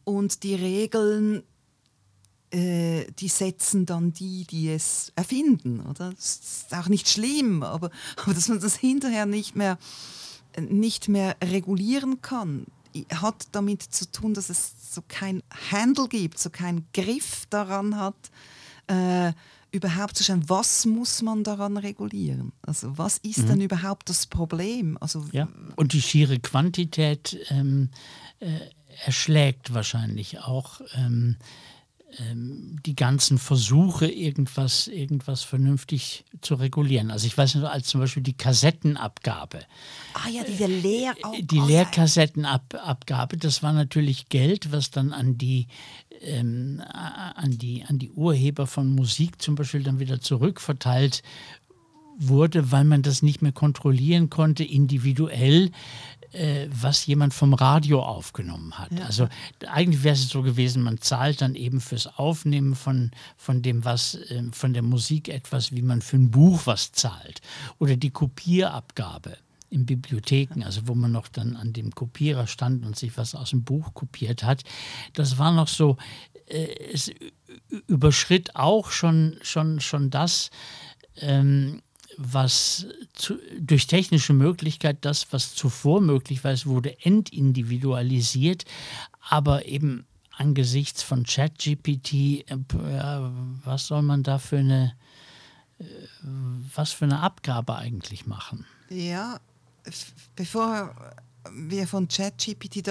und 0.04 0.42
die 0.42 0.54
Regeln 0.54 1.42
äh, 2.52 3.06
die 3.18 3.28
setzen 3.28 3.86
dann 3.86 4.12
die, 4.12 4.44
die 4.44 4.70
es 4.70 5.12
erfinden. 5.16 5.80
Oder? 5.80 6.12
Das 6.12 6.40
ist 6.42 6.74
auch 6.74 6.88
nicht 6.88 7.08
schlimm, 7.08 7.62
aber, 7.62 7.90
aber 8.22 8.34
dass 8.34 8.48
man 8.48 8.60
das 8.60 8.76
hinterher 8.76 9.26
nicht 9.26 9.56
mehr, 9.56 9.78
nicht 10.58 11.08
mehr 11.08 11.36
regulieren 11.42 12.22
kann, 12.22 12.66
hat 13.14 13.46
damit 13.52 13.82
zu 13.82 14.10
tun, 14.10 14.34
dass 14.34 14.50
es 14.50 14.94
so 14.94 15.02
kein 15.06 15.42
Handle 15.70 16.08
gibt, 16.08 16.38
so 16.38 16.50
keinen 16.50 16.86
Griff 16.92 17.46
daran 17.50 17.96
hat, 17.96 18.16
äh, 18.88 19.32
überhaupt 19.72 20.16
zu 20.16 20.24
schauen, 20.24 20.48
was 20.48 20.84
muss 20.86 21.22
man 21.22 21.44
daran 21.44 21.76
regulieren? 21.76 22.52
Also 22.62 22.98
was 22.98 23.18
ist 23.18 23.38
mhm. 23.38 23.46
denn 23.46 23.60
überhaupt 23.60 24.08
das 24.08 24.26
Problem? 24.26 24.98
Also, 25.00 25.24
ja. 25.30 25.48
Und 25.76 25.92
die 25.92 26.02
schiere 26.02 26.40
Quantität 26.40 27.38
ähm, 27.50 27.90
äh, 28.40 28.58
erschlägt 29.04 29.72
wahrscheinlich 29.72 30.40
auch. 30.40 30.80
Ähm, 30.94 31.36
die 32.18 32.96
ganzen 32.96 33.38
Versuche, 33.38 34.06
irgendwas, 34.06 34.88
irgendwas 34.88 35.42
vernünftig 35.42 36.24
zu 36.40 36.56
regulieren. 36.56 37.10
Also 37.10 37.26
ich 37.26 37.38
weiß 37.38 37.54
nicht, 37.54 37.64
als 37.64 37.86
zum 37.86 38.00
Beispiel 38.00 38.22
die 38.22 38.36
Kassettenabgabe. 38.36 39.60
Ah 40.14 40.28
ja, 40.28 40.42
diese 40.42 40.66
Leer 40.66 41.14
äh, 41.32 41.42
Die 41.42 41.60
Leerkassettenabgabe, 41.60 43.36
das 43.36 43.62
war 43.62 43.72
natürlich 43.72 44.28
Geld, 44.28 44.72
was 44.72 44.90
dann 44.90 45.12
an 45.12 45.38
die, 45.38 45.68
ähm, 46.20 46.82
an, 46.84 47.58
die, 47.58 47.84
an 47.84 47.98
die 47.98 48.10
Urheber 48.10 48.66
von 48.66 48.88
Musik 48.88 49.40
zum 49.40 49.54
Beispiel 49.54 49.82
dann 49.82 50.00
wieder 50.00 50.20
zurückverteilt 50.20 51.22
wurde, 52.18 52.72
weil 52.72 52.84
man 52.84 53.02
das 53.02 53.22
nicht 53.22 53.40
mehr 53.40 53.52
kontrollieren 53.52 54.30
konnte, 54.30 54.64
individuell 54.64 55.70
äh, 56.32 56.68
was 56.70 57.06
jemand 57.06 57.34
vom 57.34 57.54
Radio 57.54 58.02
aufgenommen 58.02 58.78
hat. 58.78 58.92
Ja. 58.92 59.06
Also 59.06 59.28
eigentlich 59.66 60.02
wäre 60.02 60.14
es 60.14 60.28
so 60.28 60.42
gewesen, 60.42 60.82
man 60.82 61.00
zahlt 61.00 61.40
dann 61.40 61.54
eben 61.54 61.80
fürs 61.80 62.06
Aufnehmen 62.06 62.74
von, 62.74 63.10
von 63.36 63.62
dem 63.62 63.84
was, 63.84 64.14
äh, 64.14 64.44
von 64.52 64.72
der 64.72 64.82
Musik 64.82 65.28
etwas, 65.28 65.72
wie 65.72 65.82
man 65.82 66.02
für 66.02 66.16
ein 66.16 66.30
Buch 66.30 66.62
was 66.64 66.92
zahlt. 66.92 67.40
Oder 67.78 67.96
die 67.96 68.10
Kopierabgabe 68.10 69.36
in 69.70 69.86
Bibliotheken, 69.86 70.64
also 70.64 70.82
wo 70.86 70.94
man 70.94 71.12
noch 71.12 71.28
dann 71.28 71.56
an 71.56 71.72
dem 71.72 71.94
Kopierer 71.94 72.46
stand 72.46 72.84
und 72.84 72.96
sich 72.96 73.16
was 73.16 73.34
aus 73.34 73.50
dem 73.50 73.62
Buch 73.62 73.94
kopiert 73.94 74.42
hat. 74.42 74.64
Das 75.14 75.38
war 75.38 75.52
noch 75.52 75.68
so, 75.68 75.96
äh, 76.46 76.92
es 76.92 77.10
überschritt 77.86 78.56
auch 78.56 78.90
schon, 78.90 79.36
schon, 79.42 79.80
schon 79.80 80.10
das, 80.10 80.50
ähm, 81.16 81.82
was 82.22 82.86
zu, 83.14 83.38
durch 83.58 83.86
technische 83.86 84.34
Möglichkeit, 84.34 84.98
das, 85.06 85.32
was 85.32 85.54
zuvor 85.54 86.02
möglich 86.02 86.44
war, 86.44 86.52
es 86.52 86.66
wurde 86.66 87.02
entindividualisiert, 87.02 88.66
aber 89.20 89.64
eben 89.64 90.04
angesichts 90.32 91.02
von 91.02 91.24
ChatGPT, 91.24 92.44
äh, 92.46 92.56
was 93.64 93.86
soll 93.86 94.02
man 94.02 94.22
da 94.22 94.38
für 94.38 94.58
eine, 94.58 94.94
äh, 95.78 95.84
was 96.74 96.92
für 96.92 97.06
eine 97.06 97.20
Abgabe 97.20 97.76
eigentlich 97.76 98.26
machen? 98.26 98.66
Ja, 98.90 99.40
bevor 100.36 100.94
wir 101.50 101.86
von 101.86 102.06
ChatGPT 102.06 102.86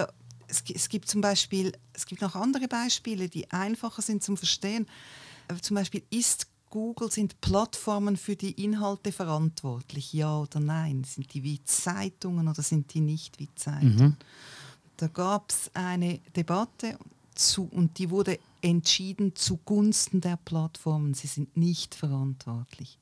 es, 0.48 0.64
es, 0.74 0.90
gibt 0.90 1.08
zum 1.08 1.22
Beispiel, 1.22 1.72
es 1.94 2.08
gibt 2.08 2.22
noch 2.24 2.34
andere 2.34 2.68
Beispiele, 2.68 3.30
die 3.30 3.52
einfacher 3.52 4.02
sind 4.02 4.24
zum 4.24 4.38
Verstehen. 4.38 4.88
Äh, 5.48 5.56
zum 5.62 5.76
Beispiel 5.76 6.02
ist 6.10 6.48
Google, 6.70 7.12
sind 7.12 7.42
Plattformen 7.42 8.18
für 8.18 8.36
die 8.36 8.64
Inhalte 8.64 9.12
verantwortlich? 9.12 10.14
Ja 10.14 10.40
oder 10.40 10.60
nein? 10.60 11.04
Sind 11.04 11.34
die 11.34 11.44
wie 11.44 11.64
Zeitungen 11.64 12.48
oder 12.48 12.62
sind 12.62 12.94
die 12.94 13.02
nicht 13.02 13.40
wie 13.40 13.50
Zeitungen? 13.56 13.98
Mhm. 13.98 14.18
Da 14.98 15.08
gab 15.08 15.50
es 15.50 15.72
eine 15.74 16.20
Debatte 16.36 16.98
zu, 17.34 17.64
und 17.72 17.98
die 17.98 18.10
wurde 18.10 18.40
entschieden 18.62 19.36
zugunsten 19.36 20.22
der 20.22 20.38
Plattformen. 20.38 21.14
Sie 21.14 21.28
sind 21.28 21.56
nicht 21.56 21.96
verantwortlich. 21.96 23.00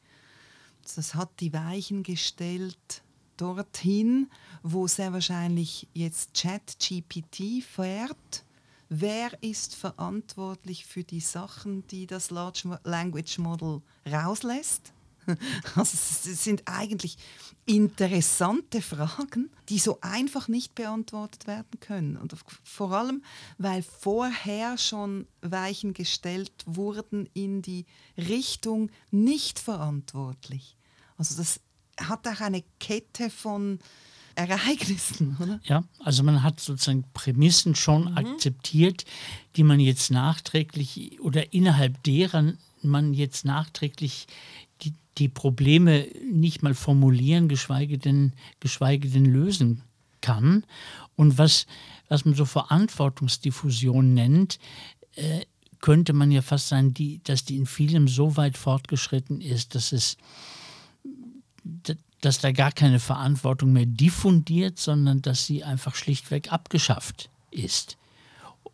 Das 0.96 1.16
hat 1.16 1.30
die 1.40 1.52
Weichen 1.54 2.04
gestellt 2.04 3.04
dorthin, 3.38 4.30
wo 4.64 4.88
sehr 4.88 5.14
wahrscheinlich 5.14 5.88
jetzt 5.94 6.34
ChatGPT 6.34 7.64
fährt. 7.64 8.44
Wer 8.90 9.32
ist 9.44 9.76
verantwortlich 9.76 10.86
für 10.86 11.04
die 11.04 11.20
Sachen, 11.20 11.86
die 11.88 12.08
das 12.08 12.30
Large 12.30 12.80
Language 12.84 13.38
Model 13.40 13.82
rauslässt? 14.10 14.94
Also 15.76 15.92
es 15.94 16.44
sind 16.44 16.64
eigentlich 16.66 17.18
interessante 17.66 18.82
Fragen, 18.82 19.52
die 19.68 19.78
so 19.78 20.00
einfach 20.00 20.48
nicht 20.48 20.74
beantwortet 20.74 21.48
werden 21.48 21.80
können. 21.82 22.16
Und 22.16 22.34
vor 22.64 22.94
allem, 22.94 23.22
weil 23.58 23.84
vorher 23.84 24.78
schon 24.78 25.28
Weichen 25.42 25.94
gestellt 25.94 26.54
wurden 26.66 27.30
in 27.34 27.62
die 27.62 27.86
Richtung 28.18 28.90
nicht 29.12 29.60
verantwortlich. 29.60 30.78
Also 31.18 31.36
das 31.36 31.60
hat 32.00 32.26
auch 32.26 32.40
eine 32.40 32.64
Kette 32.80 33.30
von 33.30 33.80
Ereignissen, 34.38 35.36
oder? 35.40 35.60
Ja, 35.64 35.84
also 36.00 36.24
man 36.24 36.44
hat 36.44 36.60
sozusagen 36.60 37.04
Prämissen 37.14 37.76
schon 37.76 38.12
mhm. 38.12 38.18
akzeptiert, 38.18 39.06
die 39.56 39.64
man 39.64 39.80
jetzt 39.80 40.12
nachträglich 40.12 41.20
oder 41.22 41.54
innerhalb 41.54 42.02
deren 42.04 42.58
man 42.84 43.14
jetzt 43.14 43.46
nachträglich 43.46 44.28
die, 44.84 44.94
die 45.18 45.30
Probleme 45.30 46.08
nicht 46.32 46.62
mal 46.62 46.76
formulieren, 46.76 47.48
geschweige 47.48 47.98
denn, 47.98 48.34
geschweige 48.60 49.10
denn 49.10 49.26
lösen 49.26 49.82
kann. 50.22 50.64
Und 51.16 51.40
was, 51.40 51.66
was 52.08 52.24
man 52.24 52.36
so 52.36 52.46
Verantwortungsdiffusion 52.46 54.14
nennt, 54.14 54.60
äh, 55.16 55.42
könnte 55.82 56.14
man 56.14 56.32
ja 56.32 56.42
fast 56.42 56.68
sagen, 56.68 56.94
die, 56.94 57.22
dass 57.24 57.44
die 57.46 57.58
in 57.58 57.66
vielem 57.66 58.08
so 58.08 58.38
weit 58.38 58.58
fortgeschritten 58.58 59.42
ist, 59.42 59.74
dass 59.74 59.92
es 59.92 60.18
dass 62.28 62.40
da 62.40 62.52
gar 62.52 62.74
keine 62.74 63.00
Verantwortung 63.00 63.72
mehr 63.72 63.86
diffundiert, 63.86 64.78
sondern 64.78 65.22
dass 65.22 65.46
sie 65.46 65.64
einfach 65.64 65.96
schlichtweg 65.96 66.52
abgeschafft 66.52 67.30
ist. 67.52 67.98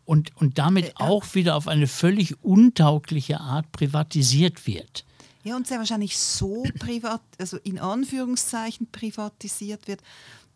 Und, 0.04 0.36
und 0.36 0.58
damit 0.58 0.88
äh, 0.88 0.92
auch 0.96 1.36
wieder 1.36 1.54
auf 1.54 1.68
eine 1.68 1.86
völlig 1.86 2.42
untaugliche 2.42 3.38
Art 3.38 3.70
privatisiert 3.70 4.66
wird. 4.66 5.04
Ja, 5.44 5.54
und 5.54 5.68
sehr 5.68 5.78
wahrscheinlich 5.78 6.18
so 6.18 6.64
privat, 6.80 7.20
also 7.38 7.58
in 7.58 7.78
Anführungszeichen 7.78 8.88
privatisiert 8.90 9.86
wird, 9.86 10.02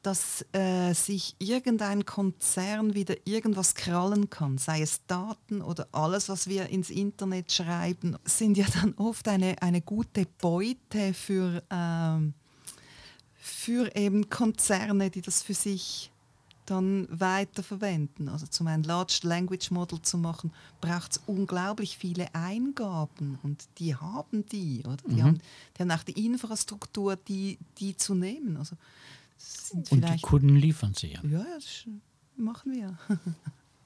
dass 0.03 0.45
äh, 0.53 0.93
sich 0.93 1.37
irgendein 1.39 2.05
Konzern 2.05 2.95
wieder 2.95 3.15
irgendwas 3.27 3.77
krallen 3.77 4.29
kann, 4.29 4.59
sei 4.59 4.83
es 4.83 5.07
Daten 5.07 5.63
oder 5.63 5.87
alles, 5.93 6.29
was 6.29 6.49
wir 6.49 6.69
ins 6.69 6.91
Internet 6.91 7.53
schreiben, 7.53 8.17
sind 8.25 8.57
ja 8.57 8.67
dann 8.81 8.95
oft 8.95 9.29
eine, 9.29 9.63
eine 9.63 9.83
gute 9.83 10.27
Beute 10.41 11.15
für, 11.15 11.63
ähm, 11.71 12.35
für 13.49 13.95
eben 13.97 14.29
Konzerne, 14.29 15.11
die 15.11 15.23
das 15.23 15.43
für 15.43 15.55
sich 15.55 16.11
dann 16.67 17.09
weiterverwenden. 17.11 18.29
Also 18.29 18.47
zum 18.47 18.67
ein 18.67 18.83
Large 18.83 19.21
Language 19.23 19.71
Model 19.71 20.03
zu 20.03 20.19
machen, 20.19 20.53
braucht 20.81 21.13
es 21.13 21.21
unglaublich 21.27 21.97
viele 21.97 22.35
Eingaben 22.35 23.39
und 23.43 23.65
die 23.79 23.97
haben 23.97 24.45
die, 24.47 24.83
oder? 24.85 24.99
Die, 25.09 25.15
mhm. 25.15 25.23
haben, 25.23 25.41
die 25.77 25.83
haben 25.83 25.91
auch 25.91 26.03
die 26.03 26.27
Infrastruktur, 26.27 27.17
die, 27.17 27.59
die 27.79 27.97
zu 27.97 28.15
nehmen. 28.15 28.57
Also 28.59 28.77
und 29.91 30.05
die 30.05 30.21
Kunden 30.21 30.57
liefern 30.57 30.95
sie 30.95 31.13
ja. 31.13 31.25
Ja, 31.25 31.47
das 31.55 31.87
machen 32.37 32.73
wir. 32.73 32.99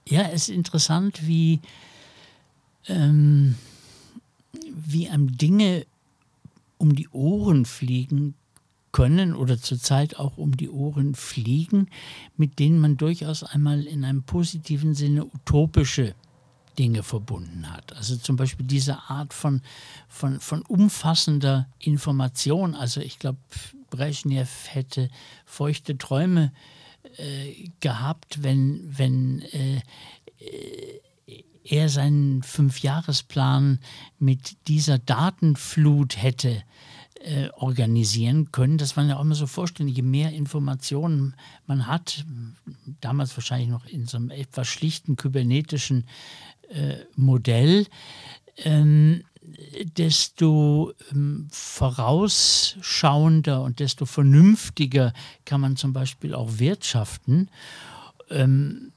ja, 0.08 0.22
es 0.28 0.48
ist 0.48 0.54
interessant, 0.54 1.26
wie, 1.26 1.60
ähm, 2.88 3.54
wie 4.52 5.08
einem 5.08 5.36
Dinge 5.36 5.86
um 6.78 6.96
die 6.96 7.08
Ohren 7.10 7.64
fliegen 7.64 8.34
können 8.92 9.34
oder 9.34 9.58
zurzeit 9.58 10.18
auch 10.18 10.36
um 10.36 10.56
die 10.56 10.70
Ohren 10.70 11.14
fliegen, 11.14 11.88
mit 12.36 12.58
denen 12.58 12.78
man 12.78 12.96
durchaus 12.96 13.42
einmal 13.42 13.84
in 13.84 14.04
einem 14.04 14.22
positiven 14.22 14.94
Sinne 14.94 15.24
utopische 15.24 16.14
Dinge 16.78 17.02
verbunden 17.02 17.70
hat. 17.70 17.94
Also 17.96 18.16
zum 18.16 18.36
Beispiel 18.36 18.66
diese 18.66 18.98
Art 19.08 19.34
von, 19.34 19.62
von, 20.08 20.40
von 20.40 20.62
umfassender 20.62 21.68
Information. 21.78 22.74
Also 22.74 23.00
ich 23.00 23.18
glaube, 23.18 23.38
Brezhnev 23.90 24.68
hätte 24.68 25.10
feuchte 25.44 25.98
Träume 25.98 26.52
äh, 27.18 27.68
gehabt, 27.80 28.42
wenn, 28.42 28.80
wenn 28.96 29.42
äh, 29.52 29.82
er 31.64 31.88
seinen 31.88 32.42
Fünfjahresplan 32.42 33.78
mit 34.18 34.56
dieser 34.68 34.98
Datenflut 34.98 36.20
hätte 36.20 36.62
äh, 37.22 37.48
organisieren 37.54 38.52
können. 38.52 38.78
Das 38.78 38.96
waren 38.96 39.08
ja 39.08 39.16
auch 39.16 39.22
immer 39.22 39.34
so 39.34 39.46
Vorstellungen, 39.46 39.94
je 39.94 40.02
mehr 40.02 40.32
Informationen 40.32 41.34
man 41.66 41.86
hat, 41.86 42.24
damals 43.00 43.36
wahrscheinlich 43.36 43.68
noch 43.68 43.84
in 43.86 44.06
so 44.06 44.16
einem 44.16 44.30
etwas 44.30 44.68
schlichten 44.68 45.16
kybernetischen 45.16 46.06
äh, 46.70 46.96
Modell, 47.16 47.86
ähm, 48.58 49.24
desto 49.96 50.92
ähm, 51.10 51.48
vorausschauender 51.50 53.62
und 53.62 53.80
desto 53.80 54.06
vernünftiger 54.06 55.12
kann 55.44 55.60
man 55.60 55.74
zum 55.76 55.92
Beispiel 55.92 56.32
auch 56.34 56.58
wirtschaften. 56.58 57.50
Ähm, 58.30 58.91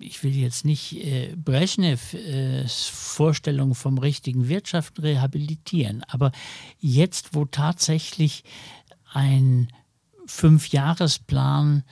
ich 0.00 0.22
will 0.22 0.34
jetzt 0.34 0.64
nicht 0.64 0.92
äh, 1.04 1.34
Brezhnevs 1.36 2.14
äh, 2.14 2.66
Vorstellung 2.68 3.74
vom 3.74 3.98
richtigen 3.98 4.48
Wirtschaften 4.48 5.02
rehabilitieren, 5.02 6.04
aber 6.08 6.32
jetzt, 6.78 7.34
wo 7.34 7.44
tatsächlich 7.44 8.44
ein 9.12 9.68
Fünfjahresplan 10.26 11.84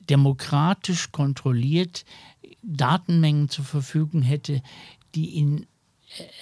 demokratisch 0.00 1.12
kontrolliert 1.12 2.04
Datenmengen 2.62 3.48
zur 3.48 3.64
Verfügung 3.64 4.22
hätte, 4.22 4.62
die 5.14 5.30
ihn 5.30 5.66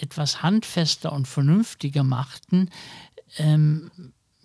etwas 0.00 0.42
handfester 0.42 1.12
und 1.12 1.28
vernünftiger 1.28 2.02
machten, 2.02 2.70
ähm, 3.38 3.90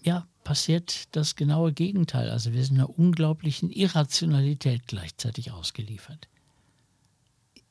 ja, 0.04 0.28
passiert 0.46 1.14
das 1.16 1.36
genaue 1.36 1.74
Gegenteil. 1.74 2.30
Also 2.30 2.54
wir 2.54 2.64
sind 2.64 2.78
einer 2.78 2.98
unglaublichen 2.98 3.70
Irrationalität 3.70 4.88
gleichzeitig 4.88 5.52
ausgeliefert. 5.52 6.30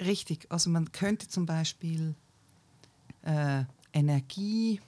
Richtig, 0.05 0.47
also 0.51 0.68
man 0.68 0.93
könnte 0.93 1.29
zum 1.29 1.47
Beispiel 1.47 2.14
äh, 3.22 3.62
Energie 3.93 4.81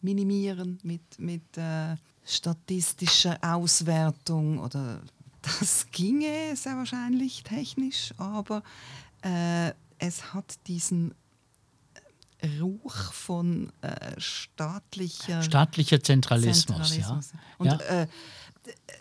minimieren 0.00 0.78
mit, 0.84 1.02
mit 1.18 1.42
äh, 1.58 1.96
statistischer 2.24 3.38
Auswertung 3.42 4.58
oder 4.58 5.02
das 5.42 5.88
ginge 5.90 6.54
sehr 6.54 6.76
wahrscheinlich 6.76 7.42
technisch, 7.42 8.14
aber 8.18 8.62
äh, 9.22 9.72
es 9.98 10.32
hat 10.32 10.66
diesen 10.68 11.12
Ruch 12.60 13.12
von 13.12 13.70
äh, 13.82 14.18
staatlicher, 14.18 15.42
staatlicher 15.42 16.02
Zentralismus. 16.02 16.88
Zentralismus. 16.88 17.32
Ja. 17.32 17.38
Und 17.58 17.66
ja. 17.66 17.78
Äh, 18.02 18.06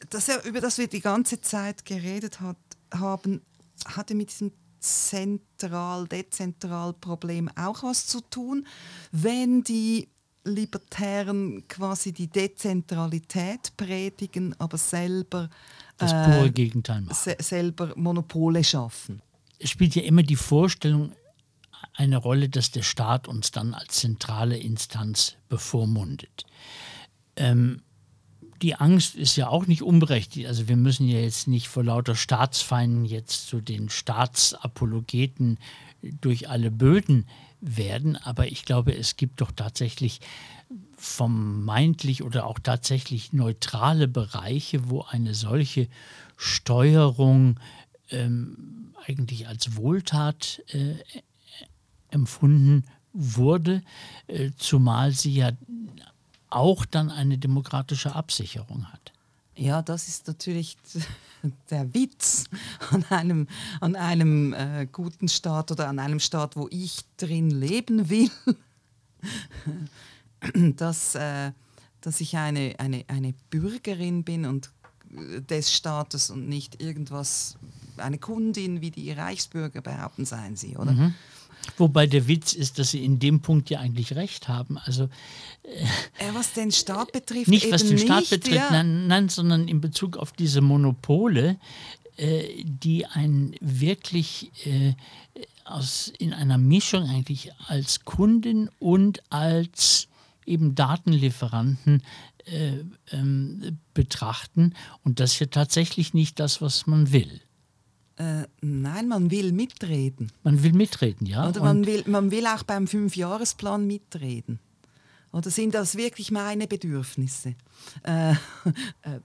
das, 0.09 0.29
über 0.45 0.61
das 0.61 0.77
wir 0.77 0.87
die 0.87 1.01
ganze 1.01 1.41
Zeit 1.41 1.83
geredet 1.85 2.39
hat, 2.41 2.57
haben, 2.93 3.41
hatte 3.85 4.13
mit 4.15 4.31
diesem 4.31 4.51
zentral-dezentral-Problem 4.79 7.49
auch 7.55 7.83
was 7.83 8.07
zu 8.07 8.21
tun, 8.21 8.65
wenn 9.11 9.63
die 9.63 10.07
Libertären 10.43 11.67
quasi 11.67 12.13
die 12.13 12.25
Dezentralität 12.27 13.77
predigen, 13.77 14.59
aber 14.59 14.79
selber 14.79 15.51
das 15.97 16.11
pure 16.11 16.47
äh, 16.47 16.49
Gegenteil 16.49 17.01
machen. 17.01 17.13
Se 17.13 17.37
selber 17.39 17.93
Monopole 17.95 18.63
schaffen. 18.63 19.21
Es 19.59 19.69
spielt 19.69 19.93
ja 19.93 20.01
immer 20.01 20.23
die 20.23 20.35
Vorstellung 20.35 21.11
eine 21.93 22.17
Rolle, 22.17 22.49
dass 22.49 22.71
der 22.71 22.83
Staat 22.83 23.27
uns 23.27 23.51
dann 23.51 23.73
als 23.73 23.97
zentrale 23.97 24.57
Instanz 24.57 25.35
bevormundet. 25.49 26.45
Ähm, 27.35 27.81
die 28.61 28.75
Angst 28.75 29.15
ist 29.15 29.35
ja 29.37 29.47
auch 29.47 29.65
nicht 29.65 29.81
unberechtigt. 29.81 30.47
Also 30.47 30.67
wir 30.67 30.77
müssen 30.77 31.07
ja 31.07 31.19
jetzt 31.19 31.47
nicht 31.47 31.67
vor 31.67 31.83
lauter 31.83 32.15
Staatsfeinden 32.15 33.05
jetzt 33.05 33.47
zu 33.47 33.59
den 33.59 33.89
Staatsapologeten 33.89 35.57
durch 36.01 36.49
alle 36.49 36.69
Böden 36.69 37.25
werden. 37.59 38.17
Aber 38.17 38.47
ich 38.47 38.65
glaube, 38.65 38.95
es 38.95 39.17
gibt 39.17 39.41
doch 39.41 39.51
tatsächlich 39.51 40.21
vermeintlich 40.95 42.23
oder 42.23 42.45
auch 42.45 42.59
tatsächlich 42.59 43.33
neutrale 43.33 44.07
Bereiche, 44.07 44.89
wo 44.89 45.01
eine 45.01 45.33
solche 45.33 45.87
Steuerung 46.37 47.59
ähm, 48.09 48.93
eigentlich 49.05 49.47
als 49.47 49.75
Wohltat 49.75 50.61
äh, 50.67 50.95
empfunden 52.11 52.83
wurde, 53.13 53.81
äh, 54.27 54.51
zumal 54.57 55.11
sie 55.11 55.33
ja 55.33 55.51
auch 56.49 56.85
dann 56.85 57.09
eine 57.09 57.37
demokratische 57.37 58.15
Absicherung 58.15 58.85
hat. 58.91 59.11
Ja, 59.55 59.81
das 59.81 60.07
ist 60.07 60.27
natürlich 60.27 60.77
der 61.69 61.93
Witz 61.93 62.45
an 62.91 63.05
einem, 63.09 63.47
an 63.79 63.95
einem 63.95 64.53
äh, 64.53 64.87
guten 64.91 65.27
Staat 65.27 65.71
oder 65.71 65.87
an 65.87 65.99
einem 65.99 66.19
Staat, 66.19 66.55
wo 66.55 66.67
ich 66.71 67.01
drin 67.17 67.49
leben 67.49 68.09
will, 68.09 68.29
dass, 70.75 71.15
äh, 71.15 71.51
dass 72.01 72.21
ich 72.21 72.37
eine, 72.37 72.75
eine, 72.79 73.05
eine 73.07 73.33
Bürgerin 73.49 74.23
bin 74.23 74.45
und 74.45 74.71
äh, 75.15 75.41
des 75.41 75.73
Staates 75.73 76.29
und 76.29 76.47
nicht 76.47 76.81
irgendwas, 76.81 77.57
eine 77.97 78.17
Kundin, 78.17 78.81
wie 78.81 78.91
die 78.91 79.11
Reichsbürger 79.11 79.81
behaupten, 79.81 80.25
seien 80.25 80.55
sie, 80.55 80.77
oder? 80.77 80.93
Mhm. 80.93 81.13
Wobei 81.77 82.07
der 82.07 82.27
Witz 82.27 82.53
ist, 82.53 82.79
dass 82.79 82.91
sie 82.91 83.03
in 83.03 83.19
dem 83.19 83.41
Punkt 83.41 83.69
ja 83.69 83.79
eigentlich 83.79 84.15
recht 84.15 84.47
haben. 84.47 84.77
Also 84.77 85.05
äh, 85.63 86.33
was 86.33 86.53
den 86.53 86.71
Staat 86.71 87.11
betrifft, 87.11 87.47
nicht 87.47 87.71
was 87.71 87.87
den 87.87 87.97
Staat 87.97 88.21
nicht, 88.21 88.29
betrifft, 88.31 88.55
ja. 88.55 88.71
nein, 88.71 89.07
nein, 89.07 89.29
sondern 89.29 89.67
in 89.67 89.81
Bezug 89.81 90.17
auf 90.17 90.31
diese 90.31 90.61
Monopole, 90.61 91.57
äh, 92.17 92.63
die 92.63 93.05
einen 93.05 93.55
wirklich 93.61 94.51
äh, 94.65 94.93
aus, 95.65 96.11
in 96.19 96.33
einer 96.33 96.57
Mischung 96.57 97.07
eigentlich 97.07 97.51
als 97.67 98.05
Kundin 98.05 98.69
und 98.79 99.21
als 99.31 100.07
eben 100.45 100.75
Datenlieferanten 100.75 102.03
äh, 102.45 102.83
ähm, 103.11 103.77
betrachten. 103.93 104.73
Und 105.03 105.19
das 105.19 105.33
ist 105.33 105.39
ja 105.39 105.45
tatsächlich 105.47 106.13
nicht 106.13 106.39
das, 106.39 106.61
was 106.61 106.87
man 106.87 107.11
will. 107.11 107.41
Äh, 108.21 108.47
nein, 108.61 109.07
man 109.07 109.31
will 109.31 109.51
mitreden. 109.51 110.31
Man 110.43 110.61
will 110.61 110.73
mitreden, 110.73 111.25
ja. 111.25 111.49
Oder 111.49 111.61
man 111.61 111.87
will, 111.87 112.03
man 112.05 112.29
will 112.29 112.45
auch 112.45 112.61
beim 112.61 112.85
Fünfjahresplan 112.85 113.87
mitreden. 113.87 114.59
Oder 115.31 115.49
sind 115.49 115.73
das 115.73 115.95
wirklich 115.95 116.29
meine 116.29 116.67
Bedürfnisse? 116.67 117.55
Äh, 118.03 118.31
äh, 118.33 118.35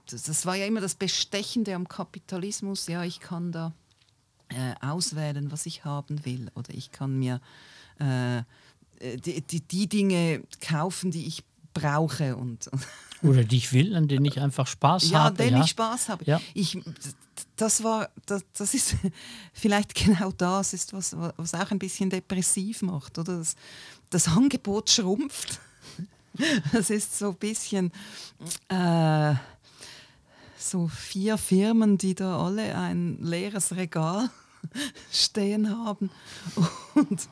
das, 0.09 0.47
war 0.47 0.55
ja 0.55 0.65
immer 0.65 0.81
das 0.81 0.95
Bestechende 0.95 1.75
am 1.75 1.87
Kapitalismus. 1.87 2.87
Ja, 2.87 3.03
ich 3.03 3.19
kann 3.19 3.51
da 3.51 3.71
äh, 4.49 4.73
auswählen, 4.83 5.51
was 5.51 5.67
ich 5.67 5.85
haben 5.85 6.25
will. 6.25 6.49
Oder 6.55 6.73
ich 6.73 6.91
kann 6.91 7.19
mir 7.19 7.39
äh, 7.99 8.41
die, 9.19 9.41
die, 9.41 9.61
die, 9.61 9.87
Dinge 9.87 10.41
kaufen, 10.59 11.11
die 11.11 11.27
ich 11.27 11.43
brauche. 11.71 12.35
Und, 12.35 12.71
Oder 13.21 13.43
die 13.43 13.57
ich 13.57 13.73
will, 13.73 13.95
an 13.95 14.07
denen 14.07 14.25
ich 14.25 14.39
einfach 14.39 14.65
Spaß 14.65 15.11
ja, 15.11 15.19
habe. 15.19 15.29
An 15.29 15.37
denen 15.37 15.57
ja, 15.57 15.63
ich 15.65 15.69
Spaß 15.69 16.09
habe. 16.09 16.25
Ja. 16.25 16.41
Ich, 16.55 16.79
das 17.57 17.83
war, 17.83 18.09
das, 18.25 18.43
das 18.53 18.73
ist 18.73 18.95
vielleicht 19.53 19.93
genau 19.93 20.31
das, 20.31 20.73
ist 20.73 20.93
was, 20.93 21.15
was 21.17 21.53
auch 21.53 21.71
ein 21.71 21.79
bisschen 21.79 22.09
depressiv 22.09 22.81
macht, 22.83 23.17
oder? 23.17 23.37
Das, 23.37 23.55
das 24.09 24.27
Angebot 24.29 24.89
schrumpft. 24.89 25.59
Das 26.71 26.91
ist 26.91 27.17
so 27.17 27.29
ein 27.29 27.35
bisschen 27.37 27.91
äh, 28.69 29.33
so 30.55 30.87
vier 30.87 31.35
Firmen, 31.35 31.97
die 31.97 32.13
da 32.13 32.45
alle 32.45 32.77
ein 32.77 33.17
leeres 33.23 33.75
Regal 33.75 34.29
stehen 35.11 35.67
haben 35.67 36.11
und 36.93 37.27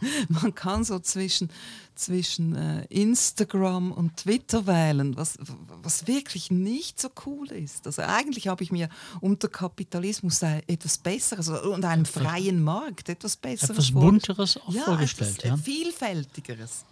man 0.28 0.54
kann 0.54 0.84
so 0.84 0.98
zwischen 0.98 1.50
zwischen 1.96 2.54
äh, 2.54 2.84
Instagram 2.90 3.90
und 3.90 4.18
Twitter 4.18 4.66
wählen, 4.66 5.16
was, 5.16 5.38
was 5.82 6.06
wirklich 6.06 6.50
nicht 6.50 7.00
so 7.00 7.08
cool 7.24 7.50
ist. 7.50 7.86
Also 7.86 8.02
eigentlich 8.02 8.48
habe 8.48 8.62
ich 8.62 8.70
mir 8.70 8.88
unter 9.20 9.48
Kapitalismus 9.48 10.42
etwas 10.42 10.98
Besseres 10.98 11.48
und 11.48 11.84
einem 11.84 12.04
freien 12.04 12.62
Markt 12.62 13.08
etwas 13.08 13.36
Besseres 13.36 13.70
Etwas 13.70 13.92
Bunteres 13.92 14.56
auch 14.58 14.72
ja, 14.72 14.82
vorgestellt. 14.82 15.38
Etwas, 15.38 15.50
ja, 15.50 15.56
Vielfältigeres. 15.56 16.84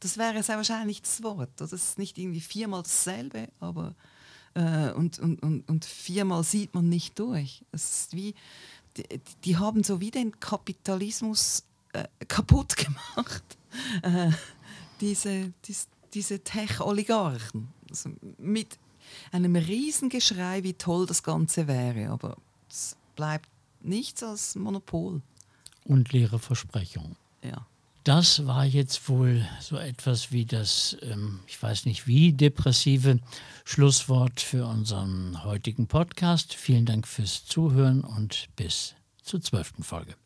Das 0.00 0.16
wäre 0.16 0.42
sehr 0.42 0.56
wahrscheinlich 0.56 1.02
das 1.02 1.22
Wort. 1.22 1.50
Das 1.56 1.72
ist 1.72 1.98
nicht 1.98 2.16
irgendwie 2.18 2.40
viermal 2.40 2.82
dasselbe, 2.82 3.48
aber 3.60 3.94
äh, 4.54 4.90
und, 4.92 5.18
und, 5.18 5.42
und, 5.42 5.68
und 5.68 5.84
viermal 5.84 6.44
sieht 6.44 6.74
man 6.74 6.88
nicht 6.88 7.18
durch. 7.18 7.64
Es 7.72 8.00
ist 8.00 8.16
wie, 8.16 8.34
die, 8.96 9.04
die 9.44 9.56
haben 9.56 9.82
so 9.82 10.00
wie 10.00 10.10
den 10.10 10.38
Kapitalismus 10.38 11.64
äh, 11.92 12.04
kaputt 12.28 12.76
gemacht 13.14 13.44
äh, 14.02 14.30
diese, 15.00 15.52
dies, 15.64 15.88
diese 16.14 16.40
Tech-Oligarchen. 16.40 17.68
Also 17.90 18.10
mit 18.38 18.78
einem 19.30 19.56
Riesengeschrei, 19.56 20.62
wie 20.62 20.74
toll 20.74 21.06
das 21.06 21.22
Ganze 21.22 21.66
wäre. 21.66 22.10
Aber 22.10 22.36
es 22.70 22.96
bleibt 23.16 23.48
nichts 23.80 24.22
als 24.22 24.54
Monopol. 24.54 25.20
Und 25.84 26.12
leere 26.12 26.38
Versprechungen. 26.38 27.16
Ja. 27.42 27.66
Das 28.04 28.46
war 28.46 28.64
jetzt 28.64 29.08
wohl 29.08 29.46
so 29.60 29.76
etwas 29.76 30.32
wie 30.32 30.44
das, 30.44 30.96
ähm, 31.02 31.40
ich 31.46 31.62
weiß 31.62 31.84
nicht 31.84 32.06
wie, 32.08 32.32
depressive 32.32 33.20
Schlusswort 33.64 34.40
für 34.40 34.66
unseren 34.66 35.44
heutigen 35.44 35.86
Podcast. 35.86 36.54
Vielen 36.54 36.84
Dank 36.84 37.06
fürs 37.06 37.44
Zuhören 37.44 38.02
und 38.02 38.48
bis 38.56 38.94
zur 39.22 39.40
zwölften 39.40 39.84
Folge. 39.84 40.16